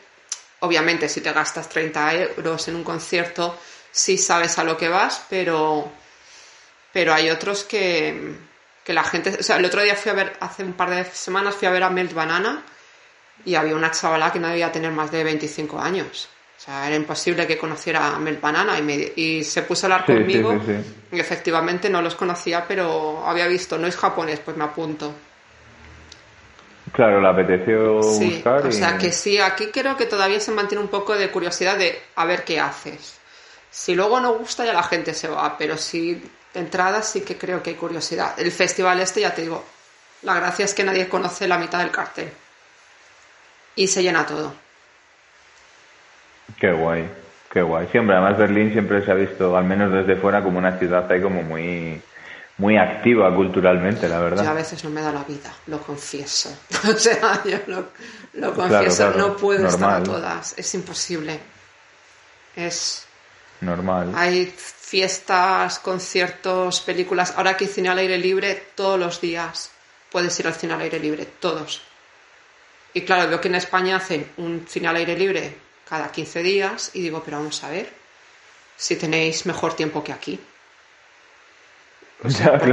obviamente, 0.61 1.09
si 1.09 1.20
te 1.20 1.33
gastas 1.33 1.68
30 1.68 2.14
euros 2.14 2.68
en 2.68 2.76
un 2.76 2.85
concierto, 2.85 3.59
sí 3.91 4.18
sabes 4.18 4.59
a 4.59 4.64
lo 4.64 4.76
que 4.76 4.89
vas, 4.89 5.24
pero, 5.29 5.91
pero 6.93 7.14
hay 7.14 7.31
otros 7.31 7.64
que, 7.64 8.35
que 8.85 8.93
la 8.93 9.05
gente. 9.05 9.37
O 9.41 9.43
sea, 9.43 9.57
el 9.57 9.64
otro 9.64 9.83
día 9.83 9.95
fui 9.95 10.11
a 10.11 10.14
ver, 10.14 10.37
hace 10.41 10.64
un 10.64 10.74
par 10.74 10.91
de 10.91 11.05
semanas 11.05 11.55
fui 11.55 11.66
a 11.66 11.70
ver 11.70 11.83
a 11.83 11.91
Melt 11.91 12.12
Banana 12.12 12.62
y 13.45 13.55
había 13.55 13.76
una 13.76 13.91
chavala 13.91 14.33
que 14.33 14.41
no 14.41 14.49
debía 14.49 14.72
tener 14.72 14.91
más 14.91 15.11
de 15.11 15.24
25 15.24 15.81
años. 15.81 16.29
O 16.59 16.61
sea, 16.61 16.89
era 16.89 16.97
imposible 16.97 17.47
que 17.47 17.57
conociera 17.57 18.16
a 18.16 18.18
Melt 18.18 18.41
Banana 18.41 18.76
y, 18.81 19.12
y 19.14 19.45
se 19.45 19.62
puso 19.62 19.87
a 19.87 19.95
hablar 19.95 20.07
conmigo 20.07 20.61
y 21.12 21.20
efectivamente 21.20 21.89
no 21.89 22.03
los 22.03 22.16
conocía, 22.16 22.66
pero 22.66 23.24
había 23.24 23.47
visto, 23.47 23.79
no 23.79 23.87
es 23.87 23.97
japonés, 23.97 24.41
pues 24.41 24.57
me 24.57 24.64
apunto. 24.64 25.14
Claro, 26.93 27.20
le 27.20 27.28
apeteció 27.28 27.97
buscar. 27.97 28.66
O 28.66 28.72
sea 28.72 28.99
que 28.99 29.12
sí, 29.12 29.39
aquí 29.39 29.66
creo 29.72 29.97
que 29.97 30.07
todavía 30.07 30.41
se 30.41 30.53
mantiene 30.53 30.82
un 30.82 30.89
poco 30.89 31.16
de 31.16 31.30
curiosidad 31.30 31.76
de 31.76 32.01
a 32.14 32.24
ver 32.24 32.45
qué 32.45 32.61
haces. 32.61 33.18
Si 33.70 33.95
luego 33.95 34.20
no 34.20 34.34
gusta, 34.34 34.64
ya 34.64 34.72
la 34.72 34.82
gente 34.82 35.14
se 35.14 35.28
va, 35.28 35.57
pero 35.59 35.76
si 35.76 36.14
de 36.14 36.61
entrada 36.61 37.03
sí 37.03 37.22
que 37.22 37.36
creo 37.36 37.62
que 37.62 37.70
hay 37.70 37.76
curiosidad. 37.76 38.39
El 38.39 38.51
festival 38.51 39.01
este, 39.01 39.20
ya 39.20 39.34
te 39.34 39.43
digo, 39.43 39.64
la 40.22 40.34
gracia 40.34 40.64
es 40.64 40.74
que 40.74 40.84
nadie 40.84 41.09
conoce 41.09 41.47
la 41.47 41.59
mitad 41.59 41.78
del 41.80 41.91
cartel. 41.91 42.30
Y 43.76 43.86
se 43.86 44.03
llena 44.03 44.26
todo. 44.26 44.55
Qué 46.59 46.72
guay, 46.72 47.09
qué 47.53 47.62
guay. 47.62 47.86
Siempre, 47.89 48.16
además 48.16 48.39
Berlín 48.39 48.72
siempre 48.72 49.05
se 49.05 49.11
ha 49.11 49.14
visto, 49.14 49.57
al 49.57 49.64
menos 49.64 49.93
desde 49.93 50.16
fuera, 50.16 50.43
como 50.43 50.59
una 50.59 50.78
ciudad 50.78 51.11
ahí 51.11 51.20
como 51.20 51.43
muy 51.43 52.01
muy 52.59 52.77
activa 52.77 53.35
culturalmente, 53.35 54.09
la 54.09 54.19
verdad. 54.19 54.45
Yo 54.45 54.51
a 54.51 54.55
veces 54.55 54.83
no 54.83 54.91
me 54.91 55.01
da 55.01 55.13
la 55.13 55.23
vida, 55.23 55.53
lo 55.69 55.81
confieso. 55.81 56.51
o 56.93 56.99
sea, 56.99 57.43
yo 57.45 57.59
lo, 57.67 58.55
confieso, 58.55 59.13
no 59.13 59.37
puedo 59.37 59.67
estar 59.67 60.01
a 60.01 60.03
todas, 60.03 60.55
es 60.59 60.75
imposible. 60.75 61.39
Es 62.57 63.07
normal. 63.61 64.13
Hay 64.17 64.53
fiestas, 64.57 65.79
conciertos, 65.79 66.81
películas. 66.81 67.35
Ahora 67.37 67.57
que 67.57 67.67
hay 67.67 67.71
cine 67.71 67.89
al 67.91 67.99
aire 67.99 68.19
libre, 68.19 68.71
todos 68.75 68.99
los 68.99 69.21
días 69.21 69.71
puedes 70.11 70.39
ir 70.41 70.49
al 70.49 70.55
cine 70.55 70.75
al 70.75 70.81
aire 70.81 70.99
libre, 70.99 71.27
todos. 71.27 71.83
Y 72.93 73.03
claro, 73.03 73.29
veo 73.29 73.41
que 73.41 73.49
en 73.49 73.55
España 73.55 73.97
hacen 73.97 74.29
un 74.39 74.67
cine 74.69 74.89
al 74.89 74.97
aire 74.97 75.17
libre 75.17 75.57
cada 75.89 76.11
15 76.11 76.43
días 76.43 76.91
y 76.95 77.03
digo, 77.03 77.23
pero 77.25 77.37
vamos 77.37 77.63
a 77.63 77.71
ver 77.71 77.89
si 78.77 78.97
tenéis 78.97 79.47
mejor 79.47 79.75
tiempo 79.75 80.03
que 80.03 80.13
aquí. 80.13 80.41
¿Por, 82.21 82.73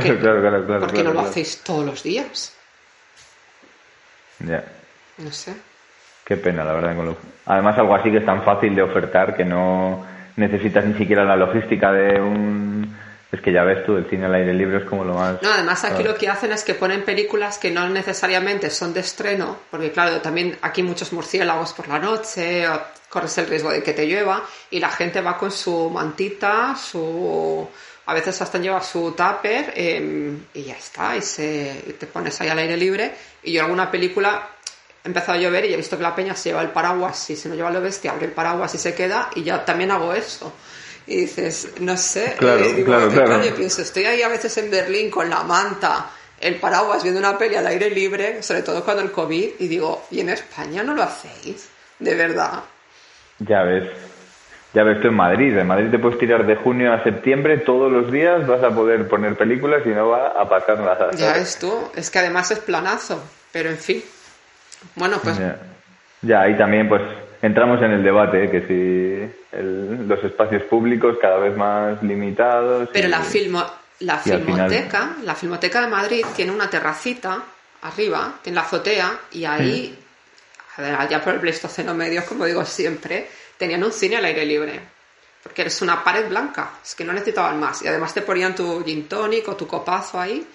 qué, 0.92 1.04
no 1.04 1.14
lo 1.14 1.22
hacéis 1.22 1.62
todos 1.64 1.86
los 1.86 2.04
días? 2.04 2.54
Ya. 4.40 4.64
No 5.18 5.32
sé. 5.32 5.54
Qué 6.26 6.38
pena, 6.38 6.64
la 6.64 6.74
verdad. 6.74 7.16
Además, 7.46 7.78
algo 7.78 7.96
así 7.96 8.10
que 8.10 8.18
es 8.18 8.26
tan 8.26 8.44
fácil 8.44 8.76
de 8.76 8.82
ofertar 8.82 9.36
que 9.36 9.46
no 9.46 10.06
necesitas 10.36 10.84
ni 10.86 10.96
siquiera 10.96 11.24
la 11.24 11.36
logística 11.36 11.92
de 11.92 12.20
un... 12.20 12.96
Es 13.32 13.42
que 13.42 13.52
ya 13.52 13.64
ves 13.64 13.86
tú, 13.86 13.98
el 13.98 14.10
cine 14.10 14.26
al 14.26 14.36
aire 14.36 14.54
libre 14.54 14.78
es 14.78 14.84
como 14.86 15.04
lo 15.04 15.14
más... 15.14 15.42
No, 15.42 15.52
además 15.52 15.84
aquí 15.84 16.04
lo 16.04 16.16
que 16.16 16.30
hacen 16.30 16.52
es 16.52 16.64
que 16.64 16.74
ponen 16.74 17.04
películas 17.04 17.58
que 17.58 17.70
no 17.70 17.88
necesariamente 17.90 18.70
son 18.70 18.94
de 18.94 19.02
estreno, 19.02 19.58
porque 19.70 19.92
claro, 19.92 20.22
también 20.22 20.58
aquí 20.62 20.84
muchos 20.84 21.12
murciélagos 21.12 21.74
por 21.74 21.88
la 21.88 22.00
noche, 22.00 22.66
corres 23.10 23.38
el 23.38 23.48
riesgo 23.48 23.72
de 23.72 23.84
que 23.84 23.94
te 23.94 24.06
llueva, 24.06 24.44
y 24.72 24.80
la 24.80 24.90
gente 24.90 25.22
va 25.22 25.38
con 25.38 25.52
su 25.52 25.90
mantita, 25.90 26.76
su 26.76 27.68
a 28.08 28.14
veces 28.14 28.40
hasta 28.42 28.60
lleva 28.60 28.82
su 28.82 29.12
tupper 29.12 29.74
em, 29.76 30.40
y 30.54 30.64
ya 30.64 30.76
está, 30.76 31.16
y 31.16 31.22
se, 31.22 31.96
te 32.00 32.06
pones 32.08 32.40
ahí 32.42 32.50
al 32.50 32.60
aire 32.60 32.78
libre. 32.78 33.14
Y 33.44 33.54
yo 33.54 33.60
en 33.60 33.66
alguna 33.66 33.90
película 33.90 34.50
he 35.04 35.08
empezado 35.08 35.34
a 35.34 35.42
llover 35.42 35.66
y 35.66 35.74
he 35.74 35.78
visto 35.78 35.98
que 35.98 36.04
la 36.04 36.16
peña 36.16 36.36
se 36.36 36.50
lleva 36.50 36.62
el 36.62 36.70
paraguas 36.70 37.30
y 37.30 37.36
si 37.36 37.50
no 37.50 37.56
lleva 37.56 37.72
lo 37.72 37.82
bestia, 37.82 38.12
abre 38.12 38.28
el 38.28 38.32
paraguas 38.32 38.76
y 38.76 38.78
se 38.78 38.94
queda 38.94 39.30
y 39.36 39.44
ya 39.44 39.66
también 39.66 39.92
hago 39.92 40.14
eso. 40.14 40.54
Y 41.08 41.18
dices, 41.18 41.70
no 41.80 41.98
sé, 41.98 42.36
claro, 42.38 42.64
digo, 42.64 42.86
claro, 42.86 43.10
claro. 43.10 43.56
pienso, 43.56 43.84
estoy 43.84 44.06
ahí 44.06 44.24
a 44.24 44.28
veces 44.28 44.58
en 44.58 44.72
Berlín 44.72 45.12
con 45.12 45.30
la 45.30 45.44
manta, 45.44 46.10
el 46.40 46.56
paraguas 46.56 47.04
viendo 47.04 47.20
una 47.20 47.38
peli 47.38 47.56
al 47.56 47.68
aire 47.68 47.92
libre, 47.92 48.42
sobre 48.42 48.64
todo 48.64 48.84
cuando 48.84 49.04
el 49.04 49.12
COVID, 49.12 49.52
y 49.60 49.68
digo, 49.68 50.06
¿y 50.10 50.22
en 50.22 50.30
España 50.30 50.82
no 50.82 50.96
lo 50.96 51.04
hacéis? 51.04 51.70
De 52.00 52.16
verdad. 52.16 52.64
Ya 53.40 53.62
ves. 53.64 54.05
Ya 54.76 54.84
ves 54.84 55.00
tú 55.00 55.08
en 55.08 55.14
Madrid, 55.14 55.58
en 55.58 55.68
Madrid 55.68 55.90
te 55.90 56.00
puedes 56.00 56.20
tirar 56.20 56.46
de 56.46 56.58
junio 56.58 56.92
a 56.92 57.02
septiembre 57.02 57.60
todos 57.60 57.90
los 57.90 58.12
días, 58.12 58.46
vas 58.46 58.62
a 58.62 58.76
poder 58.76 59.08
poner 59.08 59.38
películas 59.38 59.82
y 59.86 59.90
no 59.90 60.10
va 60.10 60.34
a 60.38 60.50
pasar 60.50 60.80
nada. 60.80 61.12
Ya 61.12 61.32
ves 61.32 61.58
tú, 61.58 61.74
es 61.96 62.10
que 62.10 62.20
además 62.20 62.52
es 62.52 62.60
planazo, 62.60 63.24
pero 63.54 63.70
en 63.70 63.78
fin. 63.78 64.04
Bueno, 64.96 65.18
pues... 65.24 65.40
Ya, 66.22 66.42
ahí 66.42 66.58
también 66.58 66.90
pues 66.90 67.02
entramos 67.42 67.82
en 67.84 67.92
el 67.92 68.04
debate, 68.04 68.44
¿eh? 68.44 68.52
que 68.52 68.68
si 68.68 69.62
los 69.62 70.22
espacios 70.26 70.64
públicos 70.64 71.16
cada 71.22 71.38
vez 71.38 71.56
más 71.56 72.04
limitados. 72.04 72.90
Pero 72.92 73.08
la, 73.08 73.22
filmo, 73.22 73.64
la 74.00 74.18
filmoteca, 74.18 75.16
la 75.24 75.36
filmoteca 75.36 75.80
de 75.80 75.88
Madrid 75.88 76.26
tiene 76.36 76.52
una 76.52 76.70
terracita 76.70 77.42
arriba, 77.84 78.40
tiene 78.42 78.56
la 78.56 78.64
azotea, 78.64 79.20
y 79.32 79.46
ahí, 79.46 79.98
a 80.76 80.82
ver, 80.82 80.96
allá 80.96 81.24
por 81.24 81.36
el 81.36 81.40
Pleistoceno 81.40 81.94
medio, 81.94 82.26
como 82.26 82.44
digo 82.44 82.66
siempre, 82.66 83.30
tenían 83.58 83.84
un 83.84 83.92
cine 83.92 84.18
al 84.18 84.26
aire 84.26 84.46
libre. 84.46 84.80
Porque 85.44 85.62
eres 85.62 85.82
una 85.82 86.04
pared 86.04 86.28
blanca, 86.28 86.80
es 86.84 86.96
que 86.96 87.04
no 87.04 87.14
necesitaban 87.14 87.60
más. 87.60 87.84
Y 87.84 87.88
además 87.88 88.14
te 88.14 88.22
ponían 88.22 88.56
tu 88.56 88.84
gin 88.84 89.08
tonic 89.08 89.48
o 89.48 89.56
tu 89.56 89.68
copazo 89.68 90.20
ahí 90.20 90.46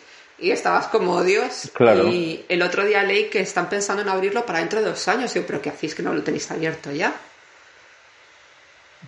y 0.40 0.50
estabas 0.50 0.88
como 0.88 1.22
Dios. 1.22 1.70
Y 2.08 2.44
el 2.48 2.62
otro 2.62 2.84
día 2.84 3.02
leí 3.02 3.28
que 3.28 3.40
están 3.40 3.68
pensando 3.68 4.02
en 4.02 4.08
abrirlo 4.08 4.44
para 4.44 4.58
dentro 4.58 4.80
de 4.80 4.88
dos 4.88 5.06
años. 5.08 5.30
Y 5.36 5.40
yo, 5.40 5.46
pero 5.46 5.60
¿qué 5.60 5.70
hacéis 5.70 5.94
que 5.94 6.02
no 6.02 6.12
lo 6.12 6.22
tenéis 6.22 6.50
abierto 6.50 6.90
ya? 6.90 7.14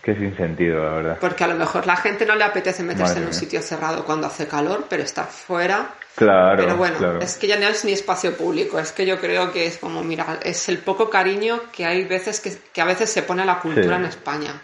Qué 0.03 0.17
sin 0.17 0.37
sentido, 0.37 0.85
la 0.85 0.91
verdad. 0.95 1.19
Porque 1.21 1.45
a 1.45 1.47
lo 1.47 1.55
mejor 1.55 1.87
la 1.87 1.97
gente 1.97 2.27
no 2.27 2.35
le 2.35 2.43
apetece 2.43 2.83
meterse 2.83 3.19
en 3.19 3.27
un 3.27 3.33
sitio 3.35 3.63
cerrado 3.63 4.05
cuando 4.05 4.27
hace 4.27 4.49
calor, 4.49 4.87
pero 4.89 5.05
estar 5.05 5.29
fuera. 5.29 5.95
Claro. 6.17 6.57
Pero 6.57 6.77
bueno, 6.77 7.21
es 7.21 7.37
que 7.37 7.47
ya 7.47 7.57
no 7.57 7.69
es 7.69 7.85
ni 7.85 7.93
espacio 7.93 8.37
público, 8.37 8.81
es 8.81 8.91
que 8.91 9.07
yo 9.07 9.21
creo 9.21 9.53
que 9.53 9.67
es 9.67 9.79
como, 9.79 10.03
mira, 10.03 10.41
es 10.43 10.69
el 10.69 10.79
poco 10.79 11.09
cariño 11.09 11.63
que 11.71 11.87
hay 11.87 12.05
veces 12.05 12.41
que, 12.41 12.81
a 12.81 12.85
veces 12.85 13.11
se 13.11 13.23
pone 13.23 13.43
a 13.43 13.45
la 13.45 13.61
cultura 13.61 13.97
en 13.97 14.07
España. 14.07 14.61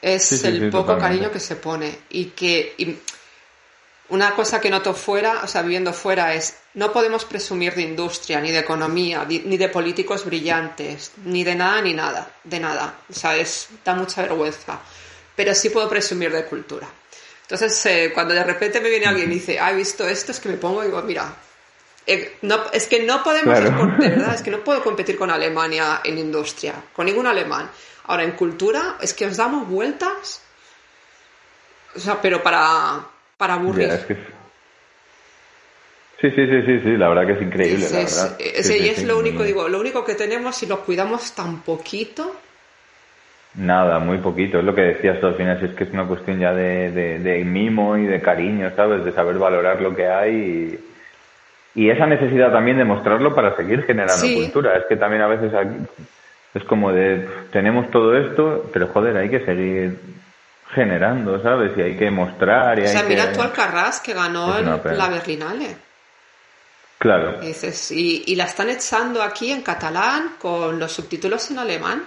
Es 0.00 0.44
el 0.44 0.70
poco 0.70 0.96
cariño 0.96 1.32
que 1.32 1.40
se 1.40 1.56
pone. 1.56 1.98
Y 2.10 2.26
que 2.26 2.74
una 4.12 4.34
cosa 4.34 4.60
que 4.60 4.68
noto 4.68 4.92
fuera, 4.92 5.40
o 5.42 5.46
sea, 5.46 5.62
viviendo 5.62 5.94
fuera, 5.94 6.34
es 6.34 6.54
no 6.74 6.92
podemos 6.92 7.24
presumir 7.24 7.74
de 7.74 7.80
industria, 7.80 8.42
ni 8.42 8.50
de 8.50 8.58
economía, 8.58 9.24
ni 9.26 9.56
de 9.56 9.68
políticos 9.70 10.26
brillantes, 10.26 11.12
ni 11.24 11.44
de 11.44 11.54
nada, 11.54 11.80
ni 11.80 11.94
nada, 11.94 12.30
de 12.44 12.60
nada. 12.60 12.94
O 13.08 13.14
sea, 13.14 13.34
es, 13.36 13.68
da 13.82 13.94
mucha 13.94 14.20
vergüenza. 14.20 14.80
Pero 15.34 15.54
sí 15.54 15.70
puedo 15.70 15.88
presumir 15.88 16.30
de 16.30 16.44
cultura. 16.44 16.86
Entonces, 17.40 17.86
eh, 17.86 18.10
cuando 18.12 18.34
de 18.34 18.44
repente 18.44 18.82
me 18.82 18.90
viene 18.90 19.06
alguien 19.06 19.30
y 19.30 19.36
dice, 19.36 19.58
ah, 19.58 19.72
he 19.72 19.76
visto 19.76 20.06
esto, 20.06 20.32
es 20.32 20.40
que 20.40 20.50
me 20.50 20.58
pongo 20.58 20.82
y 20.82 20.88
digo, 20.88 21.00
mira, 21.00 21.34
eh, 22.06 22.36
no, 22.42 22.70
es 22.70 22.86
que 22.86 23.02
no 23.02 23.24
podemos, 23.24 23.54
de 23.98 24.08
verdad, 24.10 24.34
es 24.34 24.42
que 24.42 24.50
no 24.50 24.62
puedo 24.62 24.84
competir 24.84 25.16
con 25.16 25.30
Alemania 25.30 26.02
en 26.04 26.18
industria, 26.18 26.74
con 26.92 27.06
ningún 27.06 27.26
alemán. 27.26 27.70
Ahora, 28.04 28.24
en 28.24 28.32
cultura, 28.32 28.98
es 29.00 29.14
que 29.14 29.24
os 29.24 29.38
damos 29.38 29.66
vueltas, 29.66 30.42
o 31.96 32.00
sea, 32.00 32.20
pero 32.20 32.42
para, 32.42 33.06
para 33.42 33.54
aburrir. 33.54 33.90
Sí, 36.20 36.30
sí, 36.30 36.46
sí, 36.46 36.62
sí, 36.64 36.80
sí, 36.84 36.96
la 36.96 37.08
verdad 37.08 37.26
que 37.26 37.32
es 37.32 37.42
increíble, 37.42 37.86
la 37.90 37.98
verdad. 37.98 38.38
y 38.38 38.88
es 38.88 39.02
lo 39.02 39.18
único, 39.18 39.42
digo, 39.42 39.68
lo 39.68 39.80
único 39.80 40.04
que 40.04 40.14
tenemos 40.14 40.54
si 40.54 40.66
lo 40.66 40.78
cuidamos 40.82 41.34
tan 41.34 41.62
poquito. 41.62 42.36
Nada, 43.56 43.98
muy 43.98 44.18
poquito, 44.18 44.60
es 44.60 44.64
lo 44.64 44.76
que 44.76 44.82
decías 44.82 45.18
tú 45.18 45.26
al 45.26 45.34
final, 45.34 45.60
es 45.60 45.74
que 45.74 45.82
es 45.82 45.90
una 45.90 46.06
cuestión 46.06 46.38
ya 46.38 46.54
de, 46.54 46.92
de, 47.18 47.44
mimo 47.44 47.96
y 47.96 48.06
de 48.06 48.20
cariño, 48.20 48.70
¿sabes? 48.76 49.04
De 49.04 49.10
saber 49.10 49.38
valorar 49.38 49.80
lo 49.80 49.92
que 49.92 50.06
hay 50.06 50.78
y, 51.74 51.90
esa 51.90 52.06
necesidad 52.06 52.52
también 52.52 52.78
de 52.78 52.84
mostrarlo 52.84 53.34
para 53.34 53.56
seguir 53.56 53.82
generando 53.82 54.24
cultura. 54.36 54.76
Es 54.76 54.84
que 54.88 54.94
también 54.94 55.22
a 55.22 55.26
veces 55.26 55.52
es 56.54 56.62
como 56.62 56.92
de, 56.92 57.26
tenemos 57.50 57.90
todo 57.90 58.16
esto, 58.16 58.70
pero 58.72 58.86
joder, 58.86 59.16
hay 59.16 59.30
que 59.30 59.44
seguir 59.44 59.98
generando, 60.72 61.42
¿sabes? 61.42 61.72
Y 61.76 61.82
hay 61.82 61.96
que 61.96 62.10
mostrar. 62.10 62.78
Y 62.78 62.82
o 62.82 62.88
sea, 62.88 63.02
mira 63.02 63.32
tú 63.32 63.42
Alcarrás 63.42 64.00
que 64.00 64.14
ganó 64.14 64.58
la 64.60 65.08
Berlinale. 65.08 65.76
Claro. 66.98 67.40
Y, 67.42 68.22
y, 68.26 68.36
la 68.36 68.44
están 68.44 68.70
echando 68.70 69.22
aquí 69.22 69.50
en 69.50 69.62
catalán 69.62 70.36
con 70.38 70.78
los 70.78 70.92
subtítulos 70.92 71.50
en 71.50 71.58
alemán 71.58 72.06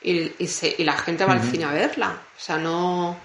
y, 0.00 0.32
y, 0.38 0.84
la 0.84 0.92
gente 0.92 1.24
va 1.24 1.32
al 1.32 1.42
cine 1.42 1.64
a 1.64 1.72
verla. 1.72 2.10
O 2.10 2.40
sea, 2.40 2.56
no... 2.56 3.16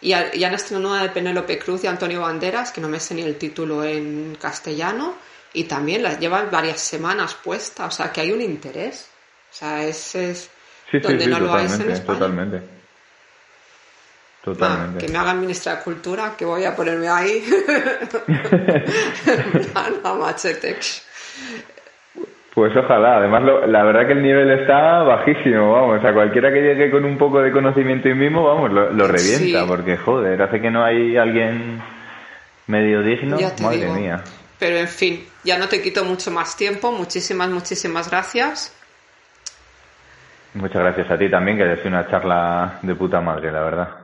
Y, 0.00 0.10
ya 0.10 0.46
han 0.46 0.54
estrenado 0.54 0.92
una 0.92 1.02
de 1.02 1.08
Penélope 1.08 1.58
Cruz 1.58 1.82
y 1.82 1.88
Antonio 1.88 2.20
Banderas, 2.20 2.70
que 2.70 2.80
no 2.80 2.88
me 2.88 3.00
sé 3.00 3.16
ni 3.16 3.22
el 3.22 3.36
título 3.36 3.82
en 3.82 4.36
castellano, 4.40 5.16
y 5.52 5.64
también 5.64 6.04
la 6.04 6.18
llevan 6.20 6.50
varias 6.52 6.80
semanas 6.80 7.34
puesta. 7.34 7.86
O 7.86 7.90
sea, 7.90 8.12
que 8.12 8.20
hay 8.20 8.30
un 8.30 8.40
interés. 8.40 9.10
O 9.50 9.56
sea, 9.56 9.82
ese 9.82 10.30
es 10.30 10.50
donde 11.02 11.26
no 11.26 11.40
lo 11.40 11.52
hay 11.52 11.66
en 11.66 11.90
España. 11.90 12.18
Totalmente. 12.18 12.73
Totalmente. 14.44 15.06
que 15.06 15.10
me 15.10 15.18
hagan 15.18 15.40
ministra 15.40 15.76
de 15.76 15.82
Cultura, 15.82 16.34
que 16.36 16.44
voy 16.44 16.64
a 16.64 16.76
ponerme 16.76 17.08
ahí. 17.08 17.42
Pues 22.54 22.76
ojalá, 22.76 23.16
además 23.16 23.42
la 23.66 23.82
verdad 23.82 24.06
que 24.06 24.12
el 24.12 24.22
nivel 24.22 24.48
está 24.60 25.02
bajísimo, 25.02 25.72
vamos, 25.72 26.04
a 26.04 26.12
cualquiera 26.12 26.52
que 26.52 26.60
llegue 26.60 26.88
con 26.88 27.04
un 27.04 27.18
poco 27.18 27.40
de 27.40 27.50
conocimiento 27.50 28.08
y 28.08 28.14
mismo, 28.14 28.44
vamos, 28.44 28.70
lo, 28.70 29.08
revienta, 29.08 29.66
porque 29.66 29.96
joder, 29.96 30.40
hace 30.40 30.60
que 30.60 30.70
no 30.70 30.84
hay 30.84 31.16
alguien 31.16 31.82
medio 32.68 33.02
digno, 33.02 33.38
madre 33.60 33.90
mía. 33.90 34.22
Pero 34.60 34.76
en 34.76 34.86
fin, 34.86 35.26
ya 35.42 35.58
no 35.58 35.66
te 35.66 35.82
quito 35.82 36.04
mucho 36.04 36.30
más 36.30 36.56
tiempo, 36.56 36.92
muchísimas, 36.92 37.50
muchísimas 37.50 38.08
gracias. 38.08 38.72
Muchas 40.54 40.80
gracias 40.80 41.10
a 41.10 41.18
ti 41.18 41.28
también, 41.28 41.56
que 41.56 41.64
ha 41.64 41.76
sido 41.76 41.88
una 41.88 42.08
charla 42.08 42.78
de 42.82 42.94
puta 42.94 43.20
madre, 43.20 43.50
la 43.50 43.62
verdad. 43.62 44.03